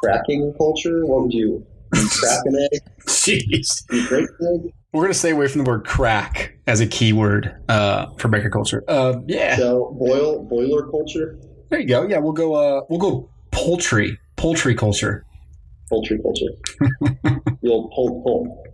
cracking 0.00 0.54
culture. 0.56 1.04
What 1.04 1.24
would 1.24 1.34
you 1.34 1.66
crack 1.92 2.40
an 2.46 2.68
egg? 2.72 2.80
Jeez. 3.06 3.82
You 3.90 4.08
break 4.08 4.28
an 4.40 4.64
egg? 4.64 4.72
We're 4.92 5.02
going 5.02 5.12
to 5.12 5.18
stay 5.18 5.30
away 5.30 5.48
from 5.48 5.62
the 5.62 5.70
word 5.70 5.84
crack 5.84 6.56
as 6.66 6.80
a 6.80 6.86
keyword 6.86 7.54
uh, 7.68 8.06
for 8.16 8.28
breaker 8.28 8.48
culture. 8.48 8.82
Uh, 8.88 9.20
yeah. 9.26 9.56
So 9.56 9.94
boil 9.98 10.42
boiler 10.42 10.90
culture, 10.90 11.38
There 11.68 11.80
you 11.80 11.86
go. 11.86 12.06
Yeah, 12.06 12.18
we'll 12.18 12.32
go. 12.32 12.54
Uh, 12.54 12.80
we'll 12.88 12.98
go 12.98 13.28
poultry. 13.50 14.18
Poultry 14.36 14.74
culture. 14.74 15.24
poultry 15.88 16.18
culture. 16.22 17.40
You'll 17.62 17.88
pull 17.94 18.22
pull. 18.22 18.64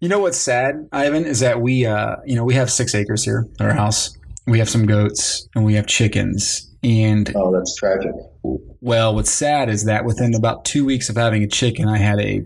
You 0.00 0.08
know 0.08 0.18
what's 0.20 0.38
sad, 0.38 0.88
Ivan, 0.92 1.24
is 1.24 1.40
that 1.40 1.60
we, 1.60 1.86
uh, 1.86 2.16
you 2.26 2.36
know, 2.36 2.44
we 2.44 2.54
have 2.54 2.70
six 2.70 2.94
acres 2.94 3.24
here 3.24 3.46
at 3.58 3.66
our 3.66 3.72
house. 3.74 4.16
We 4.46 4.58
have 4.58 4.68
some 4.68 4.84
goats 4.86 5.48
and 5.54 5.64
we 5.64 5.74
have 5.74 5.86
chickens. 5.86 6.70
And 6.82 7.32
Oh, 7.34 7.50
that's 7.50 7.74
tragic. 7.76 8.12
well, 8.42 9.14
what's 9.14 9.30
sad 9.30 9.70
is 9.70 9.84
that 9.86 10.04
within 10.04 10.34
about 10.34 10.66
two 10.66 10.84
weeks 10.84 11.08
of 11.08 11.16
having 11.16 11.42
a 11.42 11.48
chicken, 11.48 11.88
I 11.88 11.96
had 11.98 12.20
a 12.20 12.42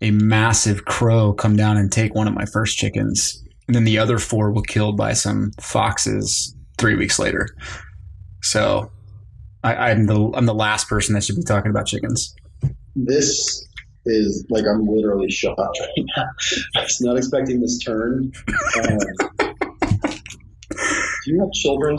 a 0.00 0.10
massive 0.10 0.84
crow 0.86 1.32
come 1.32 1.54
down 1.56 1.76
and 1.76 1.92
take 1.92 2.14
one 2.14 2.26
of 2.26 2.34
my 2.34 2.44
first 2.46 2.76
chickens, 2.76 3.40
and 3.68 3.76
then 3.76 3.84
the 3.84 3.98
other 3.98 4.18
four 4.18 4.50
were 4.52 4.62
killed 4.62 4.96
by 4.96 5.12
some 5.12 5.52
foxes 5.60 6.56
three 6.78 6.96
weeks 6.96 7.18
later. 7.20 7.46
So 8.42 8.90
I, 9.64 9.90
I'm 9.90 10.06
the 10.06 10.30
I'm 10.34 10.46
the 10.46 10.54
last 10.54 10.88
person 10.88 11.14
that 11.14 11.24
should 11.24 11.36
be 11.36 11.42
talking 11.42 11.70
about 11.70 11.86
chickens. 11.86 12.34
This 12.96 13.66
is 14.04 14.44
like 14.50 14.64
I'm 14.66 14.86
literally 14.86 15.30
shocked 15.30 15.78
right 15.80 16.06
now. 16.16 16.24
I 16.76 16.82
was 16.82 17.00
not 17.00 17.16
expecting 17.16 17.60
this 17.60 17.78
turn. 17.78 18.32
Um, 18.76 18.98
do 21.24 21.32
you 21.32 21.40
have 21.40 21.52
children? 21.52 21.98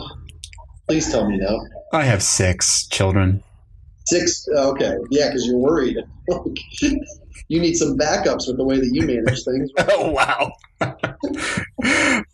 Please 0.88 1.10
tell 1.10 1.28
me 1.28 1.38
no. 1.38 1.66
I 1.92 2.02
have 2.04 2.22
six 2.22 2.86
children. 2.88 3.42
Six. 4.06 4.46
Okay, 4.54 4.96
yeah, 5.10 5.28
because 5.28 5.46
you're 5.46 5.56
worried. 5.56 5.96
you 7.48 7.60
need 7.60 7.74
some 7.74 7.96
backups 7.96 8.46
with 8.46 8.58
the 8.58 8.64
way 8.64 8.76
that 8.76 8.90
you 8.92 9.06
manage 9.06 9.44
things. 9.44 9.70
Oh 9.90 10.10
wow! 10.10 10.52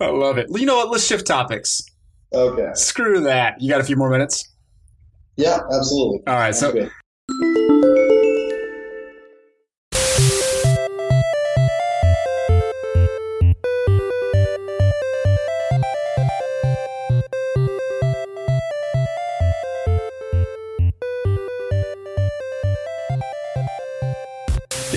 I 0.01 0.09
love 0.09 0.39
it. 0.39 0.49
You 0.51 0.67
know 0.67 0.77
what? 0.77 0.91
Let's 0.91 1.07
shift 1.07 1.27
topics. 1.27 1.83
Okay. 2.33 2.71
Screw 2.75 3.21
that. 3.21 3.61
You 3.61 3.71
got 3.71 3.81
a 3.81 3.85
few 3.85 3.97
more 3.97 4.11
minutes. 4.11 4.49
Yeah, 5.41 5.59
absolutely. 5.75 6.21
All 6.27 6.35
right. 6.35 6.55
So 6.55 6.69
Okay. 6.69 6.91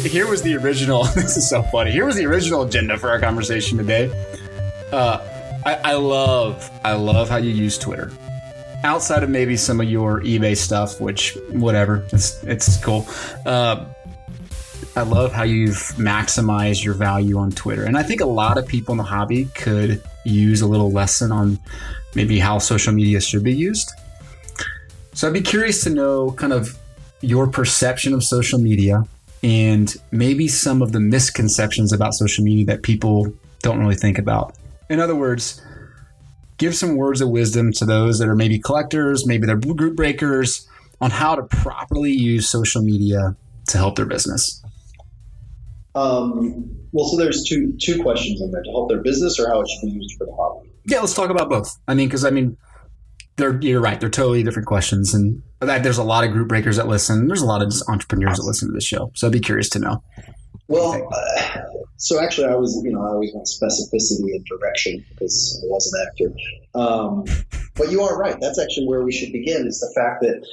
here 0.03 0.27
was 0.27 0.41
the 0.41 0.55
original. 0.55 1.03
This 1.15 1.37
is 1.37 1.49
so 1.49 1.63
funny. 1.63 1.91
Here 1.91 2.05
was 2.05 2.15
the 2.15 2.25
original 2.25 2.63
agenda 2.63 2.97
for 2.97 3.09
our 3.09 3.19
conversation 3.19 3.77
today. 3.77 4.11
Uh, 4.91 5.19
I, 5.65 5.75
I 5.75 5.93
love, 5.93 6.69
I 6.83 6.93
love 6.93 7.29
how 7.29 7.37
you 7.37 7.49
use 7.51 7.77
Twitter. 7.77 8.11
Outside 8.83 9.23
of 9.23 9.29
maybe 9.29 9.55
some 9.55 9.79
of 9.79 9.89
your 9.89 10.21
eBay 10.21 10.57
stuff, 10.57 10.99
which 10.99 11.37
whatever, 11.51 12.05
it's 12.11 12.43
it's 12.43 12.83
cool. 12.83 13.07
Uh, 13.45 13.85
I 14.95 15.01
love 15.03 15.31
how 15.31 15.43
you've 15.43 15.93
maximized 15.97 16.83
your 16.83 16.93
value 16.93 17.37
on 17.37 17.51
Twitter, 17.51 17.85
and 17.85 17.97
I 17.97 18.03
think 18.03 18.21
a 18.21 18.25
lot 18.25 18.57
of 18.57 18.67
people 18.67 18.91
in 18.93 18.97
the 18.97 19.03
hobby 19.03 19.45
could 19.55 20.03
use 20.25 20.61
a 20.61 20.67
little 20.67 20.91
lesson 20.91 21.31
on 21.31 21.59
maybe 22.13 22.39
how 22.39 22.59
social 22.59 22.93
media 22.93 23.21
should 23.21 23.43
be 23.43 23.53
used. 23.53 23.91
So 25.13 25.27
I'd 25.27 25.33
be 25.33 25.41
curious 25.41 25.83
to 25.83 25.89
know 25.89 26.31
kind 26.31 26.53
of 26.53 26.77
your 27.21 27.47
perception 27.47 28.13
of 28.13 28.23
social 28.23 28.59
media 28.59 29.05
and 29.43 29.95
maybe 30.11 30.47
some 30.47 30.81
of 30.81 30.91
the 30.91 30.99
misconceptions 30.99 31.93
about 31.93 32.13
social 32.13 32.43
media 32.43 32.65
that 32.65 32.83
people 32.83 33.33
don't 33.61 33.79
really 33.79 33.95
think 33.95 34.17
about. 34.17 34.55
In 34.89 34.99
other 34.99 35.15
words, 35.15 35.61
give 36.63 36.73
some 36.73 36.95
words 36.95 37.19
of 37.19 37.27
wisdom 37.27 37.73
to 37.73 37.83
those 37.83 38.19
that 38.19 38.29
are 38.29 38.35
maybe 38.35 38.57
collectors, 38.57 39.27
maybe 39.27 39.45
they're 39.45 39.57
group 39.57 39.97
breakers 39.97 40.65
on 41.01 41.11
how 41.11 41.35
to 41.35 41.43
properly 41.43 42.13
use 42.13 42.47
social 42.47 42.81
media 42.81 43.35
to 43.67 43.77
help 43.77 43.97
their 43.97 44.05
business. 44.05 44.63
Um, 45.93 46.73
well, 46.93 47.05
so 47.07 47.17
there's 47.17 47.43
two 47.43 47.73
two 47.81 48.01
questions 48.01 48.41
in 48.41 48.51
there: 48.51 48.63
to 48.63 48.71
help 48.71 48.87
their 48.87 49.01
business 49.01 49.39
or 49.39 49.49
how 49.49 49.59
it 49.59 49.67
should 49.67 49.87
be 49.87 49.91
used 49.91 50.17
for 50.17 50.25
the 50.25 50.33
hobby. 50.33 50.69
Yeah, 50.85 51.01
let's 51.01 51.13
talk 51.13 51.29
about 51.29 51.49
both. 51.49 51.77
I 51.87 51.95
mean, 51.95 52.07
because 52.07 52.23
I 52.23 52.29
mean, 52.29 52.57
they're 53.35 53.59
you're 53.59 53.81
right. 53.81 53.99
They're 53.99 54.09
totally 54.09 54.41
different 54.41 54.67
questions, 54.67 55.13
and 55.13 55.43
that 55.59 55.83
there's 55.83 55.97
a 55.97 56.03
lot 56.03 56.23
of 56.23 56.31
group 56.31 56.47
breakers 56.47 56.77
that 56.77 56.87
listen. 56.87 57.27
There's 57.27 57.41
a 57.41 57.45
lot 57.45 57.61
of 57.61 57.69
just 57.69 57.87
entrepreneurs 57.89 58.37
that 58.37 58.45
listen 58.45 58.69
to 58.69 58.73
this 58.73 58.85
show. 58.85 59.11
So 59.15 59.27
I'd 59.27 59.33
be 59.33 59.41
curious 59.41 59.69
to 59.69 59.79
know. 59.79 60.01
Well, 60.69 61.09
uh, 61.13 61.59
so 62.03 62.21
actually, 62.21 62.47
I 62.47 62.55
was, 62.55 62.81
you 62.83 62.91
know, 62.91 63.01
I 63.01 63.11
always 63.11 63.31
want 63.33 63.47
specificity 63.47 64.35
and 64.35 64.45
direction 64.45 65.05
because 65.09 65.57
I 65.63 65.67
was 65.67 65.93
an 65.93 66.05
actor. 66.05 66.35
Um, 66.75 67.23
but 67.75 67.91
you 67.91 68.01
are 68.01 68.17
right. 68.19 68.35
That's 68.41 68.59
actually 68.59 68.87
where 68.87 69.03
we 69.03 69.13
should 69.13 69.31
begin. 69.31 69.65
Is 69.65 69.79
the 69.79 69.89
fact 69.95 70.21
that 70.21 70.45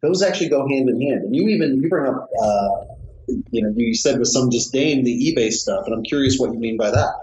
those 0.00 0.22
actually 0.22 0.48
go 0.48 0.68
hand 0.68 0.88
in 0.88 1.00
hand. 1.00 1.22
And 1.24 1.34
you 1.34 1.48
even 1.48 1.82
you 1.82 1.88
bring 1.88 2.06
up, 2.06 2.28
uh, 2.40 2.68
you 3.50 3.62
know, 3.62 3.72
you 3.74 3.96
said 3.96 4.20
with 4.20 4.28
some 4.28 4.48
disdain 4.48 5.02
the 5.02 5.34
eBay 5.34 5.50
stuff, 5.50 5.86
and 5.86 5.94
I'm 5.94 6.04
curious 6.04 6.38
what 6.38 6.52
you 6.52 6.58
mean 6.60 6.76
by 6.76 6.92
that. 6.92 7.14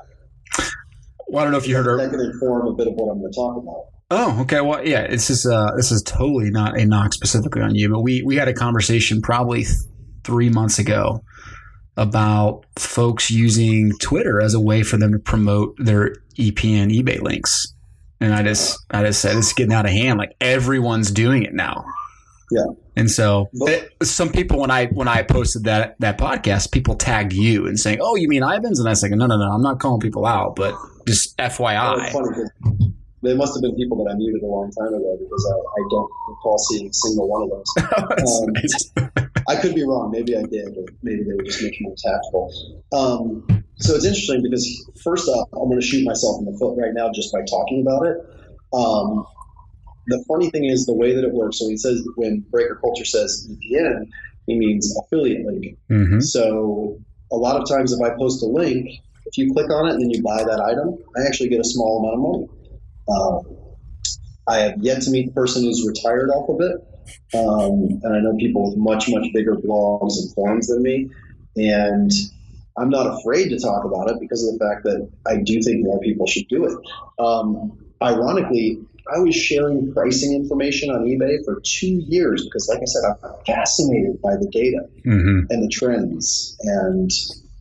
Well, 1.29 1.39
I 1.41 1.45
don't 1.45 1.53
know 1.53 1.57
if 1.57 1.65
you 1.65 1.77
heard 1.77 1.85
her. 1.85 1.95
That 1.95 2.09
could 2.09 2.19
inform 2.19 2.67
a 2.67 2.73
bit 2.73 2.87
of 2.87 2.95
what 2.95 3.13
I'm 3.13 3.21
going 3.21 3.31
to 3.31 3.35
talk 3.35 3.55
about. 3.55 3.85
Oh, 4.11 4.41
okay. 4.41 4.59
Well, 4.59 4.85
yeah, 4.85 5.07
This 5.07 5.29
is 5.29 5.45
uh, 5.45 5.71
this 5.77 5.89
is 5.89 6.03
totally 6.03 6.51
not 6.51 6.77
a 6.77 6.85
knock 6.85 7.13
specifically 7.13 7.61
on 7.61 7.75
you, 7.75 7.87
but 7.87 8.01
we 8.01 8.23
we 8.23 8.35
had 8.35 8.49
a 8.49 8.53
conversation 8.53 9.21
probably 9.21 9.63
th- 9.63 9.77
three 10.25 10.49
months 10.49 10.79
ago 10.79 11.23
about 11.97 12.65
folks 12.77 13.29
using 13.29 13.91
Twitter 13.99 14.41
as 14.41 14.53
a 14.53 14.59
way 14.59 14.83
for 14.83 14.97
them 14.97 15.11
to 15.11 15.19
promote 15.19 15.75
their 15.77 16.15
EPN 16.37 16.91
eBay 16.91 17.21
links, 17.21 17.73
and 18.19 18.33
I 18.33 18.43
just 18.43 18.79
I 18.91 19.03
just 19.03 19.21
said 19.21 19.37
it's 19.37 19.53
getting 19.53 19.73
out 19.73 19.85
of 19.85 19.91
hand. 19.91 20.17
Like 20.17 20.35
everyone's 20.41 21.11
doing 21.11 21.43
it 21.43 21.53
now. 21.53 21.85
Yeah. 22.51 22.65
And 22.95 23.09
so 23.09 23.49
it, 23.53 23.91
some 24.03 24.31
people 24.31 24.59
when 24.59 24.69
I 24.69 24.85
when 24.87 25.07
I 25.07 25.23
posted 25.23 25.63
that 25.63 25.95
that 25.99 26.17
podcast, 26.17 26.71
people 26.71 26.95
tagged 26.95 27.33
you 27.33 27.65
and 27.65 27.79
saying, 27.79 27.99
"Oh, 28.01 28.15
you 28.15 28.27
mean 28.27 28.43
Ivans?" 28.43 28.79
And 28.79 28.87
I 28.87 28.91
was 28.91 29.01
like, 29.01 29.11
"No, 29.11 29.25
no, 29.25 29.37
no, 29.37 29.51
I'm 29.51 29.63
not 29.63 29.79
calling 29.79 29.99
people 29.99 30.25
out, 30.25 30.55
but 30.55 30.75
just 31.07 31.35
FYI." 31.37 32.11
They 33.23 33.33
must 33.33 33.55
have 33.55 33.61
been 33.61 33.75
people 33.75 34.03
that 34.03 34.11
I 34.11 34.15
muted 34.15 34.43
a 34.43 34.45
long 34.45 34.69
time 34.71 34.93
ago 34.93 35.17
because 35.17 35.49
I, 35.49 35.55
I 35.55 35.87
don't 35.89 36.11
recall 36.27 36.57
seeing 36.57 36.89
a 36.89 36.93
single 36.93 37.29
one 37.29 37.43
of 37.43 37.49
those. 37.49 39.17
um, 39.17 39.29
I 39.47 39.55
could 39.55 39.75
be 39.75 39.83
wrong. 39.83 40.11
Maybe 40.11 40.35
I 40.35 40.43
did, 40.43 40.77
or 40.77 40.85
maybe 41.01 41.23
they 41.23 41.33
were 41.33 41.43
just 41.43 41.61
making 41.61 41.83
more 41.83 41.95
tactful. 41.97 42.51
Um, 42.93 43.63
so 43.77 43.95
it's 43.95 44.05
interesting 44.05 44.41
because 44.43 44.91
first 45.03 45.27
off, 45.27 45.49
I'm 45.53 45.69
going 45.69 45.79
to 45.79 45.85
shoot 45.85 46.05
myself 46.05 46.39
in 46.39 46.45
the 46.45 46.57
foot 46.57 46.77
right 46.77 46.93
now 46.93 47.11
just 47.13 47.33
by 47.33 47.39
talking 47.49 47.81
about 47.81 48.07
it. 48.07 48.17
Um, 48.73 49.25
the 50.07 50.23
funny 50.27 50.49
thing 50.49 50.65
is 50.65 50.85
the 50.85 50.93
way 50.93 51.15
that 51.15 51.23
it 51.23 51.33
works. 51.33 51.59
So 51.59 51.69
he 51.69 51.77
says 51.77 52.05
when 52.15 52.45
Breaker 52.51 52.79
Culture 52.81 53.05
says 53.05 53.47
EPN, 53.49 54.07
he 54.47 54.57
means 54.57 54.95
affiliate 54.97 55.45
link. 55.45 55.77
Mm-hmm. 55.89 56.19
So 56.19 56.99
a 57.31 57.35
lot 57.35 57.59
of 57.59 57.67
times 57.67 57.93
if 57.93 58.01
I 58.01 58.15
post 58.17 58.43
a 58.43 58.47
link, 58.47 58.89
if 59.25 59.37
you 59.37 59.53
click 59.53 59.69
on 59.71 59.87
it 59.87 59.93
and 59.93 60.01
then 60.01 60.09
you 60.09 60.21
buy 60.21 60.43
that 60.43 60.59
item, 60.59 60.97
I 61.17 61.25
actually 61.25 61.49
get 61.49 61.59
a 61.59 61.63
small 61.63 61.99
amount 61.99 62.15
of 62.15 62.21
money. 62.21 62.47
Um, 63.09 63.57
I 64.47 64.57
have 64.59 64.73
yet 64.81 65.01
to 65.03 65.11
meet 65.11 65.27
the 65.27 65.31
person 65.33 65.63
who's 65.63 65.87
retired 65.87 66.29
off 66.29 66.49
of 66.49 66.61
it. 66.61 66.75
Um, 67.33 67.99
and 68.03 68.15
I 68.15 68.19
know 68.19 68.35
people 68.37 68.69
with 68.69 68.77
much, 68.77 69.09
much 69.09 69.27
bigger 69.33 69.55
blogs 69.55 70.17
and 70.19 70.33
forums 70.33 70.67
than 70.67 70.81
me. 70.81 71.09
And 71.55 72.11
I'm 72.77 72.89
not 72.89 73.07
afraid 73.07 73.49
to 73.49 73.59
talk 73.59 73.85
about 73.85 74.09
it 74.09 74.19
because 74.19 74.47
of 74.47 74.57
the 74.57 74.59
fact 74.59 74.83
that 74.83 75.09
I 75.27 75.37
do 75.37 75.61
think 75.61 75.85
more 75.85 75.99
people 75.99 76.25
should 76.25 76.47
do 76.47 76.65
it. 76.65 77.23
Um, 77.23 77.77
ironically, 78.01 78.79
I 79.13 79.19
was 79.19 79.35
sharing 79.35 79.93
pricing 79.93 80.33
information 80.33 80.89
on 80.89 81.03
eBay 81.03 81.43
for 81.43 81.61
two 81.63 82.01
years 82.07 82.45
because, 82.45 82.69
like 82.69 82.79
I 82.79 82.85
said, 82.85 83.03
I'm 83.03 83.45
fascinated 83.45 84.21
by 84.21 84.35
the 84.37 84.49
data 84.51 84.87
mm-hmm. 85.05 85.45
and 85.49 85.63
the 85.63 85.67
trends 85.67 86.57
and 86.61 87.11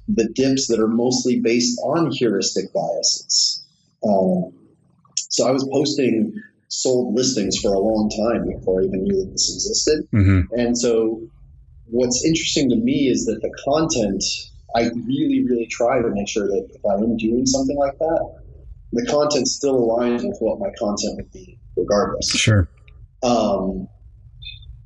the 0.09 0.28
dips 0.34 0.68
that 0.68 0.78
are 0.78 0.88
mostly 0.88 1.40
based 1.40 1.78
on 1.82 2.11
heuristic 2.11 2.72
biases. 2.72 3.64
Um, 4.07 4.53
so 5.16 5.49
I 5.49 5.51
was 5.51 5.66
posting 5.70 6.40
sold 6.73 7.14
listings 7.14 7.59
for 7.59 7.75
a 7.75 7.79
long 7.79 8.09
time 8.09 8.49
before 8.49 8.81
I 8.81 8.85
even 8.85 9.03
knew 9.05 9.25
that 9.25 9.31
this 9.31 9.53
existed. 9.55 10.09
Mm-hmm. 10.11 10.59
And 10.59 10.77
so 10.77 11.20
what's 11.85 12.25
interesting 12.25 12.70
to 12.70 12.77
me 12.77 13.09
is 13.09 13.27
that 13.27 13.43
the 13.43 13.53
content, 13.62 14.25
I 14.75 14.89
really, 15.07 15.45
really 15.45 15.66
try 15.66 16.01
to 16.01 16.09
make 16.09 16.29
sure 16.29 16.47
that 16.47 16.68
if 16.73 16.81
I 16.87 16.95
am 16.95 17.18
doing 17.18 17.45
something 17.45 17.77
like 17.77 17.99
that, 17.99 18.41
the 18.93 19.05
content 19.05 19.49
still 19.49 19.87
aligns 19.87 20.25
with 20.27 20.39
what 20.41 20.61
my 20.61 20.70
content 20.79 21.16
would 21.16 21.31
be 21.31 21.59
regardless. 21.77 22.31
Sure. 22.31 22.66
Um, 23.23 23.87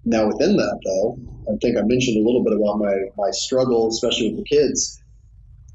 now 0.05 0.26
within 0.26 0.57
that 0.57 0.80
though, 0.84 1.18
I 1.53 1.57
think 1.62 1.78
I 1.78 1.82
mentioned 1.82 2.16
a 2.16 2.26
little 2.26 2.43
bit 2.43 2.53
about 2.53 2.80
my, 2.80 2.97
my 3.16 3.30
struggle, 3.30 3.89
especially 3.89 4.30
with 4.30 4.39
the 4.39 4.57
kids. 4.57 5.01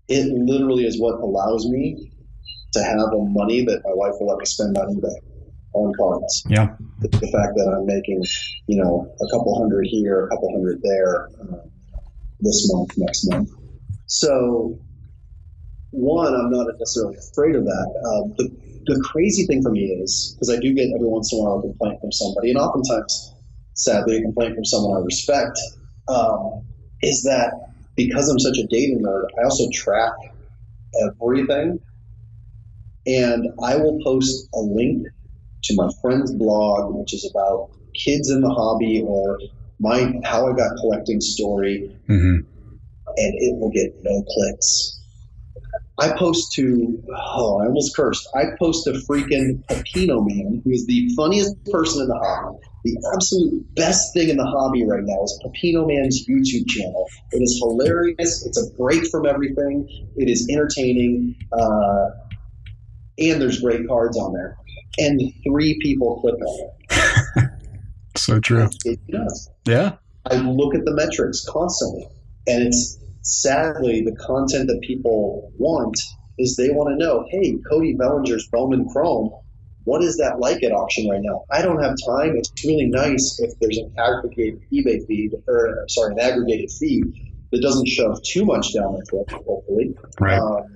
It 0.09 0.27
literally 0.27 0.83
is 0.85 0.99
what 0.99 1.21
allows 1.21 1.69
me 1.69 2.11
to 2.73 2.83
have 2.83 3.13
a 3.13 3.23
money 3.23 3.63
that 3.63 3.81
my 3.85 3.93
wife 3.93 4.15
will 4.19 4.27
let 4.27 4.39
me 4.39 4.45
spend 4.45 4.77
on 4.77 4.95
eBay 4.95 5.30
on 5.73 5.93
cards. 5.97 6.43
Yeah. 6.47 6.75
The, 6.99 7.07
the 7.07 7.31
fact 7.31 7.55
that 7.55 7.75
I'm 7.75 7.85
making, 7.85 8.23
you 8.67 8.81
know, 8.81 9.13
a 9.21 9.27
couple 9.31 9.57
hundred 9.59 9.87
here, 9.87 10.25
a 10.25 10.29
couple 10.29 10.51
hundred 10.51 10.81
there, 10.83 11.29
uh, 11.41 11.67
this 12.39 12.71
month, 12.71 12.97
next 12.97 13.29
month. 13.29 13.49
So, 14.07 14.79
one, 15.91 16.33
I'm 16.33 16.51
not 16.51 16.67
necessarily 16.79 17.17
afraid 17.17 17.55
of 17.55 17.65
that. 17.65 17.87
Uh, 18.05 18.33
the, 18.37 18.49
the 18.85 19.01
crazy 19.01 19.45
thing 19.45 19.61
for 19.61 19.71
me 19.71 19.85
is 19.85 20.35
because 20.35 20.49
I 20.49 20.59
do 20.59 20.73
get 20.73 20.89
every 20.95 21.07
once 21.07 21.31
in 21.31 21.39
a 21.39 21.43
while 21.43 21.59
a 21.59 21.61
complaint 21.61 22.01
from 22.01 22.11
somebody, 22.11 22.49
and 22.49 22.59
oftentimes, 22.59 23.33
sadly, 23.73 24.17
a 24.17 24.21
complaint 24.21 24.55
from 24.55 24.65
someone 24.65 24.97
I 24.97 25.05
respect, 25.05 25.57
um, 26.07 26.65
is 27.01 27.23
that 27.23 27.53
because 27.95 28.29
I'm 28.29 28.39
such 28.39 28.57
a 28.57 28.67
data 28.67 28.97
nerd, 29.01 29.25
I 29.39 29.43
also 29.43 29.69
track 29.71 30.13
everything 31.03 31.79
and 33.05 33.47
I 33.63 33.77
will 33.77 33.99
post 34.03 34.47
a 34.53 34.59
link 34.59 35.07
to 35.63 35.75
my 35.75 35.89
friend's 36.01 36.33
blog, 36.33 36.95
which 36.95 37.13
is 37.13 37.29
about 37.29 37.69
kids 37.93 38.29
in 38.29 38.41
the 38.41 38.49
hobby 38.49 39.03
or 39.05 39.39
my 39.79 40.13
how 40.23 40.47
I 40.47 40.55
got 40.55 40.77
collecting 40.77 41.21
story, 41.21 41.95
mm-hmm. 42.07 42.35
and 42.35 42.45
it 43.15 43.59
will 43.59 43.71
get 43.71 43.93
no 44.03 44.23
clicks. 44.23 44.99
I 45.99 46.17
post 46.17 46.53
to 46.53 47.03
oh, 47.15 47.59
I 47.61 47.65
almost 47.65 47.95
cursed. 47.95 48.27
I 48.35 48.45
post 48.57 48.85
to 48.85 48.91
freaking 48.91 49.63
Pepino 49.65 50.25
Man, 50.25 50.61
who 50.63 50.71
is 50.71 50.85
the 50.87 51.09
funniest 51.15 51.55
person 51.65 52.03
in 52.03 52.07
the 52.07 52.15
hobby. 52.15 52.57
The 52.83 53.11
absolute 53.13 53.75
best 53.75 54.11
thing 54.13 54.29
in 54.29 54.37
the 54.37 54.45
hobby 54.45 54.83
right 54.85 55.03
now 55.03 55.23
is 55.23 55.39
Pepino 55.45 55.87
Man's 55.87 56.27
YouTube 56.27 56.67
channel. 56.67 57.07
It 57.31 57.43
is 57.43 57.59
hilarious. 57.61 58.43
It's 58.45 58.57
a 58.57 58.75
break 58.75 59.05
from 59.11 59.27
everything. 59.27 59.87
It 60.15 60.29
is 60.29 60.47
entertaining. 60.49 61.35
Uh, 61.51 62.09
and 63.19 63.39
there's 63.39 63.61
great 63.61 63.87
cards 63.87 64.17
on 64.17 64.33
there. 64.33 64.57
And 64.97 65.21
three 65.43 65.79
people 65.81 66.19
click 66.21 66.35
on 66.35 66.69
it. 66.89 67.49
so 68.17 68.39
true. 68.39 68.69
It 68.85 68.99
does. 69.07 69.49
Yeah. 69.65 69.95
I 70.25 70.35
look 70.35 70.75
at 70.75 70.85
the 70.85 70.93
metrics 70.93 71.45
constantly, 71.47 72.07
and 72.47 72.67
it's 72.67 72.99
sadly 73.21 74.01
the 74.01 74.15
content 74.15 74.67
that 74.67 74.81
people 74.81 75.51
want 75.57 75.97
is 76.37 76.55
they 76.55 76.69
want 76.69 76.89
to 76.89 77.03
know, 77.03 77.25
hey, 77.29 77.57
Cody 77.69 77.93
Bellinger's 77.93 78.47
Bowman 78.51 78.87
Chrome, 78.89 79.31
what 79.83 80.03
is 80.03 80.17
that 80.17 80.39
like 80.39 80.63
at 80.63 80.71
auction 80.71 81.09
right 81.09 81.21
now? 81.21 81.43
I 81.49 81.61
don't 81.61 81.81
have 81.81 81.95
time. 82.05 82.35
It's 82.35 82.51
really 82.65 82.85
nice 82.85 83.39
if 83.39 83.57
there's 83.59 83.77
an 83.77 83.93
aggregated 83.97 84.61
eBay 84.71 85.05
feed, 85.07 85.31
or 85.47 85.85
sorry, 85.87 86.13
an 86.13 86.19
aggregated 86.19 86.69
feed 86.71 87.05
that 87.51 87.61
doesn't 87.61 87.87
shove 87.87 88.21
too 88.23 88.45
much 88.45 88.73
down 88.73 88.93
my 88.93 88.99
throat, 89.09 89.31
hopefully. 89.31 89.95
Right. 90.19 90.39
Um, 90.39 90.75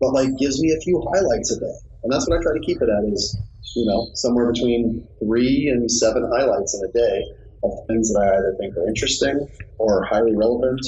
but 0.00 0.12
like 0.12 0.36
gives 0.38 0.60
me 0.60 0.72
a 0.72 0.80
few 0.80 1.00
highlights 1.12 1.52
a 1.52 1.60
day. 1.60 1.74
And 2.02 2.12
that's 2.12 2.28
what 2.28 2.38
I 2.38 2.42
try 2.42 2.54
to 2.54 2.64
keep 2.64 2.80
it 2.80 2.88
at 2.88 3.12
is, 3.12 3.38
you 3.74 3.86
know, 3.86 4.10
somewhere 4.14 4.52
between 4.52 5.06
three 5.18 5.68
and 5.68 5.90
seven 5.90 6.30
highlights 6.32 6.74
in 6.74 6.88
a 6.88 6.92
day 6.92 7.24
of 7.62 7.86
things 7.88 8.12
that 8.12 8.20
I 8.20 8.38
either 8.38 8.56
think 8.58 8.76
are 8.76 8.88
interesting 8.88 9.48
or 9.78 10.04
highly 10.04 10.36
relevant. 10.36 10.80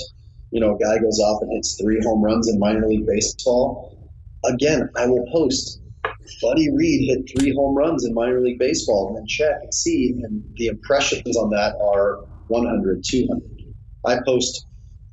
You 0.51 0.61
know, 0.61 0.77
a 0.77 0.79
guy 0.79 0.99
goes 0.99 1.19
off 1.21 1.43
and 1.43 1.53
hits 1.53 1.79
three 1.81 2.01
home 2.03 2.23
runs 2.23 2.49
in 2.49 2.59
minor 2.59 2.87
league 2.87 3.07
baseball. 3.07 4.11
Again, 4.45 4.89
I 4.97 5.07
will 5.07 5.27
post 5.33 5.81
Buddy 6.43 6.71
Reed 6.71 7.09
hit 7.09 7.31
three 7.31 7.55
home 7.55 7.77
runs 7.77 8.05
in 8.05 8.15
minor 8.15 8.41
league 8.41 8.59
baseball 8.59 9.09
and 9.09 9.17
then 9.17 9.27
check 9.27 9.57
and 9.63 9.75
see. 9.75 10.15
And 10.23 10.45
the 10.55 10.67
impressions 10.67 11.37
on 11.37 11.51
that 11.51 11.75
are 11.81 12.25
100, 12.49 13.03
200. 13.05 13.43
I 14.07 14.19
post 14.25 14.67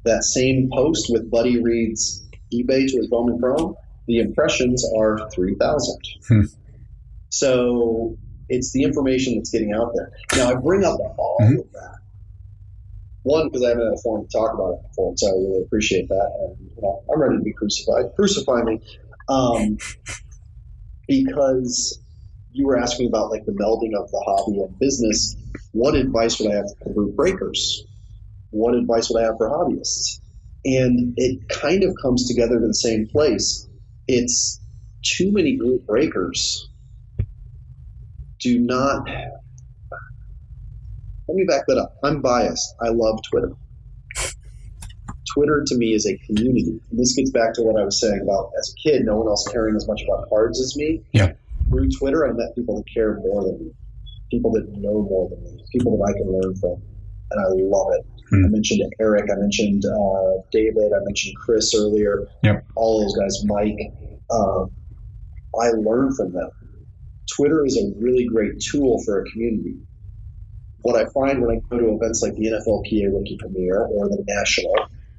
that 0.04 0.24
same 0.24 0.70
post 0.72 1.08
with 1.10 1.32
Buddy 1.32 1.62
Reed's 1.62 2.28
eBay 2.54 2.88
to 2.88 2.98
his 2.98 3.08
Bowman 3.08 3.40
Chrome 3.40 3.76
the 4.08 4.20
impressions 4.20 4.86
are 4.98 5.30
3,000. 5.34 6.00
Hmm. 6.28 6.42
So 7.30 8.18
it's 8.50 8.72
the 8.72 8.84
information 8.84 9.36
that's 9.36 9.50
getting 9.50 9.74
out 9.74 9.92
there. 9.96 10.12
Now, 10.38 10.52
I 10.52 10.56
bring 10.56 10.84
up 10.84 11.00
all 11.18 11.38
mm-hmm. 11.42 11.60
of 11.60 11.72
that. 11.74 11.96
One, 13.24 13.48
because 13.48 13.64
I 13.64 13.70
haven't 13.70 13.86
had 13.86 13.94
a 13.94 14.02
forum 14.04 14.28
to 14.28 14.32
talk 14.32 14.54
about 14.54 14.74
it 14.74 14.82
before, 14.90 15.14
so 15.18 15.28
I 15.28 15.32
really 15.32 15.64
appreciate 15.64 16.08
that. 16.10 16.32
And 16.40 16.70
you 16.76 16.82
know, 16.82 17.04
I'm 17.12 17.20
ready 17.20 17.38
to 17.38 17.44
be 17.44 17.54
crucified. 17.54 18.16
Crucify 18.16 18.62
me. 18.62 18.82
Um, 19.28 19.80
because 21.08 22.00
you 22.52 22.68
were 22.68 22.78
asking 22.78 23.08
about 23.08 23.32
like 23.32 23.46
the 23.46 23.52
melding 23.52 24.00
of 24.00 24.10
the 24.12 24.24
hobby 24.26 24.62
and 24.62 24.78
business. 24.80 25.36
What 25.72 25.96
advice 25.96 26.40
would 26.40 26.52
I 26.52 26.56
have 26.56 26.66
for 26.84 26.94
group 26.94 27.16
breakers? 27.16 27.84
What 28.52 28.76
advice 28.76 29.10
would 29.10 29.22
I 29.22 29.26
have 29.26 29.38
for 29.38 29.50
hobbyists? 29.50 30.20
And 30.64 31.14
it 31.18 31.50
kind 31.50 31.84
of 31.84 31.96
comes 32.02 32.28
together 32.28 32.60
to 32.60 32.68
the 32.68 32.74
same 32.74 33.08
place 33.08 33.68
it's 34.08 34.62
too 35.04 35.32
many 35.32 35.56
group 35.56 35.86
breakers 35.86 36.70
do 38.40 38.60
not. 38.60 39.08
Let 41.28 41.36
me 41.36 41.46
back 41.46 41.66
that 41.68 41.78
up. 41.78 41.98
I'm 42.04 42.22
biased. 42.22 42.76
I 42.80 42.90
love 42.90 43.20
Twitter. 43.30 43.54
Twitter 45.34 45.64
to 45.66 45.76
me 45.76 45.94
is 45.94 46.06
a 46.06 46.18
community. 46.28 46.80
And 46.92 47.00
this 47.00 47.16
gets 47.16 47.32
back 47.32 47.54
to 47.56 47.64
what 47.64 47.82
I 47.82 47.84
was 47.84 48.00
saying 48.00 48.22
about 48.22 48.52
as 48.60 48.74
a 48.74 48.88
kid, 48.88 49.06
no 49.06 49.18
one 49.18 49.28
else 49.28 49.48
caring 49.52 49.76
as 49.76 49.88
much 49.88 50.04
about 50.04 50.30
cards 50.30 50.62
as 50.62 50.76
me. 50.78 51.04
Yeah. 51.12 51.34
Through 51.70 51.90
Twitter, 51.90 52.28
I 52.28 52.32
met 52.32 52.56
people 52.56 52.78
that 52.78 52.86
care 52.94 53.16
more 53.16 53.44
than 53.44 53.60
me, 53.60 53.72
people 54.32 54.52
that 54.52 54.70
know 54.70 55.02
more 55.02 55.30
than 55.30 55.44
me, 55.44 55.66
people 55.72 55.98
that 55.98 56.04
I 56.06 56.14
can 56.14 56.32
learn 56.32 56.56
from, 56.56 56.82
and 57.32 57.40
I 57.40 57.48
love 57.50 57.88
it. 57.94 58.06
Hmm. 58.30 58.46
I 58.46 58.50
mentioned 58.50 58.94
Eric, 59.00 59.26
I 59.32 59.36
mentioned 59.40 59.84
uh, 59.86 60.42
David, 60.52 60.92
I 60.96 61.04
mentioned 61.04 61.36
Chris 61.38 61.74
earlier. 61.76 62.28
Yep. 62.44 62.66
All 62.76 63.02
those 63.02 63.16
guys, 63.18 63.44
Mike. 63.46 63.78
Um, 64.30 64.72
I 65.60 65.70
learn 65.72 66.14
from 66.16 66.34
them. 66.34 66.50
Twitter 67.36 67.66
is 67.66 67.78
a 67.78 67.92
really 68.00 68.26
great 68.26 68.60
tool 68.60 69.02
for 69.06 69.22
a 69.22 69.26
community. 69.32 69.78
What 70.82 70.96
I 70.96 71.10
find 71.12 71.42
when 71.42 71.58
I 71.58 71.60
go 71.70 71.80
to 71.80 71.96
events 71.96 72.22
like 72.22 72.36
the 72.36 72.46
NFLPA 72.46 73.12
Rookie 73.12 73.38
Premiere 73.40 73.86
or 73.86 74.08
the 74.08 74.24
National, 74.28 74.74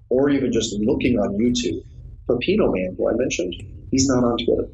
or 0.08 0.30
even 0.30 0.52
just 0.52 0.76
looking 0.78 1.18
on 1.18 1.36
YouTube, 1.36 1.82
Pepino 2.28 2.72
Man, 2.72 2.94
who 2.96 3.08
I 3.08 3.14
mentioned, 3.14 3.54
he's 3.90 4.06
not 4.06 4.22
on 4.22 4.36
Twitter. 4.38 4.68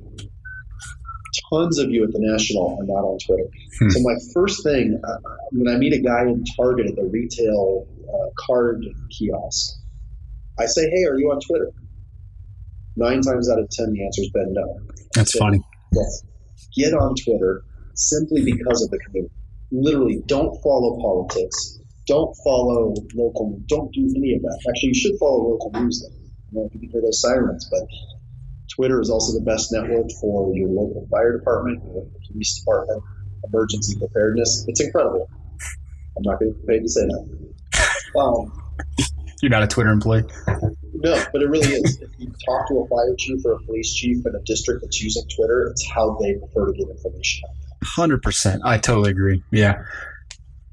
Tons 1.53 1.79
of 1.79 1.91
you 1.91 2.05
at 2.05 2.13
the 2.13 2.19
National 2.21 2.79
are 2.81 2.85
not 2.85 3.05
on 3.05 3.19
Twitter. 3.19 3.49
Hmm. 3.79 3.91
So 3.91 4.01
my 4.01 4.15
first 4.33 4.63
thing 4.63 5.01
uh, 5.05 5.19
when 5.53 5.73
I 5.73 5.79
meet 5.79 5.93
a 5.93 6.01
guy 6.01 6.23
in 6.23 6.45
Target 6.57 6.87
at 6.87 6.97
the 6.97 7.05
retail 7.05 7.87
uh, 8.09 8.31
card 8.39 8.85
kiosk, 9.11 9.77
I 10.59 10.67
say, 10.67 10.89
"Hey, 10.89 11.05
are 11.05 11.19
you 11.19 11.31
on 11.31 11.41
Twitter?" 11.41 11.71
Nine 12.97 13.21
times 13.23 13.51
out 13.51 13.59
of 13.59 13.69
ten, 13.71 13.93
the 13.93 14.05
answer's 14.05 14.31
been 14.31 14.53
no. 14.53 14.81
That's 15.15 15.37
funny. 15.37 15.61
Yes. 15.93 16.23
Get 16.77 16.95
on 16.95 17.15
Twitter 17.23 17.65
simply 17.95 18.43
because 18.45 18.83
of 18.83 18.91
the 18.91 18.99
community. 18.99 19.35
Literally, 19.71 20.23
don't 20.27 20.61
follow 20.63 20.99
politics. 21.01 21.79
Don't 22.07 22.35
follow 22.45 22.95
local. 23.15 23.61
Don't 23.67 23.93
do 23.93 24.13
any 24.17 24.35
of 24.35 24.43
that. 24.43 24.59
Actually, 24.69 24.89
you 24.89 24.95
should 24.95 25.19
follow 25.19 25.51
local 25.53 25.71
news. 25.81 26.03
Then. 26.03 26.19
You 26.51 26.59
know, 26.59 26.69
you 26.73 26.81
can 26.81 26.91
hear 26.91 27.01
those 27.01 27.21
sirens, 27.21 27.69
but 27.71 27.89
Twitter 28.75 29.01
is 29.01 29.11
also 29.11 29.39
the 29.39 29.45
best 29.45 29.73
network 29.73 30.11
for 30.21 30.55
your 30.55 30.69
local 30.69 31.07
fire 31.11 31.37
department, 31.37 31.83
your 31.85 31.95
local 31.95 32.21
police 32.31 32.59
department, 32.59 33.03
emergency 33.47 33.99
preparedness. 33.99 34.65
It's 34.69 34.81
incredible. 34.81 35.29
I'm 36.17 36.23
not 36.23 36.39
going 36.39 36.55
to 36.55 36.81
to 36.81 36.89
say 36.89 37.03
that. 37.03 38.19
Um, 38.19 38.53
You're 39.43 39.51
not 39.51 39.63
a 39.63 39.67
Twitter 39.67 39.91
employee. 39.91 40.25
no, 40.95 41.25
but 41.33 41.43
it 41.43 41.49
really 41.49 41.69
is. 41.69 42.01
If 42.01 42.11
you 42.19 42.33
talk 42.47 42.69
to 42.69 42.75
a 42.75 42.89
fire 42.89 43.15
chief 43.19 43.45
or 43.45 43.53
a 43.53 43.59
police 43.65 43.95
chief 43.95 44.25
in 44.27 44.35
a 44.35 44.43
district 44.45 44.83
that's 44.83 45.03
using 45.03 45.25
Twitter, 45.35 45.69
it's 45.69 45.87
how 45.89 46.19
they 46.21 46.35
prefer 46.35 46.67
to 46.67 46.73
get 46.73 46.89
information. 46.89 47.49
Hundred 47.83 48.23
percent. 48.23 48.63
I 48.65 48.79
totally 48.79 49.11
agree. 49.11 49.43
Yeah. 49.51 49.83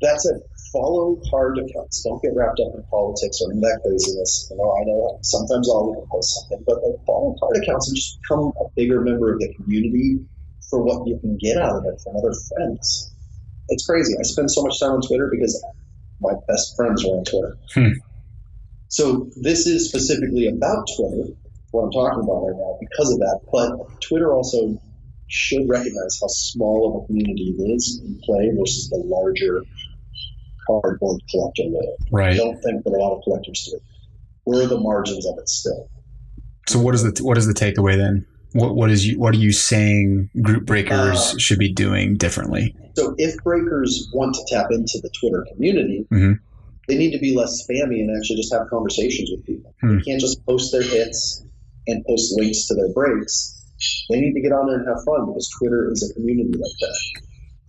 That's 0.01 0.25
it. 0.25 0.41
Follow 0.71 1.19
hard 1.31 1.57
accounts. 1.57 2.03
Don't 2.03 2.21
get 2.21 2.35
wrapped 2.35 2.59
up 2.59 2.75
in 2.75 2.83
politics 2.89 3.41
or 3.41 3.51
in 3.51 3.59
that 3.61 3.79
craziness. 3.83 4.47
You 4.51 4.57
know, 4.57 4.69
I 4.69 4.83
know 4.85 5.19
sometimes 5.21 5.69
I'll 5.69 5.91
even 5.95 6.07
post 6.09 6.35
something, 6.39 6.63
but 6.65 6.83
like 6.83 7.05
follow 7.05 7.35
hard 7.39 7.57
accounts 7.57 7.89
and 7.89 7.95
just 7.95 8.21
become 8.21 8.53
a 8.59 8.69
bigger 8.75 9.01
member 9.01 9.33
of 9.33 9.39
the 9.39 9.53
community 9.55 10.19
for 10.69 10.83
what 10.83 11.07
you 11.07 11.17
can 11.19 11.37
get 11.37 11.57
out 11.57 11.77
of 11.77 11.85
it 11.85 11.99
from 12.03 12.17
other 12.17 12.33
friends. 12.33 13.11
It's 13.69 13.85
crazy. 13.85 14.13
I 14.19 14.23
spend 14.23 14.51
so 14.51 14.61
much 14.61 14.79
time 14.79 14.91
on 14.91 15.01
Twitter 15.01 15.29
because 15.31 15.63
my 16.21 16.33
best 16.47 16.75
friends 16.75 17.03
are 17.05 17.17
on 17.17 17.23
Twitter. 17.23 17.57
Hmm. 17.73 17.97
So 18.89 19.29
this 19.41 19.67
is 19.67 19.89
specifically 19.89 20.47
about 20.47 20.85
Twitter, 20.97 21.33
what 21.71 21.83
I'm 21.83 21.91
talking 21.91 22.23
about 22.23 22.41
right 22.41 22.57
now, 22.57 22.77
because 22.79 23.13
of 23.13 23.19
that. 23.19 23.39
But 23.51 24.01
Twitter 24.01 24.33
also 24.33 24.81
should 25.27 25.69
recognize 25.69 26.17
how 26.19 26.27
small 26.27 26.89
of 26.89 27.03
a 27.03 27.05
community 27.05 27.55
it 27.57 27.61
is 27.61 28.01
in 28.03 28.19
play 28.23 28.49
versus 28.57 28.89
the 28.89 28.97
larger 28.97 29.61
cardboard 30.79 31.21
collector. 31.31 31.63
I 31.63 31.95
Right. 32.11 32.37
don't 32.37 32.59
think 32.61 32.83
that 32.83 32.91
a 32.91 32.97
lot 32.99 33.15
of 33.17 33.23
collectors 33.23 33.67
do. 33.71 33.79
Where 34.43 34.63
are 34.63 34.67
the 34.67 34.79
margins 34.79 35.25
of 35.25 35.37
it 35.37 35.49
still. 35.49 35.89
So 36.67 36.79
what 36.79 36.93
is 36.95 37.03
the 37.03 37.23
what 37.23 37.37
is 37.37 37.47
the 37.47 37.53
takeaway 37.53 37.97
then? 37.97 38.25
What 38.53 38.75
what 38.75 38.89
is 38.91 39.07
you 39.07 39.19
what 39.19 39.33
are 39.33 39.37
you 39.39 39.51
saying 39.51 40.29
group 40.41 40.65
breakers 40.65 41.17
Uh, 41.33 41.37
should 41.37 41.59
be 41.59 41.71
doing 41.71 42.17
differently? 42.17 42.75
So 42.95 43.15
if 43.17 43.35
breakers 43.43 44.07
want 44.13 44.35
to 44.35 44.41
tap 44.53 44.67
into 44.71 44.99
the 45.01 45.09
Twitter 45.19 45.45
community, 45.53 46.05
Mhm. 46.11 46.39
they 46.87 46.97
need 46.97 47.11
to 47.11 47.19
be 47.19 47.35
less 47.35 47.63
spammy 47.63 47.99
and 48.01 48.09
actually 48.15 48.37
just 48.37 48.53
have 48.53 48.67
conversations 48.69 49.29
with 49.31 49.45
people. 49.45 49.73
Hmm. 49.81 49.97
They 49.97 50.03
can't 50.03 50.21
just 50.21 50.43
post 50.45 50.71
their 50.71 50.81
hits 50.83 51.43
and 51.87 52.03
post 52.05 52.33
links 52.37 52.67
to 52.67 52.75
their 52.75 52.89
breaks. 52.93 53.55
They 54.09 54.19
need 54.19 54.33
to 54.33 54.41
get 54.41 54.51
on 54.51 54.67
there 54.67 54.77
and 54.79 54.87
have 54.87 55.03
fun 55.05 55.27
because 55.27 55.49
Twitter 55.59 55.91
is 55.91 56.09
a 56.09 56.13
community 56.15 56.57
like 56.57 56.77
that. 56.81 56.97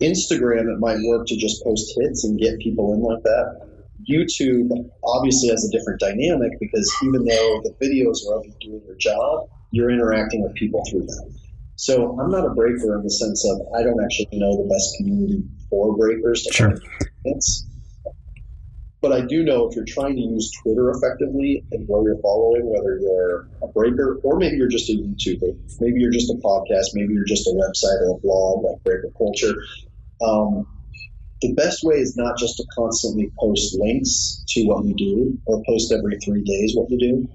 Instagram, 0.01 0.73
it 0.73 0.79
might 0.79 0.99
work 1.03 1.27
to 1.27 1.37
just 1.37 1.63
post 1.63 1.93
hits 1.99 2.23
and 2.23 2.39
get 2.39 2.59
people 2.59 2.93
in 2.93 3.01
like 3.01 3.23
that. 3.23 3.67
YouTube 4.09 4.69
obviously 5.03 5.49
has 5.49 5.63
a 5.63 5.71
different 5.71 5.99
dynamic 5.99 6.51
because 6.59 6.91
even 7.03 7.23
though 7.23 7.61
the 7.63 7.73
videos 7.81 8.27
are 8.27 8.39
of 8.39 8.45
you 8.45 8.53
doing 8.59 8.81
your 8.85 8.95
job, 8.95 9.47
you're 9.71 9.91
interacting 9.91 10.41
with 10.41 10.53
people 10.55 10.83
through 10.89 11.05
them. 11.05 11.35
So 11.75 12.19
I'm 12.19 12.31
not 12.31 12.45
a 12.45 12.49
breaker 12.49 12.95
in 12.97 13.03
the 13.03 13.09
sense 13.09 13.45
of 13.49 13.61
I 13.75 13.83
don't 13.83 14.03
actually 14.03 14.27
know 14.33 14.57
the 14.57 14.69
best 14.69 14.97
community 14.97 15.43
for 15.69 15.95
breakers 15.95 16.43
to 16.43 16.53
Sure. 16.53 16.77
hits. 17.23 17.65
But 19.01 19.13
I 19.13 19.21
do 19.25 19.43
know 19.43 19.67
if 19.67 19.75
you're 19.75 19.85
trying 19.85 20.15
to 20.15 20.21
use 20.21 20.51
Twitter 20.61 20.91
effectively 20.91 21.63
and 21.71 21.87
grow 21.87 22.05
your 22.05 22.17
following, 22.21 22.69
whether 22.69 22.99
you're 22.99 23.47
a 23.63 23.67
breaker 23.67 24.19
or 24.23 24.37
maybe 24.37 24.57
you're 24.57 24.67
just 24.67 24.91
a 24.91 24.93
YouTuber, 24.93 25.57
maybe 25.79 25.99
you're 25.99 26.11
just 26.11 26.29
a 26.29 26.35
podcast, 26.35 26.93
maybe 26.93 27.13
you're 27.13 27.25
just 27.25 27.47
a 27.47 27.51
website 27.51 27.99
or 28.01 28.15
a 28.15 28.19
blog 28.19 28.63
like 28.63 28.83
Breaker 28.83 29.09
Culture. 29.17 29.55
Um, 30.23 30.67
the 31.41 31.53
best 31.53 31.83
way 31.83 31.95
is 31.95 32.15
not 32.15 32.37
just 32.37 32.57
to 32.57 32.65
constantly 32.75 33.31
post 33.39 33.75
links 33.79 34.43
to 34.49 34.63
what 34.65 34.85
you 34.85 34.93
do 34.93 35.39
or 35.45 35.63
post 35.67 35.91
every 35.91 36.17
three 36.19 36.43
days 36.43 36.73
what 36.75 36.89
you 36.89 36.99
do. 36.99 37.29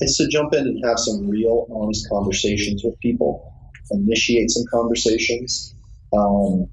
It's 0.00 0.16
to 0.18 0.28
jump 0.28 0.54
in 0.54 0.66
and 0.66 0.84
have 0.84 0.98
some 0.98 1.28
real, 1.28 1.66
honest 1.70 2.08
conversations 2.08 2.82
with 2.84 2.98
people, 3.00 3.52
initiate 3.90 4.50
some 4.50 4.64
conversations, 4.72 5.74
um, 6.12 6.68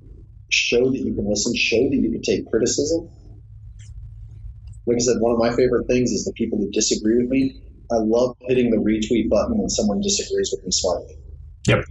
show 0.49 0.89
that 0.89 0.97
you 0.97 1.13
can 1.13 1.29
listen, 1.29 1.55
show 1.55 1.89
that 1.89 1.95
you 1.95 2.11
can 2.11 2.21
take 2.21 2.49
criticism. 2.49 3.09
Like 4.85 4.97
I 4.97 4.99
said, 4.99 5.17
one 5.19 5.33
of 5.33 5.39
my 5.39 5.55
favorite 5.55 5.85
things 5.87 6.11
is 6.11 6.25
the 6.25 6.33
people 6.33 6.57
who 6.57 6.71
disagree 6.71 7.17
with 7.17 7.29
me. 7.29 7.61
I 7.91 7.97
love 7.97 8.35
hitting 8.41 8.69
the 8.69 8.77
retweet 8.77 9.29
button 9.29 9.57
when 9.57 9.69
someone 9.69 10.01
disagrees 10.01 10.51
with 10.51 10.63
me 10.63 10.71
smartly. 10.71 11.15
Yep. 11.67 11.85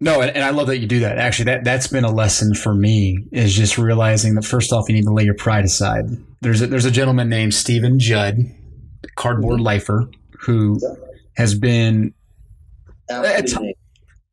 No, 0.00 0.20
and, 0.20 0.30
and 0.36 0.44
I 0.44 0.50
love 0.50 0.66
that 0.66 0.78
you 0.78 0.86
do 0.86 1.00
that. 1.00 1.18
Actually, 1.18 1.46
that 1.46 1.64
that's 1.64 1.86
been 1.86 2.04
a 2.04 2.10
lesson 2.12 2.54
for 2.54 2.74
me 2.74 3.18
is 3.32 3.54
just 3.54 3.78
realizing 3.78 4.34
that 4.34 4.44
first 4.44 4.72
off, 4.72 4.88
you 4.88 4.94
need 4.94 5.04
to 5.04 5.12
lay 5.12 5.24
your 5.24 5.34
pride 5.34 5.64
aside. 5.64 6.04
There's 6.42 6.60
a, 6.60 6.66
there's 6.66 6.84
a 6.84 6.90
gentleman 6.90 7.28
named 7.28 7.54
Stephen 7.54 7.98
Judd, 7.98 8.36
cardboard 9.14 9.60
lifer, 9.60 10.08
who 10.40 10.78
has 11.36 11.54
been. 11.58 12.12
It's- 13.08 13.56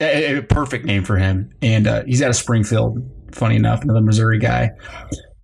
a, 0.02 0.38
a 0.38 0.42
perfect 0.42 0.86
name 0.86 1.04
for 1.04 1.18
him, 1.18 1.54
and 1.62 1.88
uh, 1.88 2.04
he's 2.06 2.22
out 2.22 2.30
of 2.30 2.36
Springfield. 2.36 2.98
Funny 3.32 3.56
enough, 3.56 3.84
another 3.84 4.02
Missouri 4.02 4.40
guy. 4.40 4.72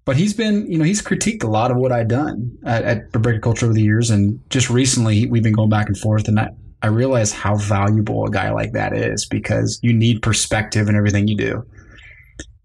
But 0.05 0.17
he's 0.17 0.34
been, 0.34 0.70
you 0.70 0.78
know, 0.78 0.84
he's 0.84 1.01
critiqued 1.01 1.43
a 1.43 1.47
lot 1.47 1.72
of 1.72 1.78
what 1.78 1.91
I've 1.91 2.07
done 2.07 2.57
at, 2.65 2.84
at 2.84 3.11
Breaker 3.11 3.39
Culture 3.39 3.67
over 3.67 3.74
the 3.74 3.82
years, 3.82 4.09
and 4.09 4.39
just 4.49 4.70
recently 4.70 5.28
we've 5.28 5.43
been 5.43 5.53
going 5.53 5.70
back 5.70 5.88
and 5.88 5.97
forth, 5.97 6.28
and 6.28 6.39
I, 6.39 6.49
I 6.82 6.88
realize 6.88 7.32
how 7.32 7.57
valuable 7.57 8.25
a 8.25 8.32
guy 8.32 8.51
like 8.51 8.71
that 8.73 8.93
is 8.93 9.25
because 9.25 9.80
you 9.82 9.93
need 9.93 10.21
perspective 10.21 10.88
in 10.88 10.95
everything 10.95 11.27
you 11.27 11.36
do. 11.36 11.65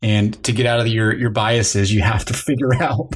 And 0.03 0.41
to 0.45 0.53
get 0.53 0.67
out 0.67 0.81
of 0.81 0.87
your 0.87 1.15
your 1.17 1.31
biases, 1.31 1.93
you 1.93 2.03
have 2.03 2.25
to 2.27 2.35
figure 2.35 2.75
out 2.75 3.15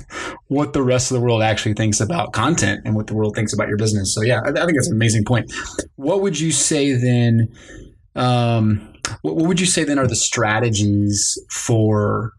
what 0.49 0.72
the 0.72 0.82
rest 0.82 1.11
of 1.11 1.16
the 1.16 1.20
world 1.20 1.42
actually 1.42 1.74
thinks 1.74 2.01
about 2.01 2.32
content 2.32 2.82
and 2.84 2.96
what 2.96 3.07
the 3.07 3.14
world 3.14 3.34
thinks 3.34 3.53
about 3.53 3.68
your 3.68 3.76
business. 3.76 4.14
So 4.14 4.22
yeah, 4.22 4.40
I, 4.44 4.49
I 4.49 4.64
think 4.64 4.74
that's 4.74 4.88
an 4.88 4.96
amazing 4.96 5.24
point. 5.24 5.53
What 5.96 6.22
would 6.22 6.40
you 6.40 6.51
say 6.51 6.92
then? 6.92 7.55
Um, 8.16 8.94
what, 9.22 9.36
what 9.36 9.46
would 9.46 9.61
you 9.61 9.66
say 9.66 9.84
then 9.84 9.99
are 9.99 10.07
the 10.07 10.16
strategies 10.16 11.38
for 11.51 12.32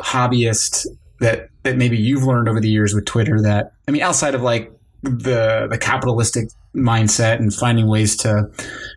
hobbyists 0.00 0.84
that 1.20 1.48
that 1.62 1.76
maybe 1.76 1.96
you've 1.96 2.24
learned 2.24 2.48
over 2.48 2.60
the 2.60 2.68
years 2.68 2.94
with 2.94 3.06
Twitter? 3.06 3.40
That 3.40 3.72
I 3.86 3.92
mean, 3.92 4.02
outside 4.02 4.34
of 4.34 4.42
like 4.42 4.72
the 5.02 5.66
the 5.70 5.78
capitalistic 5.78 6.48
mindset 6.74 7.36
and 7.38 7.52
finding 7.52 7.88
ways 7.88 8.16
to 8.18 8.44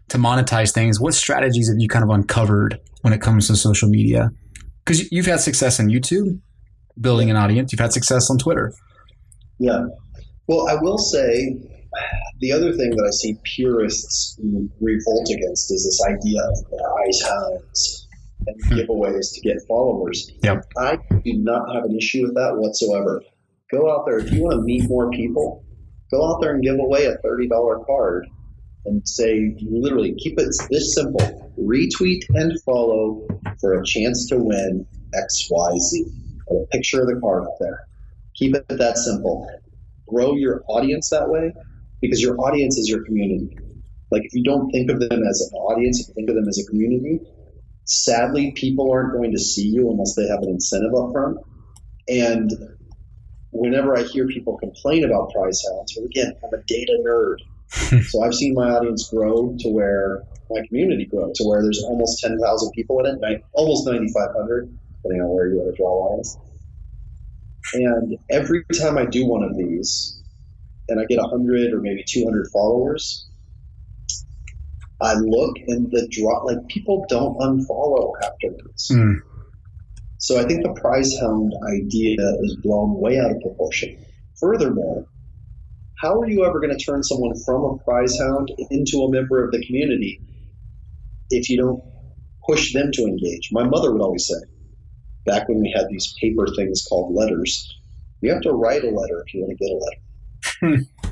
to 0.09 0.17
monetize 0.17 0.73
things, 0.73 0.99
what 0.99 1.13
strategies 1.13 1.69
have 1.69 1.77
you 1.79 1.87
kind 1.87 2.03
of 2.03 2.09
uncovered 2.09 2.79
when 3.01 3.13
it 3.13 3.21
comes 3.21 3.47
to 3.47 3.55
social 3.55 3.89
media? 3.89 4.29
Because 4.85 5.11
you've 5.11 5.25
had 5.25 5.39
success 5.39 5.79
on 5.79 5.87
YouTube, 5.87 6.39
building 6.99 7.29
an 7.29 7.35
audience. 7.35 7.71
You've 7.71 7.79
had 7.79 7.93
success 7.93 8.29
on 8.29 8.37
Twitter. 8.37 8.71
Yeah. 9.57 9.85
Well, 10.47 10.67
I 10.69 10.75
will 10.75 10.99
say 10.99 11.57
the 12.39 12.51
other 12.51 12.71
thing 12.73 12.91
that 12.91 13.05
I 13.05 13.11
see 13.11 13.35
purists 13.43 14.39
revolt 14.79 15.29
against 15.29 15.71
is 15.71 15.85
this 15.85 16.01
idea 16.07 16.41
of 16.41 16.55
hounds 17.29 18.07
and 18.47 18.55
hmm. 18.65 18.73
giveaways 18.73 19.33
to 19.33 19.41
get 19.41 19.57
followers. 19.67 20.31
Yep. 20.43 20.65
I 20.77 20.97
do 21.23 21.33
not 21.33 21.73
have 21.73 21.85
an 21.85 21.95
issue 21.97 22.23
with 22.23 22.35
that 22.35 22.55
whatsoever. 22.57 23.23
Go 23.71 23.91
out 23.91 24.05
there 24.05 24.19
if 24.19 24.31
you 24.31 24.43
want 24.43 24.57
to 24.57 24.61
meet 24.61 24.87
more 24.87 25.09
people. 25.09 25.64
Go 26.11 26.31
out 26.31 26.41
there 26.41 26.53
and 26.53 26.63
give 26.63 26.79
away 26.79 27.05
a 27.05 27.17
thirty 27.17 27.47
dollar 27.47 27.79
card 27.85 28.27
and 28.85 29.07
say 29.07 29.55
literally 29.61 30.13
keep 30.15 30.39
it 30.39 30.53
this 30.69 30.93
simple. 30.93 31.51
retweet 31.57 32.21
and 32.29 32.61
follow 32.63 33.27
for 33.59 33.79
a 33.79 33.85
chance 33.85 34.27
to 34.29 34.37
win 34.37 34.85
XYZ. 35.13 35.91
Put 36.47 36.63
a 36.63 36.67
picture 36.71 37.01
of 37.01 37.07
the 37.07 37.19
card 37.19 37.43
up 37.43 37.55
there. 37.59 37.87
Keep 38.35 38.55
it 38.55 38.65
that 38.69 38.97
simple. 38.97 39.49
Grow 40.07 40.35
your 40.35 40.63
audience 40.67 41.09
that 41.09 41.29
way 41.29 41.53
because 42.01 42.21
your 42.21 42.39
audience 42.39 42.77
is 42.77 42.87
your 42.87 43.03
community. 43.03 43.57
Like 44.11 44.23
if 44.25 44.33
you 44.33 44.43
don't 44.43 44.69
think 44.69 44.91
of 44.91 44.99
them 44.99 45.23
as 45.23 45.49
an 45.51 45.57
audience, 45.57 46.01
if 46.01 46.09
you 46.09 46.13
think 46.13 46.29
of 46.29 46.35
them 46.35 46.47
as 46.47 46.59
a 46.59 46.69
community, 46.69 47.21
sadly 47.85 48.51
people 48.51 48.91
aren't 48.91 49.13
going 49.13 49.31
to 49.31 49.39
see 49.39 49.67
you 49.67 49.89
unless 49.89 50.15
they 50.15 50.27
have 50.27 50.43
an 50.43 50.49
incentive 50.49 50.93
up 50.93 51.11
front. 51.11 51.37
And 52.07 52.51
whenever 53.55 53.97
I 53.97 54.03
hear 54.03 54.27
people 54.27 54.57
complain 54.57 55.05
about 55.05 55.31
prize 55.31 55.63
hounds, 55.67 55.93
well, 55.95 56.05
again, 56.05 56.33
I'm 56.43 56.53
a 56.53 56.63
data 56.67 57.01
nerd. 57.05 57.37
so 58.09 58.21
I've 58.21 58.33
seen 58.33 58.53
my 58.53 58.69
audience 58.69 59.09
grow 59.09 59.55
to 59.59 59.69
where 59.69 60.23
my 60.49 60.65
community 60.67 61.05
grow 61.05 61.31
to 61.33 61.43
where 61.43 61.63
there's 61.63 61.83
almost 61.83 62.21
10,000 62.21 62.71
people 62.73 62.99
in 62.99 63.05
it, 63.07 63.43
almost 63.53 63.87
9,500, 63.87 64.77
depending 64.97 65.21
on 65.21 65.35
where 65.35 65.47
you 65.47 65.57
want 65.57 65.75
to 65.75 65.77
draw 65.77 66.11
lines. 66.11 66.37
And 67.73 68.17
every 68.29 68.63
time 68.79 68.97
I 68.97 69.05
do 69.05 69.25
one 69.25 69.43
of 69.43 69.57
these, 69.57 70.21
and 70.87 70.99
I 70.99 71.05
get 71.05 71.19
100 71.19 71.73
or 71.73 71.81
maybe 71.81 72.03
200 72.07 72.47
followers, 72.51 73.27
I 75.01 75.15
look 75.15 75.57
and 75.67 75.89
the 75.91 76.07
draw, 76.11 76.43
like 76.43 76.67
people 76.67 77.05
don't 77.09 77.37
unfollow 77.39 78.13
afterwards. 78.23 78.91
Mm. 78.91 79.21
So 80.25 80.39
I 80.39 80.43
think 80.47 80.63
the 80.63 80.73
prize 80.81 81.15
hound 81.21 81.53
idea 81.71 82.17
is 82.41 82.57
blown 82.63 82.99
way 82.99 83.19
out 83.19 83.29
of 83.29 83.39
proportion. 83.41 83.95
Furthermore, 84.39 85.05
how 85.99 86.19
are 86.19 86.27
you 86.27 86.43
ever 86.45 86.59
going 86.59 86.75
to 86.75 86.83
turn 86.83 87.03
someone 87.03 87.35
from 87.45 87.63
a 87.63 87.77
prize 87.83 88.17
hound 88.17 88.51
into 88.71 89.03
a 89.03 89.11
member 89.11 89.45
of 89.45 89.51
the 89.51 89.63
community 89.67 90.19
if 91.29 91.47
you 91.47 91.61
don't 91.61 91.79
push 92.43 92.73
them 92.73 92.91
to 92.93 93.03
engage? 93.03 93.49
My 93.51 93.65
mother 93.65 93.91
would 93.91 94.01
always 94.01 94.25
say, 94.25 94.33
back 95.27 95.47
when 95.47 95.59
we 95.59 95.71
had 95.77 95.89
these 95.91 96.15
paper 96.19 96.47
things 96.55 96.83
called 96.89 97.13
letters, 97.13 97.71
you 98.21 98.31
have 98.31 98.41
to 98.41 98.51
write 98.51 98.83
a 98.83 98.89
letter 98.89 99.23
if 99.27 99.31
you 99.31 99.41
want 99.41 99.55
to 99.55 99.63
get 99.63 99.69
a 99.69 99.77
letter. 99.77 100.87
Hmm. 101.03 101.11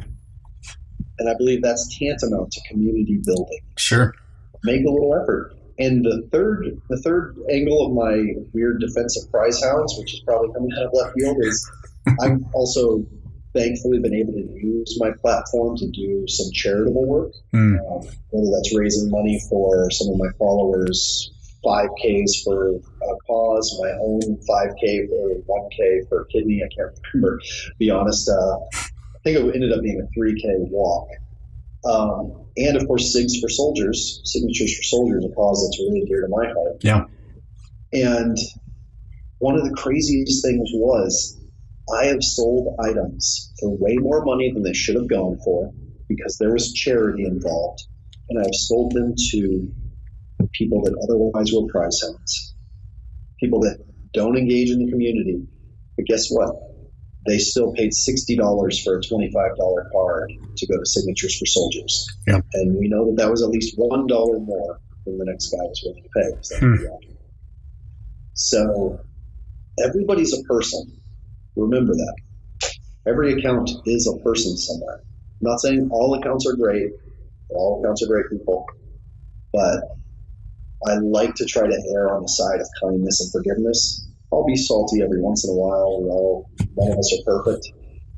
And 1.20 1.30
I 1.30 1.36
believe 1.38 1.61
that's 1.61 1.99
tantamount 1.99 2.51
to 2.53 2.61
community 2.68 3.22
building. 3.24 3.59
Sure. 3.78 4.16
Make 4.64 4.84
a 4.84 4.89
little 4.89 5.14
effort. 5.22 5.53
And 5.80 6.06
the 6.06 6.28
third, 6.32 6.82
the 6.90 7.02
third 7.02 7.38
angle 7.50 7.88
of 7.88 7.94
my 7.94 8.36
weird 8.54 8.80
defensive 8.80 9.30
prize 9.32 9.62
hounds, 9.64 9.96
which 9.98 10.14
is 10.14 10.22
probably 10.22 10.54
coming 10.54 10.72
out 10.78 10.86
of 10.86 10.92
left 10.94 11.14
field, 11.18 11.38
is 11.42 11.72
I've 12.22 12.40
also 12.54 13.06
thankfully 13.54 14.00
been 14.00 14.14
able 14.14 14.34
to 14.34 14.40
use 14.40 14.98
my 15.00 15.12
platform 15.22 15.78
to 15.78 15.88
do 15.92 16.26
some 16.28 16.52
charitable 16.54 17.06
work, 17.06 17.34
mm. 17.54 17.78
um, 17.80 18.08
whether 18.30 18.52
that's 18.52 18.76
raising 18.76 19.10
money 19.10 19.40
for 19.50 19.90
some 19.92 20.10
of 20.10 20.18
my 20.18 20.30
followers 20.40 21.32
5Ks 21.64 22.44
for 22.44 22.76
a 22.76 23.16
cause, 23.26 23.80
my 23.82 23.92
own 24.02 24.22
5K 24.22 25.10
or 25.12 25.42
1K 25.48 26.10
for 26.10 26.26
kidney. 26.26 26.62
I 26.64 26.68
can't 26.76 26.98
remember. 27.14 27.40
Be 27.80 27.90
honest, 27.90 28.30
uh, 28.30 28.58
I 28.74 29.20
think 29.24 29.38
it 29.38 29.56
ended 29.56 29.72
up 29.72 29.82
being 29.82 30.02
a 30.02 30.20
3K 30.20 30.70
walk. 30.70 31.08
Um, 31.86 32.43
and 32.58 32.78
of 32.78 32.88
course, 32.88 33.16
SIGs 33.16 33.41
for 33.41 33.49
Soldiers, 33.49 34.22
Signatures 34.24 34.76
for 34.76 34.84
Soldiers, 34.84 35.26
a 35.26 35.34
cause 35.34 35.66
that's 35.66 35.80
really 35.80 36.06
dear 36.06 36.22
to 36.22 36.28
my 36.28 36.45
heart. 36.45 36.78
Yeah. 36.82 37.06
And 37.91 38.38
one 39.39 39.56
of 39.56 39.64
the 39.64 39.76
craziest 39.76 40.43
things 40.43 40.70
was 40.74 41.39
I 41.93 42.06
have 42.06 42.24
sold 42.24 42.76
items 42.80 43.54
for 43.60 43.76
way 43.78 43.97
more 43.97 44.24
money 44.24 44.51
than 44.51 44.64
they 44.64 44.74
should 44.74 44.95
have 44.95 45.10
gone 45.10 45.38
for 45.43 45.72
because 46.08 46.38
there 46.38 46.54
was 46.54 46.74
charity 46.74 47.26
involved. 47.26 47.84
And 48.30 48.39
I've 48.39 48.54
sold 48.54 48.93
them 48.93 49.14
to 49.32 49.72
people 50.54 50.82
that 50.84 50.95
otherwise 51.04 51.51
were 51.51 51.68
prize 51.72 52.01
hounds, 52.01 52.56
people 53.39 53.62
that 53.62 53.80
don't 54.14 54.38
engage 54.38 54.70
in 54.70 54.86
the 54.86 54.91
community. 54.91 55.45
But 55.97 56.06
guess 56.06 56.30
what? 56.30 56.56
They 57.26 57.38
still 57.38 57.74
paid 57.74 57.92
$60 57.92 58.84
for 58.84 58.98
a 58.98 59.02
$25 59.02 59.92
card 59.92 60.32
to 60.58 60.68
go 60.68 60.78
to 60.78 60.86
Signatures 60.86 61.38
for 61.40 61.46
Soldiers. 61.46 62.08
Yeah. 62.28 62.42
And 62.54 62.78
we 62.78 62.90
know 62.90 63.06
that 63.08 63.18
that 63.18 63.32
was 63.32 63.42
at 63.42 63.50
least 63.50 63.78
$1 63.78 64.46
more 64.46 64.80
than 65.06 65.18
the 65.18 65.26
next 65.26 65.50
guy 65.50 65.64
was 65.64 65.82
willing 65.86 66.04
to 66.04 66.10
pay. 66.10 66.58
Hmm. 66.60 66.76
So 68.34 69.00
everybody's 69.84 70.38
a 70.38 70.44
person. 70.44 71.00
Remember 71.56 71.94
that. 71.94 72.16
Every 73.08 73.34
account 73.34 73.70
is 73.86 74.08
a 74.08 74.22
person 74.24 74.58
somewhere. 74.58 75.02
I'm 75.04 75.50
not 75.50 75.60
saying 75.60 75.90
all 75.92 76.14
accounts 76.16 76.48
are 76.48 76.56
great, 76.56 76.92
all 77.50 77.82
accounts 77.84 78.04
are 78.04 78.08
great 78.08 78.30
people, 78.30 78.66
but 79.52 79.84
I 80.88 80.96
like 80.96 81.36
to 81.36 81.46
try 81.46 81.68
to 81.68 81.94
err 81.96 82.16
on 82.16 82.24
the 82.24 82.28
side 82.28 82.60
of 82.60 82.68
kindness 82.82 83.22
and 83.22 83.32
forgiveness. 83.32 84.08
I'll 84.34 84.46
be 84.46 84.56
salty 84.56 85.02
every 85.02 85.22
once 85.22 85.46
in 85.46 85.52
a 85.52 85.54
while. 85.54 86.00
You 86.02 86.08
know, 86.08 86.46
none 86.78 86.92
of 86.92 86.98
us 86.98 87.14
are 87.14 87.24
perfect. 87.24 87.72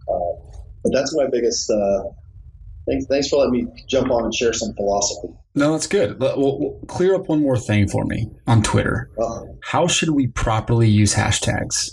Uh, 0.07 0.59
but 0.83 0.93
that's 0.93 1.15
my 1.15 1.27
biggest. 1.27 1.69
Uh, 1.69 2.03
thanks, 2.87 3.05
thanks 3.07 3.27
for 3.27 3.37
letting 3.37 3.65
me 3.65 3.85
jump 3.87 4.11
on 4.11 4.25
and 4.25 4.33
share 4.33 4.53
some 4.53 4.73
philosophy. 4.73 5.33
No, 5.55 5.71
that's 5.71 5.87
good. 5.87 6.19
Well, 6.19 6.35
we'll 6.37 6.79
clear 6.87 7.15
up 7.15 7.27
one 7.27 7.41
more 7.41 7.57
thing 7.57 7.87
for 7.87 8.05
me 8.05 8.29
on 8.47 8.61
Twitter. 8.61 9.09
Uh-huh. 9.17 9.45
How 9.61 9.87
should 9.87 10.09
we 10.09 10.27
properly 10.27 10.89
use 10.89 11.13
hashtags? 11.13 11.91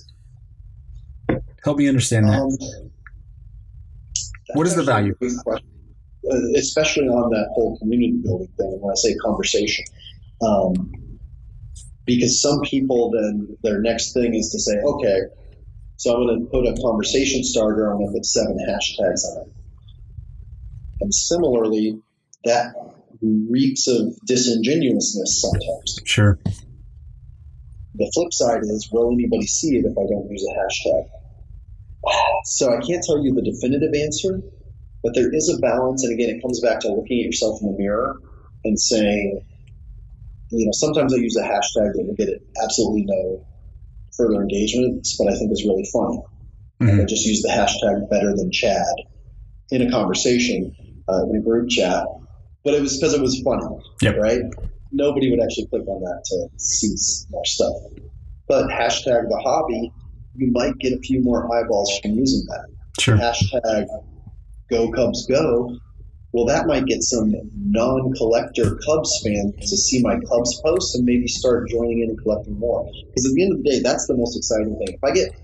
Help 1.65 1.79
me 1.79 1.89
understand 1.89 2.29
that. 2.29 2.41
Um, 2.41 2.57
what 4.55 4.67
is 4.67 4.75
the 4.75 4.83
value? 4.83 5.15
Uh, 5.23 6.37
especially 6.57 7.09
on 7.09 7.31
that 7.31 7.49
whole 7.55 7.79
community 7.79 8.21
building 8.23 8.49
thing. 8.59 8.79
When 8.81 8.91
I 8.91 8.95
say 8.97 9.15
conversation, 9.17 9.85
um, 10.43 10.93
because 12.07 12.41
some 12.41 12.61
people 12.63 13.11
then 13.11 13.57
their 13.63 13.81
next 13.81 14.13
thing 14.13 14.35
is 14.35 14.51
to 14.51 14.59
say, 14.59 14.79
okay, 14.79 15.21
so 15.97 16.15
I'm 16.15 16.27
going 16.27 16.41
to 16.41 16.51
put 16.51 16.67
a 16.67 16.75
conversation 16.83 17.45
starter. 17.45 17.91
I'm 17.91 17.99
going 17.99 18.09
to 18.09 18.13
put 18.15 18.27
seven 18.27 18.59
hashtags 18.59 19.25
on 19.25 19.43
it. 19.43 19.53
And 21.01 21.15
similarly, 21.15 22.01
that 22.45 22.75
reeks 23.23 23.87
of 23.87 24.15
disingenuousness 24.27 25.41
sometimes. 25.41 26.01
Sure. 26.05 26.39
The 27.95 28.11
flip 28.15 28.33
side 28.33 28.63
is, 28.63 28.89
will 28.91 29.13
anybody 29.13 29.47
see 29.47 29.77
it 29.77 29.85
if 29.85 29.93
I 29.93 30.07
don't 30.09 30.31
use 30.31 30.45
a 30.45 30.55
hashtag? 30.59 31.05
So 32.45 32.71
I 32.71 32.81
can't 32.81 33.05
tell 33.05 33.23
you 33.23 33.35
the 33.35 33.43
definitive 33.43 33.95
answer, 33.95 34.41
but 35.05 35.15
there 35.15 35.33
is 35.33 35.55
a 35.57 35.61
balance. 35.61 36.03
And 36.03 36.15
again, 36.15 36.37
it 36.37 36.43
comes 36.43 36.61
back 36.61 36.81
to 36.81 36.89
looking 36.89 37.21
at 37.21 37.27
yourself 37.27 37.61
in 37.63 37.71
the 37.71 37.79
mirror 37.79 38.17
and 38.65 38.79
saying, 38.79 39.45
you 40.53 40.67
know, 40.67 40.73
sometimes 40.73 41.15
I 41.15 41.19
use 41.19 41.37
a 41.37 41.43
hashtag 41.43 41.93
that 41.95 42.05
will 42.07 42.15
get 42.15 42.29
absolutely 42.63 43.05
no 43.07 43.47
further 44.17 44.41
engagements, 44.43 45.17
but 45.19 45.33
I 45.33 45.37
think 45.37 45.51
is 45.53 45.65
really 45.65 45.87
funny. 45.93 46.19
Mm-hmm. 46.81 46.89
And 46.89 47.01
I 47.01 47.05
just 47.05 47.25
use 47.25 47.43
the 47.43 47.49
hashtag 47.49 48.11
better 48.11 48.35
than 48.37 48.51
Chad 48.53 48.95
in 49.71 49.83
a 49.83 49.91
conversation 49.91 50.75
uh, 51.09 51.25
in 51.25 51.37
a 51.37 51.41
group 51.41 51.69
chat, 51.71 52.07
but 52.65 52.75
it 52.75 52.83
was 52.83 52.99
because 52.99 53.15
it 53.15 53.21
was 53.21 53.41
funny, 53.41 53.65
yep. 54.03 54.17
right? 54.17 54.43
Nobody 54.93 55.31
would 55.31 55.41
actually 55.43 55.67
click 55.69 55.87
on 55.89 56.03
that 56.03 56.23
to 56.27 56.49
see 56.59 56.95
more 57.31 57.45
stuff. 57.45 57.73
But 58.49 58.69
hashtag 58.69 59.29
the 59.29 59.41
hobby, 59.43 59.91
you 60.37 60.53
might 60.53 60.77
get 60.79 60.93
a 60.93 60.99
few 60.99 61.23
more 61.23 61.47
eyeballs 61.55 61.99
from 62.01 62.13
using 62.13 62.45
that. 62.49 62.67
Sure. 63.01 63.17
Hashtag 63.17 63.87
go 64.71 64.91
Cubs 64.93 65.27
go 65.27 65.77
well, 66.33 66.47
that 66.47 66.67
might 66.67 66.87
get 66.87 67.03
some 67.03 67.35
non-collector 67.55 68.77
Cubs 68.77 69.23
fans 69.23 69.55
to 69.71 69.77
see 69.77 70.03
my 70.03 70.19
Cubs 70.29 70.61
posts 70.63 70.95
and 70.95 71.05
maybe 71.05 71.29
start 71.29 71.69
joining 71.69 72.03
in 72.03 72.11
and 72.11 72.23
collecting 72.23 72.59
more. 72.59 72.91
Because 73.07 73.27
at 73.27 73.35
the 73.35 73.43
end 73.43 73.53
of 73.53 73.63
the 73.63 73.71
day, 73.71 73.81
that's 73.81 74.07
the 74.07 74.17
most 74.17 74.37
exciting 74.37 74.77
thing. 74.79 74.95
If 74.95 75.05
I 75.05 75.13
get 75.13 75.35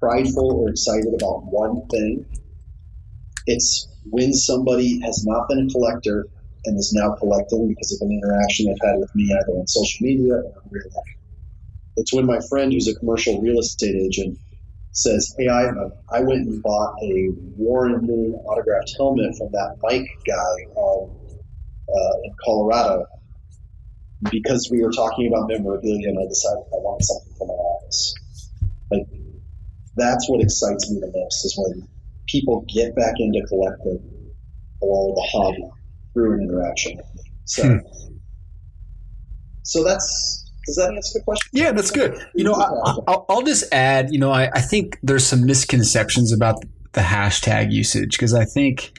prideful 0.00 0.52
or 0.52 0.70
excited 0.70 1.14
about 1.14 1.44
one 1.44 1.86
thing, 1.88 2.26
it's 3.46 3.88
when 4.10 4.32
somebody 4.32 5.00
has 5.00 5.24
not 5.24 5.48
been 5.48 5.66
a 5.68 5.70
collector 5.70 6.26
and 6.64 6.78
is 6.78 6.92
now 6.92 7.14
collecting 7.14 7.68
because 7.68 7.92
of 7.92 8.06
an 8.06 8.12
interaction 8.12 8.66
they've 8.66 8.76
had 8.82 8.98
with 8.98 9.14
me 9.14 9.32
either 9.32 9.52
on 9.52 9.66
social 9.68 10.04
media 10.04 10.34
or 10.34 10.62
in 10.64 10.70
real 10.70 10.84
life. 10.96 11.16
It's 11.96 12.12
when 12.12 12.26
my 12.26 12.40
friend 12.48 12.72
who's 12.72 12.88
a 12.88 12.94
commercial 12.94 13.40
real 13.40 13.60
estate 13.60 13.94
agent 13.94 14.38
says, 14.94 15.34
"Hey, 15.36 15.48
I 15.48 15.70
I 16.10 16.20
went 16.20 16.46
and 16.48 16.62
bought 16.62 16.94
a 17.02 17.28
Warren 17.56 18.06
Moon 18.06 18.34
autographed 18.46 18.94
helmet 18.96 19.36
from 19.36 19.50
that 19.52 19.76
bike 19.82 20.08
guy 20.26 20.54
um, 20.80 21.10
uh, 21.88 22.16
in 22.24 22.34
Colorado 22.44 23.06
because 24.30 24.70
we 24.70 24.82
were 24.82 24.92
talking 24.92 25.26
about 25.28 25.48
memorabilia, 25.48 26.08
and 26.08 26.18
I 26.18 26.26
decided 26.26 26.64
I 26.72 26.78
wanted 26.78 27.04
something 27.04 27.34
for 27.36 27.46
my 27.46 27.54
office." 27.54 28.14
Like 28.90 29.06
that's 29.96 30.28
what 30.28 30.40
excites 30.40 30.90
me 30.90 31.00
the 31.00 31.12
most 31.14 31.44
is 31.44 31.54
when 31.58 31.88
people 32.26 32.64
get 32.68 32.94
back 32.96 33.14
into 33.18 33.42
collecting 33.46 34.00
or 34.80 35.14
the 35.14 35.28
hobby 35.32 35.68
through 36.12 36.34
an 36.34 36.42
interaction. 36.42 36.96
with 36.96 37.14
me. 37.14 37.30
So, 37.44 37.68
hmm. 37.68 37.78
so 39.62 39.84
that's 39.84 40.43
does 40.66 40.76
that 40.76 40.92
answer 40.94 41.18
the 41.18 41.24
question? 41.24 41.50
Yeah, 41.52 41.72
that's 41.72 41.90
good. 41.90 42.18
You 42.34 42.44
know, 42.44 42.54
I, 42.54 43.32
will 43.32 43.42
just 43.42 43.72
add, 43.72 44.12
you 44.12 44.18
know, 44.18 44.30
I, 44.30 44.50
I 44.54 44.60
think 44.60 44.98
there's 45.02 45.26
some 45.26 45.44
misconceptions 45.44 46.32
about 46.32 46.56
the 46.92 47.00
hashtag 47.00 47.72
usage 47.72 48.12
because 48.12 48.34
I 48.34 48.44
think, 48.44 48.98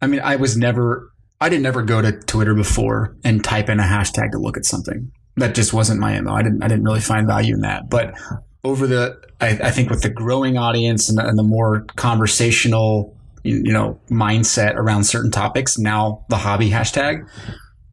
I 0.00 0.06
mean, 0.06 0.20
I 0.20 0.36
was 0.36 0.56
never 0.56 1.12
I 1.42 1.48
didn't 1.48 1.66
ever 1.66 1.82
go 1.82 2.00
to 2.00 2.12
Twitter 2.12 2.54
before 2.54 3.16
and 3.24 3.42
type 3.42 3.68
in 3.68 3.80
a 3.80 3.82
hashtag 3.82 4.30
to 4.30 4.38
look 4.38 4.56
at 4.56 4.64
something. 4.64 5.10
That 5.38 5.56
just 5.56 5.72
wasn't 5.72 5.98
my 5.98 6.20
MO. 6.20 6.32
I 6.32 6.42
didn't 6.42 6.62
I 6.62 6.68
didn't 6.68 6.84
really 6.84 7.00
find 7.00 7.26
value 7.26 7.54
in 7.54 7.62
that. 7.62 7.90
But 7.90 8.14
over 8.62 8.86
the 8.86 9.20
I, 9.40 9.48
I 9.48 9.70
think 9.72 9.90
with 9.90 10.02
the 10.02 10.08
growing 10.08 10.56
audience 10.56 11.08
and 11.08 11.18
the, 11.18 11.26
and 11.26 11.36
the 11.36 11.42
more 11.42 11.84
conversational 11.96 13.16
you 13.42 13.72
know 13.72 13.98
mindset 14.08 14.76
around 14.76 15.02
certain 15.02 15.32
topics, 15.32 15.78
now 15.78 16.24
the 16.28 16.36
hobby 16.36 16.70
hashtag, 16.70 17.26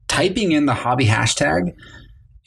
typing 0.08 0.52
in 0.52 0.68
the 0.68 0.76
hobby 0.76 1.08
hashtag 1.08 1.74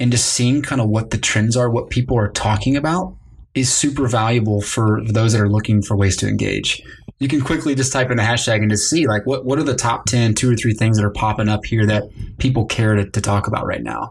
and 0.02 0.10
just 0.10 0.32
seeing 0.32 0.62
kind 0.62 0.80
of 0.80 0.88
what 0.88 1.10
the 1.10 1.16
trends 1.16 1.56
are, 1.56 1.70
what 1.70 1.88
people 1.88 2.18
are 2.18 2.28
talking 2.32 2.76
about 2.76 3.14
is 3.54 3.72
super 3.72 4.08
valuable 4.08 4.60
for 4.60 5.00
those 5.04 5.32
that 5.32 5.40
are 5.40 5.48
looking 5.48 5.80
for 5.80 5.96
ways 5.96 6.16
to 6.16 6.26
engage. 6.26 6.82
You 7.20 7.28
can 7.28 7.40
quickly 7.40 7.76
just 7.76 7.92
type 7.92 8.10
in 8.10 8.18
a 8.18 8.22
hashtag 8.22 8.62
and 8.62 8.70
just 8.70 8.90
see 8.90 9.06
like 9.06 9.24
what, 9.26 9.44
what 9.44 9.60
are 9.60 9.62
the 9.62 9.76
top 9.76 10.06
10 10.06 10.34
two 10.34 10.50
or 10.50 10.56
three 10.56 10.74
things 10.74 10.96
that 10.96 11.04
are 11.04 11.12
popping 11.12 11.48
up 11.48 11.64
here 11.64 11.86
that 11.86 12.02
people 12.38 12.64
care 12.66 12.96
to, 12.96 13.08
to 13.10 13.20
talk 13.20 13.46
about 13.46 13.64
right 13.64 13.82
now. 13.82 14.10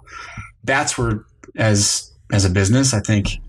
That's 0.64 0.98
where 0.98 1.26
as 1.58 2.10
as 2.32 2.46
a 2.46 2.50
business 2.50 2.94
i 2.94 3.02
think 3.02 3.40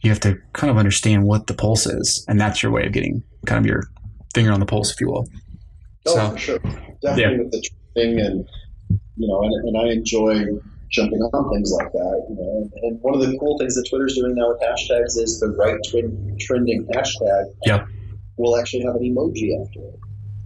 you 0.00 0.10
have 0.10 0.18
to 0.18 0.36
kind 0.54 0.72
of 0.72 0.76
understand 0.76 1.22
what 1.22 1.46
the 1.46 1.54
pulse 1.54 1.86
is 1.86 2.24
and 2.26 2.40
that's 2.40 2.64
your 2.64 2.72
way 2.72 2.84
of 2.84 2.92
getting 2.92 3.22
kind 3.46 3.60
of 3.60 3.66
your 3.66 3.84
finger 4.34 4.50
on 4.50 4.58
the 4.58 4.66
pulse 4.66 4.90
if 4.90 5.00
you 5.00 5.06
will. 5.06 5.28
Oh 6.06 6.14
so, 6.14 6.30
for 6.30 6.38
sure. 6.38 6.58
Definitely 7.02 7.22
yeah. 7.22 7.38
with 7.38 7.52
the 7.52 7.70
thing 7.94 8.18
and 8.18 8.48
you 9.16 9.28
know 9.28 9.42
and, 9.44 9.68
and 9.68 9.78
i 9.78 9.92
enjoy 9.92 10.44
jumping 10.90 11.20
on 11.20 11.54
things 11.54 11.72
like 11.72 11.92
that. 11.92 12.26
You 12.28 12.36
know? 12.36 12.70
and, 12.82 13.00
one 13.00 13.14
of 13.14 13.20
the 13.20 13.36
cool 13.38 13.58
things 13.58 13.74
that 13.74 13.86
Twitter's 13.88 14.16
doing 14.16 14.34
now 14.34 14.50
with 14.50 14.60
hashtags 14.60 15.16
is 15.18 15.38
the 15.40 15.48
right 15.48 15.78
twin, 15.90 16.36
trending 16.40 16.86
hashtag. 16.86 17.44
Yep 17.66 17.88
will 18.38 18.56
actually 18.56 18.84
have 18.84 18.94
an 18.94 19.02
emoji 19.02 19.60
after 19.60 19.80
it. 19.80 20.00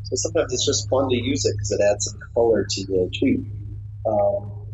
So 0.04 0.16
sometimes 0.16 0.52
it's 0.52 0.66
just 0.66 0.88
fun 0.88 1.08
to 1.08 1.16
use 1.16 1.44
it 1.44 1.54
because 1.56 1.70
it 1.70 1.80
adds 1.80 2.06
some 2.06 2.18
color 2.34 2.66
to 2.68 2.86
the 2.86 3.10
tweet. 3.18 3.40
Um, 4.06 4.66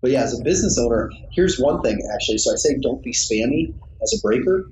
but 0.00 0.10
yeah, 0.10 0.22
as 0.22 0.38
a 0.38 0.42
business 0.42 0.78
owner, 0.78 1.10
here's 1.30 1.58
one 1.58 1.80
thing 1.82 1.98
actually. 2.12 2.38
So 2.38 2.52
I 2.52 2.56
say 2.56 2.76
don't 2.82 3.02
be 3.02 3.12
spammy 3.12 3.74
as 4.02 4.14
a 4.18 4.20
breaker, 4.20 4.68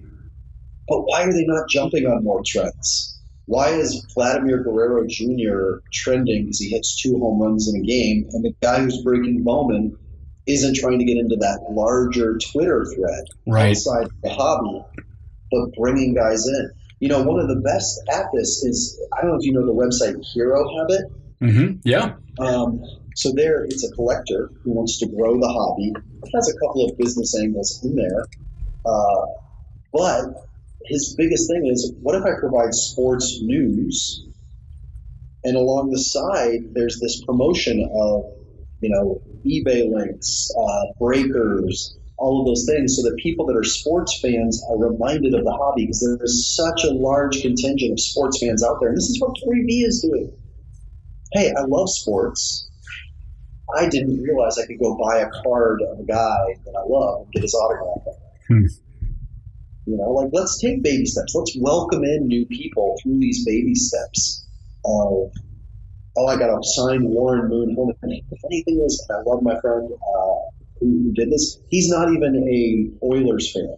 but 0.89 1.03
why 1.03 1.23
are 1.23 1.33
they 1.33 1.45
not 1.45 1.69
jumping 1.69 2.07
on 2.07 2.25
more 2.25 2.43
trends? 2.45 3.20
Why 3.51 3.71
is 3.71 4.07
Vladimir 4.15 4.63
Guerrero 4.63 5.09
Jr. 5.09 5.83
trending 5.93 6.45
because 6.45 6.61
he 6.61 6.69
hits 6.69 7.03
two 7.03 7.19
home 7.19 7.43
runs 7.43 7.69
in 7.69 7.81
a 7.81 7.85
game, 7.85 8.29
and 8.31 8.45
the 8.45 8.55
guy 8.63 8.79
who's 8.79 9.03
breaking 9.03 9.43
Bowman 9.43 9.99
isn't 10.47 10.77
trying 10.77 11.01
to 11.01 11.05
get 11.05 11.17
into 11.17 11.35
that 11.35 11.67
larger 11.69 12.39
Twitter 12.39 12.87
thread 12.95 13.25
right. 13.49 13.71
outside 13.71 14.07
the 14.23 14.31
hobby, 14.31 14.85
but 15.51 15.73
bringing 15.77 16.15
guys 16.15 16.47
in? 16.47 16.71
You 17.01 17.09
know, 17.09 17.25
one 17.25 17.41
of 17.41 17.49
the 17.49 17.57
best 17.57 18.01
at 18.09 18.27
this 18.33 18.63
is 18.63 19.03
I 19.13 19.21
don't 19.21 19.33
know 19.33 19.39
if 19.39 19.45
you 19.45 19.53
know 19.53 19.67
the 19.67 19.75
website 19.75 20.25
Hero 20.33 20.65
Habit. 20.79 21.13
Mm-hmm. 21.43 21.81
Yeah. 21.83 22.15
Um, 22.39 22.85
so 23.17 23.33
there, 23.35 23.65
it's 23.65 23.83
a 23.83 23.93
collector 23.97 24.53
who 24.63 24.71
wants 24.71 25.01
to 25.01 25.09
grow 25.09 25.41
the 25.41 25.49
hobby. 25.49 25.93
It 26.23 26.31
has 26.37 26.49
a 26.49 26.53
couple 26.65 26.89
of 26.89 26.97
business 26.97 27.37
angles 27.37 27.81
in 27.83 27.97
there, 27.97 28.27
uh, 28.87 29.27
but 29.93 30.47
his 30.91 31.15
biggest 31.17 31.49
thing 31.49 31.67
is, 31.67 31.93
what 32.03 32.17
if 32.17 32.25
I 32.25 32.39
provide 32.39 32.75
sports 32.75 33.39
news, 33.41 34.27
and 35.45 35.57
along 35.57 35.91
the 35.91 35.99
side 35.99 36.75
there's 36.75 36.99
this 37.01 37.25
promotion 37.25 37.89
of, 37.95 38.25
you 38.81 38.91
know, 38.91 39.23
eBay 39.47 39.91
links, 39.91 40.51
uh, 40.59 40.93
breakers, 40.99 41.97
all 42.19 42.41
of 42.41 42.47
those 42.47 42.67
things 42.67 42.97
so 42.97 43.09
that 43.09 43.17
people 43.17 43.47
that 43.47 43.57
are 43.57 43.65
sports 43.65 44.21
fans 44.21 44.63
are 44.69 44.77
reminded 44.77 45.33
of 45.33 45.45
the 45.45 45.53
hobby 45.53 45.87
because 45.87 46.01
there 46.01 46.23
is 46.23 46.55
such 46.55 46.85
a 46.85 46.93
large 46.93 47.41
contingent 47.41 47.93
of 47.93 48.01
sports 48.01 48.39
fans 48.39 48.63
out 48.63 48.77
there. 48.81 48.91
And 48.91 48.99
this 48.99 49.09
is 49.09 49.19
what 49.21 49.35
Tori 49.43 49.65
V 49.65 49.81
is 49.81 50.03
doing. 50.03 50.31
Hey, 51.33 51.51
I 51.57 51.63
love 51.63 51.89
sports. 51.89 52.69
I 53.75 53.89
didn't 53.89 54.21
realize 54.21 54.59
I 54.59 54.67
could 54.67 54.79
go 54.79 54.99
buy 54.99 55.21
a 55.21 55.31
card 55.43 55.81
of 55.81 56.01
a 56.01 56.05
guy 56.05 56.57
that 56.65 56.75
I 56.77 56.85
love 56.87 57.23
and 57.23 57.33
get 57.33 57.43
his 57.43 57.55
autograph. 57.55 58.17
Hmm. 58.49 58.67
You 59.87 59.97
know, 59.97 60.11
like 60.13 60.31
let's 60.33 60.61
take 60.61 60.83
baby 60.83 61.07
steps. 61.07 61.35
Let's 61.35 61.57
welcome 61.59 62.05
in 62.05 62.27
new 62.27 62.47
people 62.47 62.97
through 63.03 63.19
these 63.19 63.45
baby 63.45 63.75
steps 63.75 64.47
of 64.85 65.33
oh, 66.17 66.27
I 66.27 66.37
got 66.37 66.49
to 66.49 66.61
sign 66.63 67.05
Warren 67.05 67.49
Moon 67.49 67.75
home. 67.75 67.93
The 68.03 68.37
funny 68.43 68.63
thing 68.63 68.81
is, 68.85 69.07
I 69.11 69.23
love 69.23 69.43
my 69.43 69.59
friend 69.61 69.91
uh, 69.93 70.51
who 70.81 71.13
did 71.13 71.31
this, 71.31 71.59
he's 71.69 71.89
not 71.89 72.13
even 72.13 72.37
a 72.37 73.05
Oilers 73.05 73.53
fan. 73.53 73.77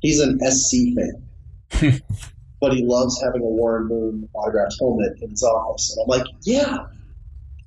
He's 0.00 0.20
an 0.20 0.38
SC 0.40 0.94
fan. 0.94 2.02
but 2.60 2.72
he 2.72 2.84
loves 2.84 3.20
having 3.22 3.42
a 3.42 3.46
Warren 3.46 3.88
Moon 3.88 4.28
autographed 4.34 4.76
helmet 4.80 5.12
in 5.22 5.30
his 5.30 5.42
office. 5.42 5.96
And 5.96 6.04
I'm 6.04 6.18
like, 6.18 6.26
yeah, 6.42 6.78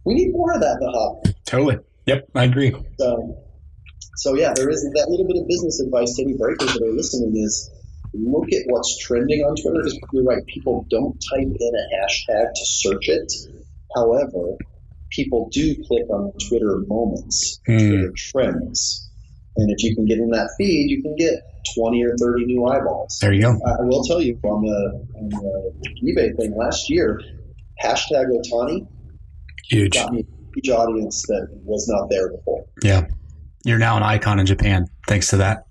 we 0.06 0.14
need 0.14 0.32
more 0.32 0.54
of 0.54 0.62
that 0.62 0.74
in 0.74 0.80
the 0.80 0.92
hobby. 0.92 1.36
Totally. 1.46 1.78
Yep, 2.06 2.30
I 2.36 2.44
agree. 2.46 2.76
So, 2.98 3.44
so 4.20 4.36
yeah, 4.36 4.52
there 4.54 4.70
is 4.70 4.84
that 4.84 5.08
little 5.08 5.26
bit 5.26 5.42
of 5.42 5.48
business 5.48 5.80
advice 5.80 6.16
to 6.16 6.24
any 6.24 6.36
breakers 6.36 6.74
that 6.74 6.84
are 6.84 6.92
listening 6.92 7.32
is 7.38 7.72
look 8.14 8.52
at 8.52 8.64
what's 8.68 8.98
trending 9.00 9.40
on 9.42 9.56
Twitter 9.56 9.80
because 9.80 10.10
you're 10.12 10.26
right, 10.26 10.46
people 10.46 10.86
don't 10.90 11.16
type 11.32 11.48
in 11.48 11.72
a 11.72 11.86
hashtag 11.96 12.52
to 12.54 12.66
search 12.66 13.08
it. 13.08 13.32
However, 13.96 14.58
people 15.10 15.48
do 15.54 15.74
click 15.88 16.10
on 16.10 16.34
Twitter 16.50 16.84
moments, 16.88 17.62
mm. 17.66 17.80
Twitter 17.80 18.12
trends. 18.14 19.10
And 19.56 19.72
if 19.72 19.84
you 19.84 19.96
can 19.96 20.06
get 20.06 20.18
in 20.18 20.32
that 20.32 20.50
feed, 20.58 20.90
you 20.90 21.02
can 21.02 21.16
get 21.16 21.40
20 21.76 22.04
or 22.04 22.18
30 22.18 22.46
new 22.46 22.66
eyeballs. 22.66 23.20
There 23.22 23.32
you 23.32 23.42
go. 23.42 23.60
I 23.66 23.84
will 23.84 24.04
tell 24.04 24.22
you 24.22 24.38
on 24.44 24.66
the, 24.66 25.08
on 25.18 25.30
the 25.30 25.74
eBay 26.04 26.36
thing 26.36 26.58
last 26.58 26.90
year, 26.90 27.22
hashtag 27.82 28.26
Otani 28.28 28.86
huge. 29.70 29.94
got 29.94 30.12
me 30.12 30.22
a 30.22 30.54
huge 30.56 30.70
audience 30.70 31.26
that 31.28 31.48
was 31.64 31.88
not 31.88 32.10
there 32.10 32.30
before. 32.30 32.66
Yeah. 32.84 33.08
You're 33.70 33.78
now 33.78 33.98
an 33.98 34.02
icon 34.02 34.40
in 34.40 34.48
Japan 34.48 34.88
thanks 35.08 35.28
to 35.28 35.38
that. 35.38 35.68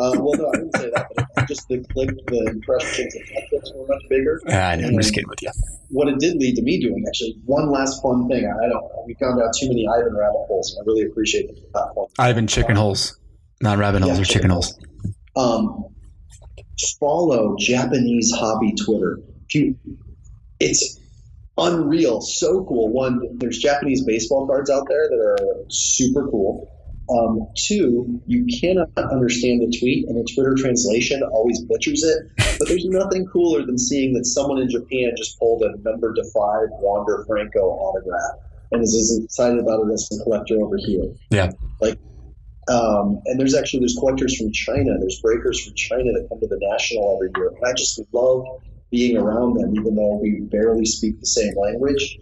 Uh, 0.00 0.12
well, 0.18 0.32
no, 0.32 0.48
I 0.48 0.56
didn't 0.56 0.76
say 0.78 0.90
that, 0.94 1.08
but 1.14 1.46
just 1.46 1.68
the 1.68 1.84
click, 1.92 2.08
the 2.26 2.46
impressions 2.46 3.14
and 3.14 3.24
metrics 3.34 3.70
were 3.74 3.86
much 3.86 4.02
bigger. 4.08 4.40
Uh, 4.48 4.52
I'm 4.52 4.96
just 4.96 5.12
kidding 5.12 5.28
with 5.28 5.42
you. 5.42 5.50
What 5.90 6.08
it 6.08 6.18
did 6.20 6.38
lead 6.38 6.56
to 6.56 6.62
me 6.62 6.80
doing, 6.80 7.04
actually, 7.06 7.36
one 7.44 7.70
last 7.70 8.02
fun 8.02 8.26
thing. 8.28 8.46
I 8.46 8.68
don't. 8.70 8.82
We 9.06 9.12
found 9.20 9.42
out 9.42 9.54
too 9.54 9.68
many 9.68 9.86
Ivan 9.86 10.16
rabbit 10.16 10.46
holes, 10.48 10.74
and 10.74 10.82
I 10.82 10.84
really 10.86 11.06
appreciate 11.06 11.48
the 11.48 11.60
platform. 11.70 12.08
Ivan 12.18 12.46
chicken 12.46 12.76
holes, 12.76 13.20
not 13.60 13.76
rabbit 13.76 14.00
holes, 14.00 14.16
yeah, 14.16 14.22
or 14.22 14.24
chicken 14.24 14.48
holes. 14.48 14.74
Um, 15.36 15.84
follow 16.98 17.56
Japanese 17.58 18.32
hobby 18.34 18.72
Twitter. 18.72 19.18
It's 20.60 20.98
unreal, 21.56 22.20
so 22.20 22.64
cool. 22.64 22.92
One, 22.92 23.38
there's 23.38 23.58
Japanese 23.58 24.04
baseball 24.04 24.46
cards 24.46 24.70
out 24.70 24.86
there 24.88 25.08
that 25.08 25.18
are 25.18 25.64
super 25.68 26.28
cool. 26.28 26.70
Um, 27.10 27.48
two, 27.54 28.22
you 28.26 28.46
cannot 28.60 28.88
understand 28.96 29.60
the 29.60 29.78
tweet, 29.78 30.08
and 30.08 30.16
the 30.16 30.26
Twitter 30.34 30.54
translation 30.54 31.22
always 31.22 31.60
butchers 31.60 32.02
it. 32.02 32.30
But 32.58 32.68
there's 32.68 32.86
nothing 32.86 33.26
cooler 33.26 33.64
than 33.64 33.78
seeing 33.78 34.14
that 34.14 34.24
someone 34.24 34.58
in 34.58 34.70
Japan 34.70 35.12
just 35.16 35.38
pulled 35.38 35.62
a 35.62 35.76
number 35.82 36.14
to 36.14 36.24
five 36.34 36.68
Wander 36.80 37.24
Franco 37.26 37.60
autograph 37.60 38.40
and 38.72 38.82
is 38.82 38.94
as 38.94 39.24
excited 39.24 39.58
about 39.58 39.86
it 39.86 39.92
as 39.92 40.08
the 40.08 40.22
collector 40.24 40.54
over 40.62 40.76
here. 40.78 41.12
Yeah. 41.30 41.50
Like, 41.80 41.98
um, 42.68 43.20
and 43.26 43.38
there's 43.38 43.54
actually 43.54 43.80
there's 43.80 43.96
collectors 43.98 44.38
from 44.38 44.50
China, 44.52 44.98
there's 44.98 45.20
breakers 45.20 45.62
from 45.62 45.74
China 45.74 46.04
that 46.04 46.26
come 46.30 46.40
to 46.40 46.46
the 46.46 46.58
national 46.58 47.16
every 47.16 47.30
year, 47.36 47.48
and 47.48 47.64
I 47.66 47.74
just 47.74 48.00
love 48.12 48.46
being 48.94 49.16
around 49.16 49.54
them, 49.54 49.74
even 49.74 49.96
though 49.96 50.20
we 50.22 50.40
barely 50.42 50.84
speak 50.84 51.18
the 51.18 51.26
same 51.26 51.52
language 51.60 52.16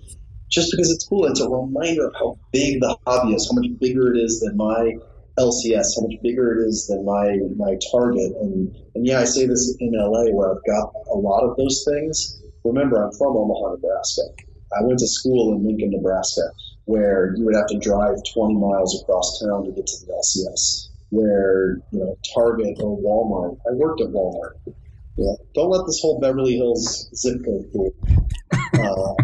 just 0.48 0.70
because 0.70 0.90
it's 0.90 1.06
cool. 1.06 1.26
It's 1.26 1.40
a 1.40 1.48
reminder 1.48 2.06
of 2.08 2.14
how 2.14 2.38
big 2.50 2.80
the 2.80 2.96
hobby 3.06 3.34
is, 3.34 3.46
how 3.50 3.60
much 3.60 3.70
bigger 3.78 4.14
it 4.14 4.18
is 4.18 4.40
than 4.40 4.56
my 4.56 4.96
LCS, 5.38 5.96
how 5.96 6.06
much 6.06 6.16
bigger 6.22 6.58
it 6.58 6.68
is 6.68 6.86
than 6.86 7.04
my 7.04 7.36
my 7.56 7.76
target. 7.90 8.32
And 8.40 8.74
and 8.94 9.06
yeah, 9.06 9.20
I 9.20 9.24
say 9.24 9.46
this 9.46 9.76
in 9.80 9.92
LA 9.92 10.32
where 10.32 10.52
I've 10.52 10.64
got 10.66 10.92
a 11.12 11.16
lot 11.16 11.44
of 11.44 11.56
those 11.58 11.84
things. 11.86 12.40
Remember, 12.64 13.02
I'm 13.02 13.12
from 13.12 13.36
Omaha, 13.36 13.74
Nebraska. 13.76 14.22
I 14.72 14.84
went 14.84 14.98
to 15.00 15.08
school 15.08 15.54
in 15.54 15.66
Lincoln, 15.66 15.90
Nebraska, 15.90 16.52
where 16.84 17.34
you 17.36 17.44
would 17.44 17.54
have 17.54 17.66
to 17.66 17.78
drive 17.78 18.16
20 18.32 18.54
miles 18.54 19.02
across 19.02 19.40
town 19.40 19.64
to 19.64 19.72
get 19.72 19.86
to 19.86 20.06
the 20.06 20.12
LCS. 20.12 20.88
Where 21.10 21.76
you 21.92 22.00
know 22.00 22.16
Target 22.34 22.78
or 22.80 22.96
Walmart. 22.96 23.58
I 23.68 23.74
worked 23.74 24.00
at 24.00 24.08
Walmart. 24.08 24.56
Yeah, 25.16 25.34
don't 25.54 25.70
let 25.70 25.86
this 25.86 26.00
whole 26.00 26.20
Beverly 26.20 26.56
Hills 26.56 27.10
zip 27.14 27.44
code 27.44 27.66
fool. 27.72 27.94
Uh, 28.74 29.14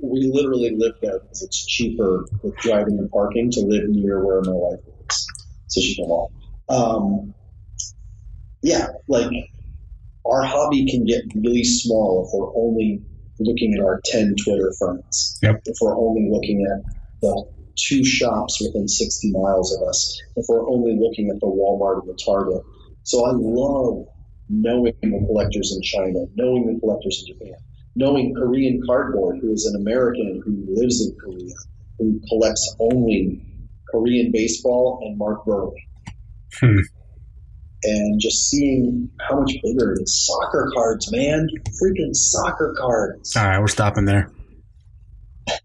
we 0.00 0.30
literally 0.32 0.74
live 0.76 0.94
there 1.02 1.18
because 1.18 1.42
it's 1.42 1.66
cheaper 1.66 2.24
with 2.42 2.56
driving 2.56 2.98
and 2.98 3.10
parking 3.10 3.50
to 3.52 3.60
live 3.60 3.88
near 3.88 4.24
where 4.24 4.40
my 4.42 4.52
wife 4.52 4.80
lives, 4.86 5.26
so 5.66 5.80
she 5.80 5.96
can 5.96 6.08
walk. 6.08 6.30
Um, 6.68 7.34
yeah, 8.62 8.88
like 9.08 9.30
our 10.24 10.44
hobby 10.44 10.88
can 10.90 11.04
get 11.04 11.22
really 11.34 11.64
small 11.64 12.24
if 12.24 12.30
we're 12.32 12.54
only 12.56 13.02
looking 13.38 13.74
at 13.74 13.84
our 13.84 14.00
10 14.04 14.34
Twitter 14.44 14.72
friends. 14.78 15.38
Yep. 15.42 15.62
If 15.66 15.76
we're 15.80 15.96
only 15.96 16.28
looking 16.30 16.66
at 16.66 16.82
the 17.20 17.44
two 17.76 18.04
shops 18.04 18.60
within 18.60 18.88
60 18.88 19.30
miles 19.32 19.76
of 19.76 19.86
us, 19.88 20.20
if 20.36 20.46
we're 20.48 20.68
only 20.68 20.96
looking 20.98 21.30
at 21.30 21.40
the 21.40 21.46
Walmart 21.46 22.02
and 22.02 22.08
the 22.08 22.18
Target. 22.24 22.62
So 23.02 23.24
I 23.24 23.32
love 23.34 24.06
knowing 24.48 24.94
the 25.02 25.24
collectors 25.26 25.74
in 25.74 25.82
China, 25.82 26.26
knowing 26.34 26.72
the 26.72 26.80
collectors 26.80 27.24
in 27.26 27.34
Japan 27.34 27.58
knowing 27.96 28.34
Korean 28.34 28.80
Cardboard, 28.86 29.38
who 29.40 29.52
is 29.52 29.66
an 29.66 29.80
American 29.80 30.40
who 30.44 30.64
lives 30.68 31.04
in 31.04 31.16
Korea, 31.18 31.54
who 31.98 32.20
collects 32.28 32.76
only 32.78 33.42
Korean 33.90 34.30
baseball 34.30 35.00
and 35.02 35.18
Mark 35.18 35.44
Buehrle. 35.46 35.72
Hmm. 36.60 36.78
And 37.82 38.20
just 38.20 38.50
seeing 38.50 39.10
how 39.28 39.40
much 39.40 39.52
bigger 39.62 39.92
it 39.92 40.02
is. 40.02 40.26
Soccer 40.26 40.70
cards, 40.74 41.10
man. 41.10 41.48
Freaking 41.82 42.14
soccer 42.14 42.74
cards. 42.78 43.34
All 43.36 43.46
right, 43.46 43.60
we're 43.60 43.68
stopping 43.68 44.04
there. 44.04 44.30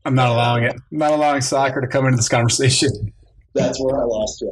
I'm 0.05 0.15
not 0.15 0.29
allowing 0.29 0.63
it. 0.63 0.73
I'm 0.73 0.97
not 0.97 1.11
allowing 1.11 1.41
soccer 1.41 1.81
to 1.81 1.87
come 1.87 2.05
into 2.05 2.17
this 2.17 2.29
conversation. 2.29 2.89
That's 3.53 3.81
where 3.81 3.99
I 3.99 4.03
lost 4.03 4.41
you. 4.41 4.51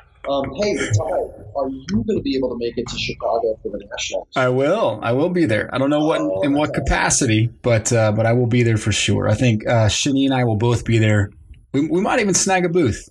Um, 0.28 0.52
hey, 0.56 0.74
Ty, 0.76 1.04
are 1.56 1.68
you 1.68 1.86
going 2.04 2.16
to 2.18 2.20
be 2.22 2.36
able 2.36 2.48
to 2.50 2.56
make 2.58 2.76
it 2.76 2.86
to 2.88 2.98
Chicago 2.98 3.58
for 3.62 3.70
the 3.70 3.84
Nationals? 3.90 4.28
I 4.36 4.48
will. 4.48 4.98
I 5.02 5.12
will 5.12 5.30
be 5.30 5.46
there. 5.46 5.68
I 5.74 5.78
don't 5.78 5.90
know 5.90 6.04
what 6.04 6.20
Oh, 6.20 6.42
in 6.42 6.52
what 6.54 6.74
capacity, 6.74 7.46
but 7.62 7.92
uh, 7.92 8.12
but 8.12 8.26
I 8.26 8.32
will 8.32 8.46
be 8.46 8.62
there 8.62 8.76
for 8.76 8.92
sure. 8.92 9.28
I 9.28 9.34
think 9.34 9.66
uh, 9.66 9.86
Shani 9.86 10.24
and 10.24 10.34
I 10.34 10.44
will 10.44 10.56
both 10.56 10.84
be 10.84 10.98
there. 10.98 11.30
We, 11.72 11.88
we 11.88 12.00
might 12.00 12.20
even 12.20 12.34
snag 12.34 12.64
a 12.64 12.68
booth. 12.68 13.08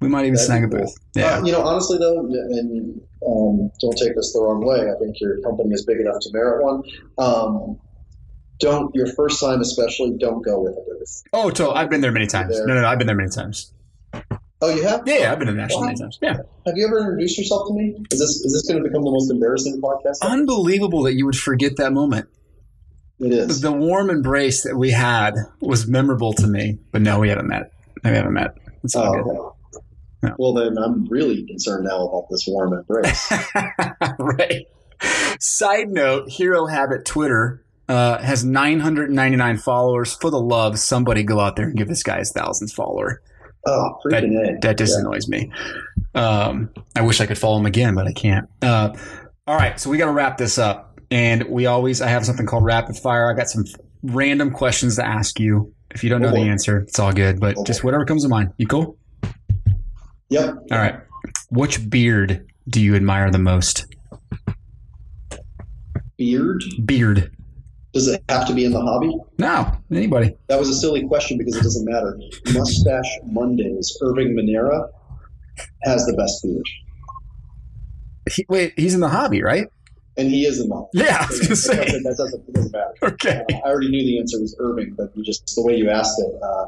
We 0.00 0.08
might 0.08 0.22
even 0.22 0.34
That'd 0.34 0.46
snag 0.46 0.64
a 0.64 0.68
cool. 0.68 0.80
booth. 0.80 0.94
Yeah. 1.14 1.38
Uh, 1.38 1.44
you 1.44 1.52
know, 1.52 1.62
honestly, 1.62 1.98
though, 1.98 2.18
and 2.20 3.00
um, 3.26 3.70
don't 3.80 3.96
take 3.96 4.14
this 4.14 4.32
the 4.32 4.40
wrong 4.42 4.64
way. 4.64 4.90
I 4.90 4.94
think 4.98 5.18
your 5.20 5.40
company 5.40 5.70
is 5.72 5.84
big 5.86 6.00
enough 6.00 6.16
to 6.20 6.30
merit 6.32 6.62
one. 6.64 6.82
Um, 7.18 7.78
don't 8.58 8.94
your 8.94 9.06
first 9.06 9.40
time, 9.40 9.60
especially, 9.60 10.16
don't 10.18 10.42
go 10.44 10.60
with 10.60 10.72
a 10.72 10.84
booth. 10.98 11.22
oh, 11.32 11.52
so 11.52 11.72
I've 11.72 11.90
been 11.90 12.00
there 12.00 12.12
many 12.12 12.26
times. 12.26 12.58
No, 12.60 12.74
no, 12.74 12.80
no, 12.82 12.88
I've 12.88 12.98
been 12.98 13.06
there 13.06 13.16
many 13.16 13.30
times. 13.30 13.72
Oh, 14.62 14.74
you 14.74 14.82
have? 14.84 15.02
Yeah, 15.06 15.32
I've 15.32 15.38
been 15.38 15.48
to 15.48 15.52
the 15.52 15.58
national 15.58 15.82
many 15.82 15.98
times. 15.98 16.18
Yeah. 16.22 16.38
Have 16.66 16.76
you 16.76 16.86
ever 16.86 16.98
introduced 17.00 17.36
yourself 17.36 17.68
to 17.68 17.74
me? 17.74 17.94
Is 18.10 18.18
this 18.18 18.30
is 18.40 18.52
this 18.52 18.66
going 18.70 18.82
to 18.82 18.88
become 18.88 19.04
the 19.04 19.10
most 19.10 19.30
embarrassing 19.30 19.80
podcast? 19.82 20.16
ever? 20.24 20.32
Unbelievable 20.32 21.02
that 21.02 21.14
you 21.14 21.26
would 21.26 21.36
forget 21.36 21.76
that 21.76 21.92
moment. 21.92 22.28
It 23.20 23.32
is. 23.32 23.60
The 23.60 23.72
warm 23.72 24.08
embrace 24.10 24.62
that 24.64 24.76
we 24.76 24.90
had 24.92 25.34
was 25.60 25.86
memorable 25.86 26.32
to 26.34 26.46
me, 26.46 26.78
but 26.92 27.02
no, 27.02 27.18
we 27.18 27.28
haven't 27.28 27.48
met. 27.48 27.70
No, 28.04 28.10
we 28.10 28.16
haven't 28.16 28.32
met. 28.34 28.56
It's 28.82 28.94
all 28.96 29.06
Oh, 29.14 29.22
good. 29.22 29.36
okay. 29.36 29.86
Yeah. 30.22 30.34
Well, 30.38 30.54
then 30.54 30.78
I'm 30.78 31.06
really 31.08 31.44
concerned 31.46 31.84
now 31.84 32.06
about 32.08 32.28
this 32.30 32.44
warm 32.46 32.72
embrace. 32.72 33.30
right. 34.18 34.66
Side 35.38 35.88
note: 35.90 36.30
Hero 36.30 36.66
Habit 36.66 37.04
Twitter 37.04 37.64
uh, 37.88 38.18
has 38.22 38.42
999 38.44 39.58
followers. 39.58 40.14
For 40.14 40.30
the 40.30 40.40
love, 40.40 40.78
somebody 40.78 41.22
go 41.22 41.40
out 41.40 41.56
there 41.56 41.66
and 41.66 41.76
give 41.76 41.88
this 41.88 42.02
guy 42.02 42.18
his 42.18 42.32
thousands 42.32 42.72
follower. 42.72 43.20
Oh, 43.66 43.98
A. 44.12 44.58
That 44.62 44.78
just 44.78 44.94
Yeah. 44.94 45.00
annoys 45.00 45.28
me. 45.28 45.50
Um, 46.14 46.70
I 46.94 47.02
wish 47.02 47.20
I 47.20 47.26
could 47.26 47.38
follow 47.38 47.58
him 47.58 47.66
again, 47.66 47.94
but 47.94 48.06
I 48.06 48.12
can't. 48.12 48.48
Uh, 48.62 48.90
all 49.46 49.56
right, 49.56 49.78
so 49.78 49.90
we 49.90 49.98
got 49.98 50.06
to 50.06 50.12
wrap 50.12 50.38
this 50.38 50.56
up, 50.58 50.98
and 51.10 51.42
we 51.44 51.66
always 51.66 52.00
I 52.00 52.08
have 52.08 52.24
something 52.24 52.46
called 52.46 52.64
rapid 52.64 52.96
fire. 52.96 53.30
I 53.30 53.34
got 53.34 53.48
some 53.48 53.64
random 54.02 54.50
questions 54.50 54.96
to 54.96 55.06
ask 55.06 55.38
you. 55.40 55.72
If 55.90 56.02
you 56.04 56.10
don't 56.10 56.20
know 56.20 56.28
Oh, 56.28 56.32
the 56.32 56.40
answer, 56.40 56.78
it's 56.80 56.98
all 56.98 57.12
good. 57.12 57.40
But 57.40 57.56
Oh, 57.58 57.64
just 57.64 57.82
whatever 57.84 58.04
comes 58.04 58.22
to 58.24 58.28
mind. 58.28 58.50
You 58.58 58.66
cool? 58.66 58.96
Yep. 60.30 60.54
All 60.72 60.78
right. 60.78 60.96
Which 61.50 61.88
beard 61.88 62.46
do 62.68 62.80
you 62.80 62.94
admire 62.96 63.30
the 63.30 63.38
most? 63.38 63.86
Beard. 66.18 66.64
Beard. 66.84 67.30
Does 67.96 68.08
it 68.08 68.22
have 68.28 68.46
to 68.46 68.52
be 68.52 68.66
in 68.66 68.72
the 68.72 68.80
hobby? 68.82 69.16
No, 69.38 69.72
anybody. 69.90 70.36
That 70.48 70.58
was 70.58 70.68
a 70.68 70.74
silly 70.74 71.08
question 71.08 71.38
because 71.38 71.56
it 71.56 71.62
doesn't 71.62 71.90
matter. 71.90 72.20
Mustache 72.52 73.08
Mondays, 73.24 73.96
Irving 74.02 74.34
Manera 74.34 74.90
has 75.84 76.04
the 76.04 76.12
best 76.14 76.42
beard. 76.42 76.62
He, 78.30 78.44
wait, 78.50 78.74
he's 78.76 78.92
in 78.92 79.00
the 79.00 79.08
hobby, 79.08 79.42
right? 79.42 79.68
And 80.18 80.28
he 80.28 80.44
is 80.44 80.60
in 80.60 80.68
the 80.68 80.86
Yeah, 80.92 81.20
I 81.22 81.26
was 81.26 81.38
gonna 81.40 81.48
That 81.48 81.56
say. 81.56 81.76
that 82.02 82.14
doesn't, 82.18 82.52
doesn't 82.52 82.72
matter. 82.72 82.92
Okay. 83.14 83.42
Uh, 83.50 83.56
I 83.64 83.70
already 83.70 83.88
knew 83.88 84.04
the 84.04 84.18
answer 84.18 84.38
was 84.42 84.54
Irving, 84.58 84.92
but 84.94 85.16
you 85.16 85.24
just 85.24 85.54
the 85.56 85.62
way 85.62 85.76
you 85.76 85.88
asked 85.88 86.18
it, 86.18 86.34
uh, 86.42 86.66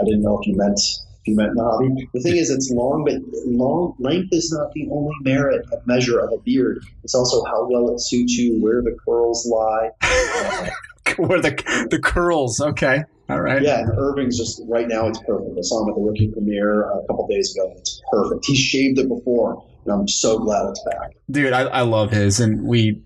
I 0.00 0.02
didn't 0.04 0.22
know 0.22 0.40
if 0.40 0.46
you 0.48 0.56
meant 0.56 0.80
you 1.26 1.36
meant 1.36 1.50
in 1.50 1.56
the 1.56 1.64
hobby. 1.64 2.08
The 2.12 2.20
thing 2.20 2.36
is, 2.36 2.50
it's 2.50 2.70
long, 2.70 3.04
but 3.04 3.16
long 3.46 3.94
length 3.98 4.28
is 4.32 4.52
not 4.52 4.72
the 4.72 4.88
only 4.90 5.14
merit 5.22 5.66
of 5.72 5.86
measure 5.86 6.18
of 6.20 6.32
a 6.32 6.38
beard. 6.38 6.84
It's 7.02 7.14
also 7.14 7.44
how 7.44 7.68
well 7.68 7.90
it 7.94 8.00
suits 8.00 8.36
you, 8.36 8.60
where 8.62 8.82
the 8.82 8.96
curls 9.04 9.46
lie. 9.46 9.90
Where 11.18 11.40
the 11.40 11.86
the 11.90 11.98
curls? 11.98 12.60
Okay. 12.60 13.04
All 13.28 13.40
right. 13.40 13.62
yeah, 13.62 13.80
and 13.80 13.90
Irving's 13.96 14.36
just 14.38 14.60
right 14.66 14.88
now 14.88 15.06
it's 15.06 15.18
perfect. 15.20 15.56
I 15.56 15.62
saw 15.62 15.82
him 15.82 15.90
at 15.90 15.94
the 15.94 16.00
rookie 16.00 16.28
premiere 16.28 16.82
a 16.90 17.06
couple 17.06 17.26
days 17.28 17.54
ago. 17.54 17.72
It's 17.76 18.00
perfect. 18.10 18.44
He 18.46 18.56
shaved 18.56 18.98
it 18.98 19.08
before, 19.08 19.64
and 19.84 19.92
I'm 19.94 20.08
so 20.08 20.38
glad 20.38 20.68
it's 20.70 20.82
back. 20.84 21.12
dude 21.30 21.52
I, 21.52 21.62
I 21.64 21.80
love 21.82 22.10
his 22.10 22.40
and 22.40 22.66
we 22.66 23.02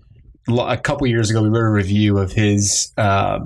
a 0.47 0.77
couple 0.77 1.05
years 1.07 1.29
ago 1.29 1.43
we 1.43 1.49
wrote 1.49 1.67
a 1.67 1.71
review 1.71 2.17
of 2.17 2.31
his 2.31 2.91
uh 2.97 3.39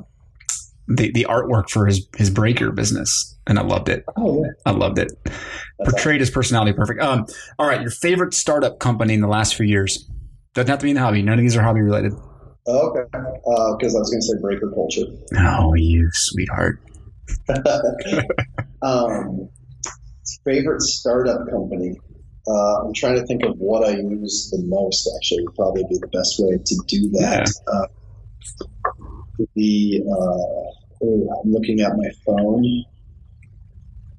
the, 0.88 1.12
the 1.12 1.26
artwork 1.30 1.70
for 1.70 1.86
his 1.86 2.08
his 2.18 2.30
breaker 2.30 2.72
business 2.72 3.38
and 3.48 3.58
i 3.58 3.62
loved 3.62 3.90
it 3.90 4.04
Oh 4.18 4.44
yeah, 4.44 4.52
i 4.66 4.72
loved 4.72 5.00
it 5.00 5.12
That's 5.26 5.92
portrayed 5.92 6.20
his 6.20 6.30
personality 6.30 6.74
perfect 6.74 7.02
um 7.02 7.26
all 7.60 7.68
right 7.68 7.82
your 7.82 7.92
favorite 7.92 8.34
startup 8.34 8.80
company 8.80 9.14
in 9.14 9.22
the 9.22 9.28
last 9.28 9.56
few 9.56 9.66
years 9.66 10.10
doesn't 10.54 10.70
have 10.70 10.80
to 10.80 10.84
be 10.84 10.90
in 10.92 10.96
the 10.96 11.02
hobby 11.02 11.22
none 11.22 11.40
of 11.40 11.42
these 11.42 11.56
are 11.56 11.64
hobby 11.64 11.82
related 11.82 12.14
Oh, 12.66 12.92
okay. 12.92 13.02
Because 13.12 13.94
I 13.94 14.00
was 14.00 14.10
going 14.10 14.22
to 14.22 14.26
say 14.26 14.40
breaker 14.42 14.72
culture. 14.72 15.02
oh 15.40 15.74
you 15.74 16.10
sweetheart 16.14 16.80
um, 18.82 19.50
favorite 20.46 20.82
startup 20.82 21.50
company. 21.50 22.00
Uh, 22.48 22.84
I'm 22.86 22.94
trying 22.94 23.16
to 23.16 23.26
think 23.26 23.44
of 23.44 23.58
what 23.58 23.84
I 23.88 23.92
use 23.98 24.50
the 24.52 24.62
most. 24.66 25.10
Actually, 25.18 25.44
would 25.46 25.56
probably 25.56 25.84
be 25.90 25.98
the 26.00 26.08
best 26.08 26.36
way 26.40 26.58
to 26.58 26.76
do 26.88 27.10
that. 27.12 27.50
Uh, 27.72 27.88
the 29.56 30.02
uh, 30.10 31.06
I'm 31.06 31.52
looking 31.52 31.82
at 31.82 31.98
my 31.98 32.10
phone. 32.26 32.84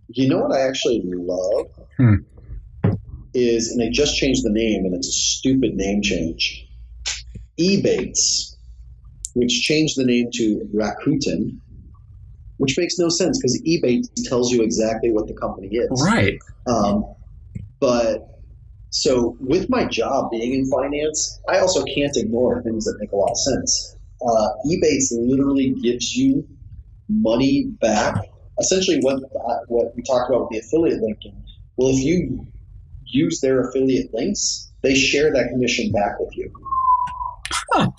You 0.09 0.29
know 0.29 0.39
what 0.39 0.53
I 0.53 0.67
actually 0.69 1.03
love 1.05 1.67
Hmm. 1.97 2.15
is, 3.33 3.71
and 3.71 3.81
they 3.81 3.91
just 3.91 4.17
changed 4.17 4.45
the 4.45 4.51
name, 4.51 4.85
and 4.85 4.95
it's 4.95 5.09
a 5.09 5.13
stupid 5.13 5.75
name 5.75 6.03
change. 6.03 6.67
Ebates, 7.59 8.57
which 9.35 9.63
changed 9.63 9.97
the 9.97 10.05
name 10.05 10.29
to 10.35 10.69
Rakuten, 10.75 11.59
which 12.59 12.77
makes 12.79 12.99
no 12.99 13.09
sense 13.09 13.39
because 13.39 13.61
Ebates 13.67 14.09
tells 14.29 14.53
you 14.53 14.63
exactly 14.63 15.11
what 15.13 15.27
the 15.27 15.35
company 15.35 15.69
is. 15.69 16.05
right 16.05 16.39
Um, 16.67 17.15
but 17.81 18.27
so 18.91 19.37
with 19.41 19.69
my 19.69 19.87
job 19.87 20.31
being 20.31 20.55
in 20.55 20.71
finance, 20.71 21.41
I 21.49 21.59
also 21.59 21.85
can't 21.85 22.17
ignore 22.17 22.63
things 22.63 22.85
that 22.85 22.97
make 23.01 23.13
a 23.13 23.17
lot 23.17 23.31
of 23.31 23.39
sense. 23.39 23.97
Uh, 24.27 24.49
Ebates 24.67 25.13
literally 25.13 25.75
gives 25.83 26.15
you 26.15 26.47
money 27.09 27.67
back. 27.81 28.15
Essentially, 28.59 28.99
what 29.01 29.17
uh, 29.17 29.59
what 29.69 29.95
we 29.97 30.03
talked 30.03 30.31
about 30.31 30.43
with 30.43 30.51
the 30.51 30.59
affiliate 30.59 31.03
linking. 31.03 31.43
Well, 31.77 31.91
if 31.91 31.99
you 32.03 32.47
use 33.05 33.41
their 33.41 33.69
affiliate 33.69 34.15
links, 34.15 34.73
they 34.83 34.95
share 34.95 35.33
that 35.33 35.49
commission 35.49 35.91
back 35.93 36.19
with 36.21 36.37
you. 36.37 36.51
Huh. 37.73 37.91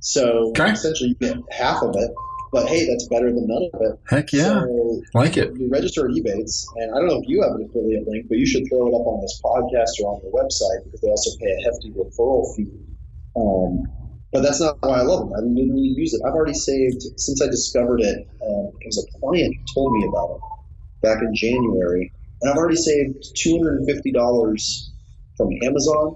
So 0.00 0.48
Okay. 0.50 0.72
essentially, 0.72 1.10
you 1.10 1.14
get 1.16 1.36
half 1.50 1.82
of 1.82 1.94
it. 1.96 2.10
But 2.52 2.68
hey, 2.68 2.86
that's 2.86 3.06
better 3.08 3.26
than 3.34 3.46
none 3.48 3.68
of 3.74 3.80
it. 3.82 3.98
heck 4.08 4.32
yeah 4.32 4.60
So 4.62 5.02
like 5.14 5.36
it 5.36 5.50
you 5.58 5.68
register 5.68 6.06
at 6.08 6.14
Ebates, 6.14 6.64
and 6.76 6.94
I 6.94 6.98
don't 6.98 7.08
know 7.08 7.20
if 7.20 7.28
you 7.28 7.42
have 7.42 7.52
an 7.52 7.66
affiliate 7.68 8.06
link, 8.08 8.26
but 8.28 8.38
you 8.38 8.46
should 8.46 8.62
throw 8.70 8.86
it 8.86 8.94
up 8.94 9.04
on 9.06 9.20
this 9.20 9.38
podcast 9.44 9.90
or 10.02 10.14
on 10.14 10.20
your 10.22 10.32
website 10.32 10.84
because 10.84 11.00
they 11.02 11.08
also 11.08 11.30
pay 11.38 11.50
a 11.50 11.64
hefty 11.64 11.90
referral 11.90 12.46
fee. 12.56 12.70
Um, 13.36 13.82
but 14.32 14.42
that's 14.42 14.60
not 14.60 14.78
why 14.82 14.98
I 15.00 15.02
love 15.02 15.20
them. 15.20 15.32
I 15.36 15.40
literally 15.40 15.94
use 15.96 16.14
it. 16.14 16.22
I've 16.26 16.34
already 16.34 16.54
saved 16.54 17.02
since 17.16 17.42
I 17.42 17.46
discovered 17.46 18.00
it. 18.00 18.18
It 18.80 18.86
was 18.86 19.04
a 19.04 19.18
client 19.20 19.56
told 19.74 19.92
me 19.92 20.06
about 20.08 20.36
it 20.36 20.40
back 21.02 21.22
in 21.22 21.34
January, 21.34 22.12
and 22.42 22.50
I've 22.50 22.56
already 22.58 22.76
saved 22.76 23.16
two 23.36 23.58
hundred 23.58 23.80
and 23.80 23.88
fifty 23.88 24.12
dollars 24.12 24.92
from 25.36 25.50
Amazon, 25.62 26.14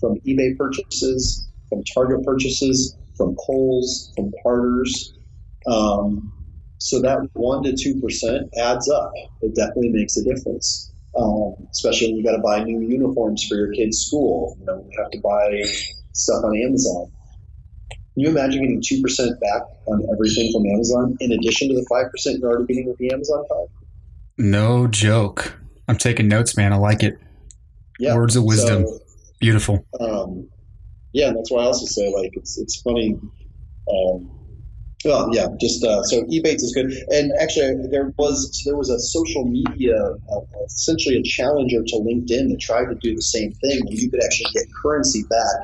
from 0.00 0.16
eBay 0.26 0.56
purchases, 0.58 1.48
from 1.68 1.82
Target 1.94 2.24
purchases, 2.24 2.96
from 3.16 3.36
Kohl's, 3.46 4.12
from 4.16 4.32
Carter's. 4.42 5.14
Um, 5.66 6.32
so 6.78 7.00
that 7.02 7.28
one 7.34 7.62
to 7.64 7.74
two 7.76 8.00
percent 8.00 8.50
adds 8.58 8.90
up. 8.90 9.12
It 9.40 9.54
definitely 9.54 9.90
makes 9.90 10.16
a 10.16 10.24
difference, 10.24 10.92
um, 11.18 11.54
especially 11.72 12.08
when 12.08 12.16
you 12.16 12.24
got 12.24 12.36
to 12.36 12.42
buy 12.42 12.62
new 12.64 12.80
uniforms 12.80 13.44
for 13.48 13.56
your 13.56 13.72
kid's 13.72 13.98
school. 13.98 14.56
You 14.60 14.66
know, 14.66 14.86
you 14.90 14.98
have 15.02 15.10
to 15.12 15.20
buy 15.20 15.62
stuff 16.12 16.44
on 16.44 16.56
Amazon. 16.56 17.12
Can 18.16 18.24
you 18.24 18.30
imagine 18.30 18.62
getting 18.62 18.82
two 18.82 19.02
percent 19.02 19.38
back 19.40 19.62
on 19.86 20.02
everything 20.10 20.50
from 20.52 20.64
Amazon 20.66 21.16
in 21.20 21.32
addition 21.32 21.68
to 21.68 21.74
the 21.74 21.86
five 21.88 22.10
percent 22.10 22.38
you're 22.40 22.50
already 22.50 22.72
getting 22.72 22.88
with 22.88 22.96
the 22.98 23.12
Amazon 23.12 23.44
card? 23.46 23.68
no 24.38 24.86
joke 24.86 25.58
i'm 25.88 25.96
taking 25.96 26.28
notes 26.28 26.58
man 26.58 26.70
i 26.70 26.76
like 26.76 27.02
it 27.02 27.18
Yeah. 27.98 28.14
words 28.14 28.36
of 28.36 28.44
wisdom 28.44 28.86
So, 28.86 28.98
beautiful 29.40 29.86
um, 29.98 30.48
yeah, 31.12 31.28
and 31.28 31.38
that's 31.38 31.50
why 31.50 31.62
I 31.62 31.64
also 31.66 31.86
say 31.86 32.12
like 32.14 32.32
it's 32.34 32.58
it's 32.58 32.80
funny. 32.82 33.18
Um, 33.90 34.30
well, 35.04 35.30
yeah, 35.32 35.46
just 35.58 35.82
uh, 35.84 36.02
so 36.02 36.22
Ebates 36.24 36.62
is 36.62 36.72
good, 36.74 36.92
and 37.08 37.32
actually 37.40 37.86
there 37.90 38.12
was 38.18 38.62
there 38.66 38.76
was 38.76 38.90
a 38.90 38.98
social 38.98 39.46
media 39.46 39.96
uh, 39.96 40.40
essentially 40.66 41.16
a 41.16 41.22
challenger 41.22 41.82
to 41.82 41.96
LinkedIn 41.96 42.50
that 42.50 42.58
tried 42.60 42.86
to 42.86 42.94
do 42.96 43.14
the 43.14 43.22
same 43.22 43.52
thing, 43.52 43.86
where 43.86 43.94
you 43.94 44.10
could 44.10 44.22
actually 44.22 44.50
get 44.52 44.64
currency 44.82 45.22
back 45.30 45.56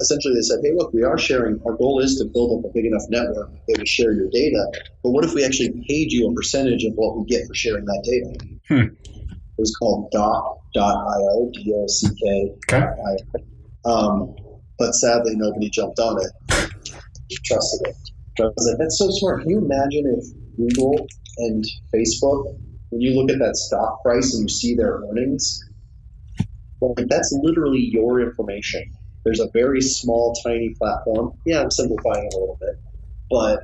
essentially 0.00 0.34
they 0.34 0.42
said, 0.42 0.58
hey, 0.62 0.72
look, 0.74 0.92
we 0.92 1.02
are 1.02 1.18
sharing. 1.18 1.60
Our 1.66 1.76
goal 1.76 2.00
is 2.00 2.16
to 2.18 2.24
build 2.24 2.58
up 2.58 2.70
a 2.70 2.72
big 2.74 2.86
enough 2.86 3.02
network 3.08 3.50
that 3.68 3.78
we 3.78 3.86
share 3.86 4.12
your 4.12 4.28
data. 4.30 4.64
But 5.02 5.10
what 5.10 5.24
if 5.24 5.34
we 5.34 5.44
actually 5.44 5.70
paid 5.88 6.12
you 6.12 6.28
a 6.30 6.34
percentage 6.34 6.84
of 6.84 6.94
what 6.94 7.16
we 7.16 7.24
get 7.26 7.46
for 7.46 7.54
sharing 7.54 7.84
that 7.84 8.02
data? 8.04 8.56
Hmm. 8.68 8.94
It 9.04 9.58
was 9.58 9.74
called 9.76 10.10
dock.io, 10.12 11.50
D-O-C-K. 11.52 12.52
Okay. 12.72 12.86
Um, 13.84 14.34
but 14.78 14.92
sadly, 14.92 15.34
nobody 15.36 15.70
jumped 15.70 15.98
on 15.98 16.18
it. 16.20 16.70
Trusted 17.44 17.88
it. 17.88 17.96
I 18.40 18.44
was 18.44 18.68
like, 18.68 18.78
that's 18.78 18.98
so 18.98 19.08
smart. 19.10 19.42
Can 19.42 19.50
you 19.50 19.58
imagine 19.58 20.04
if 20.18 20.24
Google 20.56 21.06
and 21.38 21.64
Facebook, 21.94 22.58
when 22.90 23.00
you 23.00 23.14
look 23.14 23.30
at 23.30 23.38
that 23.38 23.56
stock 23.56 24.02
price 24.02 24.34
and 24.34 24.42
you 24.42 24.48
see 24.48 24.74
their 24.74 25.02
earnings, 25.08 25.62
well, 26.80 26.94
that's 26.96 27.38
literally 27.42 27.88
your 27.92 28.20
information. 28.20 28.90
There's 29.24 29.40
a 29.40 29.48
very 29.52 29.80
small, 29.80 30.34
tiny 30.44 30.74
platform. 30.74 31.32
Yeah, 31.46 31.62
I'm 31.62 31.70
simplifying 31.70 32.26
it 32.26 32.34
a 32.34 32.38
little 32.38 32.58
bit, 32.60 32.80
but 33.30 33.60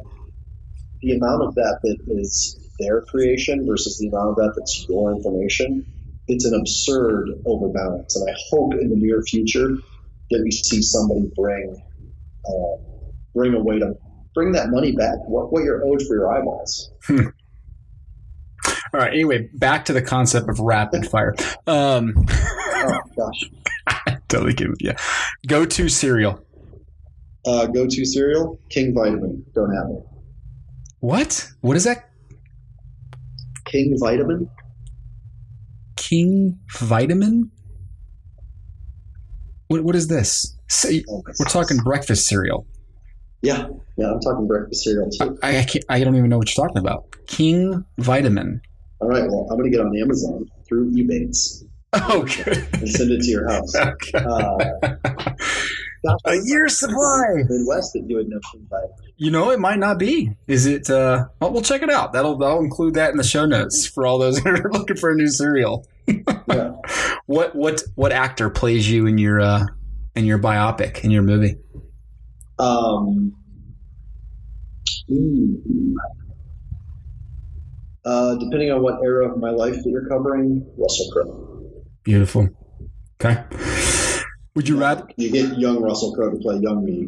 the 1.01 1.17
amount 1.17 1.43
of 1.43 1.55
that 1.55 1.79
that 1.83 1.99
is 2.09 2.59
their 2.79 3.03
creation 3.03 3.67
versus 3.67 3.99
the 3.99 4.09
amount 4.09 4.31
of 4.31 4.37
that 4.37 4.55
that's 4.57 4.87
your 4.89 5.13
information, 5.13 5.85
it's 6.29 6.45
an 6.45 6.55
absurd 6.55 7.31
overbalance. 7.47 8.17
And 8.17 8.29
I 8.29 8.35
hope 8.51 8.75
in 8.75 8.91
the 8.91 8.97
near 8.97 9.23
future 9.23 9.77
that 10.31 10.41
we 10.43 10.51
see 10.51 10.83
somebody 10.83 11.31
bring 11.35 11.83
uh, 12.47 12.77
bring 13.35 13.55
a 13.55 13.61
way 13.61 13.79
to 13.79 13.95
bring 14.35 14.53
that 14.53 14.71
money 14.71 14.93
back. 14.93 15.17
What 15.27 15.53
what 15.53 15.65
you're 15.65 15.85
owed 15.85 16.03
for 16.03 16.15
your 16.15 16.33
eyeballs. 16.33 16.91
Hmm. 17.05 17.29
All 18.95 19.01
right. 19.01 19.13
Anyway, 19.13 19.51
back 19.55 19.87
to 19.87 19.93
the 19.93 20.03
concept 20.03 20.49
of 20.49 20.61
rapid 20.61 21.07
fire. 21.07 21.35
Um, 21.67 22.15
oh 22.31 23.01
gosh, 23.17 23.51
totally 24.29 24.55
kidding. 24.55 24.75
Yeah. 24.81 24.97
Go 25.47 25.65
to 25.65 25.89
cereal. 25.89 26.45
Uh, 27.47 27.67
go 27.67 27.87
to 27.87 28.05
cereal. 28.05 28.61
King 28.71 28.95
Vitaman. 28.95 29.43
Don't 29.55 29.75
have 29.75 29.87
it. 29.91 30.05
What? 31.01 31.49
What 31.61 31.77
is 31.77 31.85
that? 31.85 32.11
King 33.65 33.97
Vitaman. 34.01 34.49
King 35.97 36.59
Vitaman. 36.73 37.51
What, 39.69 39.85
what 39.85 39.95
is 39.95 40.09
this? 40.09 40.57
Oh, 41.09 41.23
we're 41.39 41.47
talking 41.47 41.79
breakfast 41.79 42.27
cereal. 42.27 42.67
Yeah, 43.43 43.69
yeah. 43.97 44.13
I'm 44.13 44.21
talking 44.21 44.47
breakfast 44.47 44.85
cereal 44.85 45.11
too. 45.11 45.39
I, 45.43 45.59
I, 45.59 45.65
can't, 45.65 45.85
I 45.89 46.03
don't 46.03 46.17
even 46.17 46.29
know 46.29 46.39
what 46.39 46.55
you're 46.55 46.67
talking 46.67 46.81
about. 46.81 47.15
King 47.27 47.85
Vitaman. 48.01 48.61
All 49.01 49.09
right. 49.09 49.25
Well, 49.29 49.47
I'm 49.51 49.59
going 49.59 49.71
to 49.71 49.77
get 49.77 49.85
on 49.85 49.97
Amazon 49.97 50.47
through 50.67 50.91
Ebates 50.93 51.63
Good. 51.93 52.69
and 52.75 52.89
send 52.89 53.11
it 53.11 53.23
to 53.23 53.31
your 53.31 53.49
house. 53.49 53.75
Okay. 53.79 54.19
Uh, 54.19 54.95
A 56.25 56.37
year's 56.45 56.79
supply. 56.79 57.25
Midwest 57.49 57.93
that 57.95 58.07
doing 58.09 58.29
no 58.29 58.39
King 58.53 58.69
Vitaman. 58.71 59.13
You 59.17 59.33
know, 59.33 59.51
it 59.51 59.59
might 59.59 59.81
not 59.81 59.99
be. 59.99 60.31
Is 60.47 60.65
it? 60.65 60.89
Uh, 60.89 61.27
well, 61.41 61.53
we'll 61.53 61.61
check 61.63 61.83
it 61.83 61.91
out. 61.91 62.13
That'll 62.13 62.39
that'll 62.39 62.61
include 62.61 62.95
that 62.95 63.11
in 63.11 63.17
the 63.17 63.25
show 63.25 63.47
notes 63.47 63.85
for 63.85 64.07
all 64.07 64.17
those 64.19 64.41
that 64.43 64.61
are 64.65 64.71
looking 64.73 64.97
for 64.97 65.11
a 65.11 65.15
new 65.17 65.27
cereal. 65.29 65.87
Yeah. 66.07 66.73
What 67.27 67.55
what 67.57 67.83
what 67.97 68.13
actor 68.13 68.49
plays 68.49 68.89
you 68.89 69.07
in 69.07 69.19
your 69.19 69.41
uh, 69.41 69.67
in 70.15 70.25
your 70.25 70.39
biopic 70.39 71.03
in 71.05 71.11
your 71.11 71.23
movie? 71.23 71.57
Um, 72.61 73.35
ooh. 75.11 75.97
uh, 78.05 78.35
depending 78.37 78.71
on 78.71 78.83
what 78.83 79.03
era 79.03 79.31
of 79.33 79.39
my 79.39 79.51
life 79.51 79.75
that 79.75 79.89
you're 79.91 80.09
covering, 80.09 80.65
Russell 80.79 81.11
Crowe. 81.13 81.48
Beautiful. 82.09 82.49
Okay. 83.21 83.45
Would 84.55 84.67
you 84.67 84.81
rather? 84.81 85.07
You 85.19 85.31
get 85.31 85.59
young 85.59 85.83
Russell 85.83 86.15
Crowe 86.15 86.31
to 86.31 86.39
play 86.39 86.57
young 86.57 86.83
me, 86.83 87.07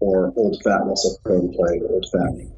or 0.00 0.32
old 0.34 0.60
fat 0.64 0.80
Russell 0.84 1.16
Crowe 1.24 1.42
to 1.42 1.56
play 1.56 1.80
old 1.88 2.04
fat 2.12 2.32
me. 2.34 2.50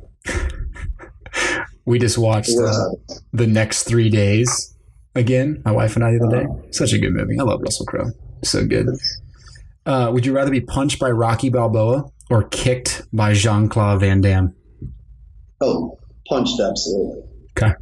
We 1.84 1.98
just 1.98 2.16
watched 2.16 2.56
uh, 2.58 2.92
the 3.34 3.46
next 3.46 3.82
three 3.82 4.08
days 4.08 4.74
again. 5.14 5.60
My 5.66 5.72
wife 5.72 5.96
and 5.96 6.04
I 6.06 6.12
the 6.12 6.26
other 6.26 6.44
day. 6.44 6.70
Such 6.70 6.94
a 6.94 6.98
good 6.98 7.12
movie. 7.12 7.38
I 7.38 7.42
love 7.42 7.60
Russell 7.60 7.84
Crowe. 7.84 8.10
So 8.42 8.64
good. 8.64 8.86
Uh, 9.84 10.10
would 10.10 10.24
you 10.24 10.32
rather 10.32 10.50
be 10.50 10.62
punched 10.62 10.98
by 10.98 11.10
Rocky 11.10 11.50
Balboa 11.50 12.06
or 12.30 12.44
kicked 12.44 13.02
by 13.12 13.34
Jean 13.34 13.68
Claude 13.68 14.00
Van 14.00 14.22
Damme? 14.22 14.54
oh, 15.60 15.98
punched 16.26 16.58
absolutely. 16.58 17.22
Okay. 17.50 17.74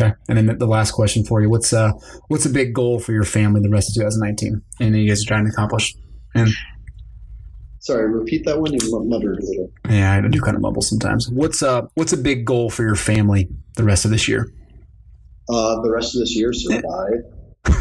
Okay. 0.00 0.12
And 0.28 0.38
then 0.38 0.58
the 0.58 0.66
last 0.66 0.92
question 0.92 1.24
for 1.24 1.40
you: 1.42 1.50
What's 1.50 1.72
uh 1.72 1.92
what's 2.28 2.46
a 2.46 2.50
big 2.50 2.74
goal 2.74 2.98
for 3.00 3.12
your 3.12 3.24
family 3.24 3.60
the 3.60 3.68
rest 3.68 3.90
of 3.90 3.94
2019? 4.02 4.62
And 4.80 4.96
you 4.96 5.08
guys 5.08 5.22
are 5.24 5.28
trying 5.28 5.44
to 5.44 5.50
accomplish? 5.50 5.94
And 6.34 6.48
Sorry, 7.80 8.08
repeat 8.10 8.44
that 8.44 8.60
one. 8.60 8.72
You 8.72 8.78
mu- 8.90 9.04
muttered 9.06 9.38
a 9.38 9.42
little. 9.44 9.72
yeah, 9.88 10.14
I 10.14 10.28
do 10.28 10.40
kind 10.40 10.54
of 10.54 10.60
mumble 10.62 10.82
sometimes. 10.82 11.28
What's 11.30 11.62
uh 11.62 11.82
what's 11.94 12.12
a 12.12 12.16
big 12.18 12.44
goal 12.44 12.70
for 12.70 12.82
your 12.82 12.94
family 12.94 13.48
the 13.76 13.84
rest 13.84 14.04
of 14.04 14.10
this 14.10 14.28
year? 14.28 14.52
Uh, 15.48 15.80
the 15.80 15.90
rest 15.90 16.14
of 16.14 16.20
this 16.20 16.36
year, 16.36 16.52
survive. 16.52 17.24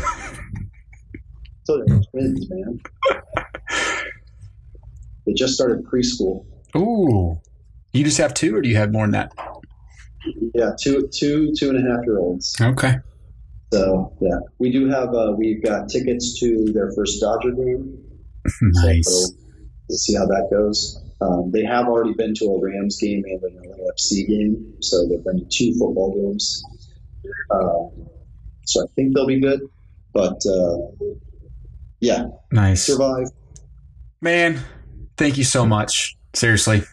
so 1.65 1.77
they're 1.85 1.99
twins, 2.11 2.47
man. 2.49 2.79
They 5.25 5.33
just 5.33 5.53
started 5.53 5.85
preschool. 5.85 6.45
Ooh. 6.75 7.39
You 7.93 8.03
just 8.03 8.17
have 8.17 8.33
two, 8.33 8.55
or 8.55 8.61
do 8.61 8.69
you 8.69 8.75
have 8.77 8.91
more 8.91 9.03
than 9.03 9.11
that? 9.11 9.31
Yeah, 10.53 10.71
two, 10.79 11.07
two, 11.13 11.53
two 11.57 11.69
and 11.69 11.77
a 11.87 11.91
half 11.91 12.05
year 12.05 12.19
olds. 12.19 12.55
Okay. 12.59 12.95
So 13.71 14.15
yeah, 14.21 14.39
we 14.57 14.71
do 14.71 14.89
have. 14.89 15.13
Uh, 15.13 15.33
we've 15.37 15.63
got 15.63 15.89
tickets 15.89 16.39
to 16.39 16.71
their 16.73 16.91
first 16.95 17.21
Dodger 17.21 17.51
game. 17.51 17.97
Nice. 18.61 19.05
So 19.07 19.35
we'll 19.87 19.97
see 19.97 20.15
how 20.15 20.25
that 20.25 20.47
goes. 20.51 20.99
Um, 21.21 21.51
they 21.51 21.63
have 21.65 21.87
already 21.87 22.13
been 22.13 22.33
to 22.35 22.45
a 22.45 22.59
Rams 22.61 22.97
game 22.97 23.23
and 23.25 23.43
an 23.43 23.61
LAFC 23.69 24.27
game, 24.27 24.73
so 24.81 25.07
they've 25.07 25.23
been 25.23 25.39
to 25.39 25.45
two 25.51 25.73
football 25.77 26.15
games. 26.15 26.63
Um, 27.51 28.07
so 28.65 28.83
I 28.83 28.87
think 28.95 29.13
they'll 29.13 29.27
be 29.27 29.39
good. 29.41 29.61
But 30.13 30.41
uh, 30.49 30.77
yeah, 31.99 32.27
Nice. 32.51 32.85
survive. 32.85 33.27
Man, 34.21 34.59
thank 35.17 35.37
you 35.37 35.43
so 35.43 35.65
much. 35.65 36.15
Seriously. 36.33 36.83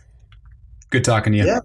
Good 0.90 1.04
talking 1.04 1.32
to 1.32 1.38
you. 1.38 1.46
Yeah. 1.46 1.60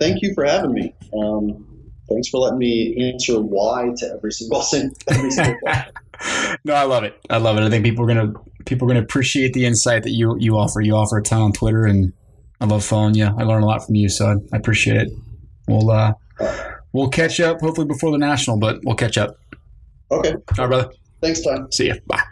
Thank 0.00 0.22
you 0.22 0.34
for 0.34 0.44
having 0.44 0.72
me. 0.72 0.94
Um, 1.16 1.66
thanks 2.08 2.28
for 2.28 2.38
letting 2.38 2.58
me 2.58 3.12
answer 3.12 3.40
why 3.40 3.90
to 3.98 4.12
every 4.16 4.32
single 4.32 4.62
thing. 4.62 4.92
Every 5.08 5.30
single 5.30 5.56
question. 5.60 5.94
no, 6.64 6.74
I 6.74 6.82
love 6.84 7.04
it. 7.04 7.18
I 7.28 7.36
love 7.38 7.56
it. 7.56 7.62
I 7.62 7.70
think 7.70 7.84
people 7.84 8.04
are 8.04 8.08
gonna 8.08 8.32
people 8.64 8.86
are 8.86 8.94
gonna 8.94 9.04
appreciate 9.04 9.52
the 9.52 9.64
insight 9.66 10.02
that 10.02 10.10
you 10.10 10.36
you 10.38 10.56
offer. 10.56 10.80
You 10.80 10.94
offer 10.94 11.18
a 11.18 11.22
ton 11.22 11.40
on 11.40 11.52
Twitter, 11.52 11.84
and 11.84 12.12
I 12.60 12.66
love 12.66 12.84
following 12.84 13.14
you. 13.14 13.26
I 13.26 13.42
learn 13.44 13.62
a 13.62 13.66
lot 13.66 13.84
from 13.84 13.94
you, 13.94 14.08
so 14.08 14.26
I, 14.26 14.34
I 14.54 14.58
appreciate 14.58 14.96
it. 14.96 15.12
We'll 15.68 15.90
uh, 15.90 16.14
we'll 16.92 17.08
catch 17.08 17.40
up 17.40 17.60
hopefully 17.60 17.86
before 17.86 18.10
the 18.10 18.18
national, 18.18 18.58
but 18.58 18.80
we'll 18.84 18.96
catch 18.96 19.16
up. 19.18 19.36
Okay. 20.10 20.32
All 20.32 20.40
right, 20.58 20.68
brother. 20.68 20.92
Thanks, 21.22 21.42
Ty. 21.42 21.58
See 21.70 21.88
ya. 21.88 21.94
Bye. 22.06 22.22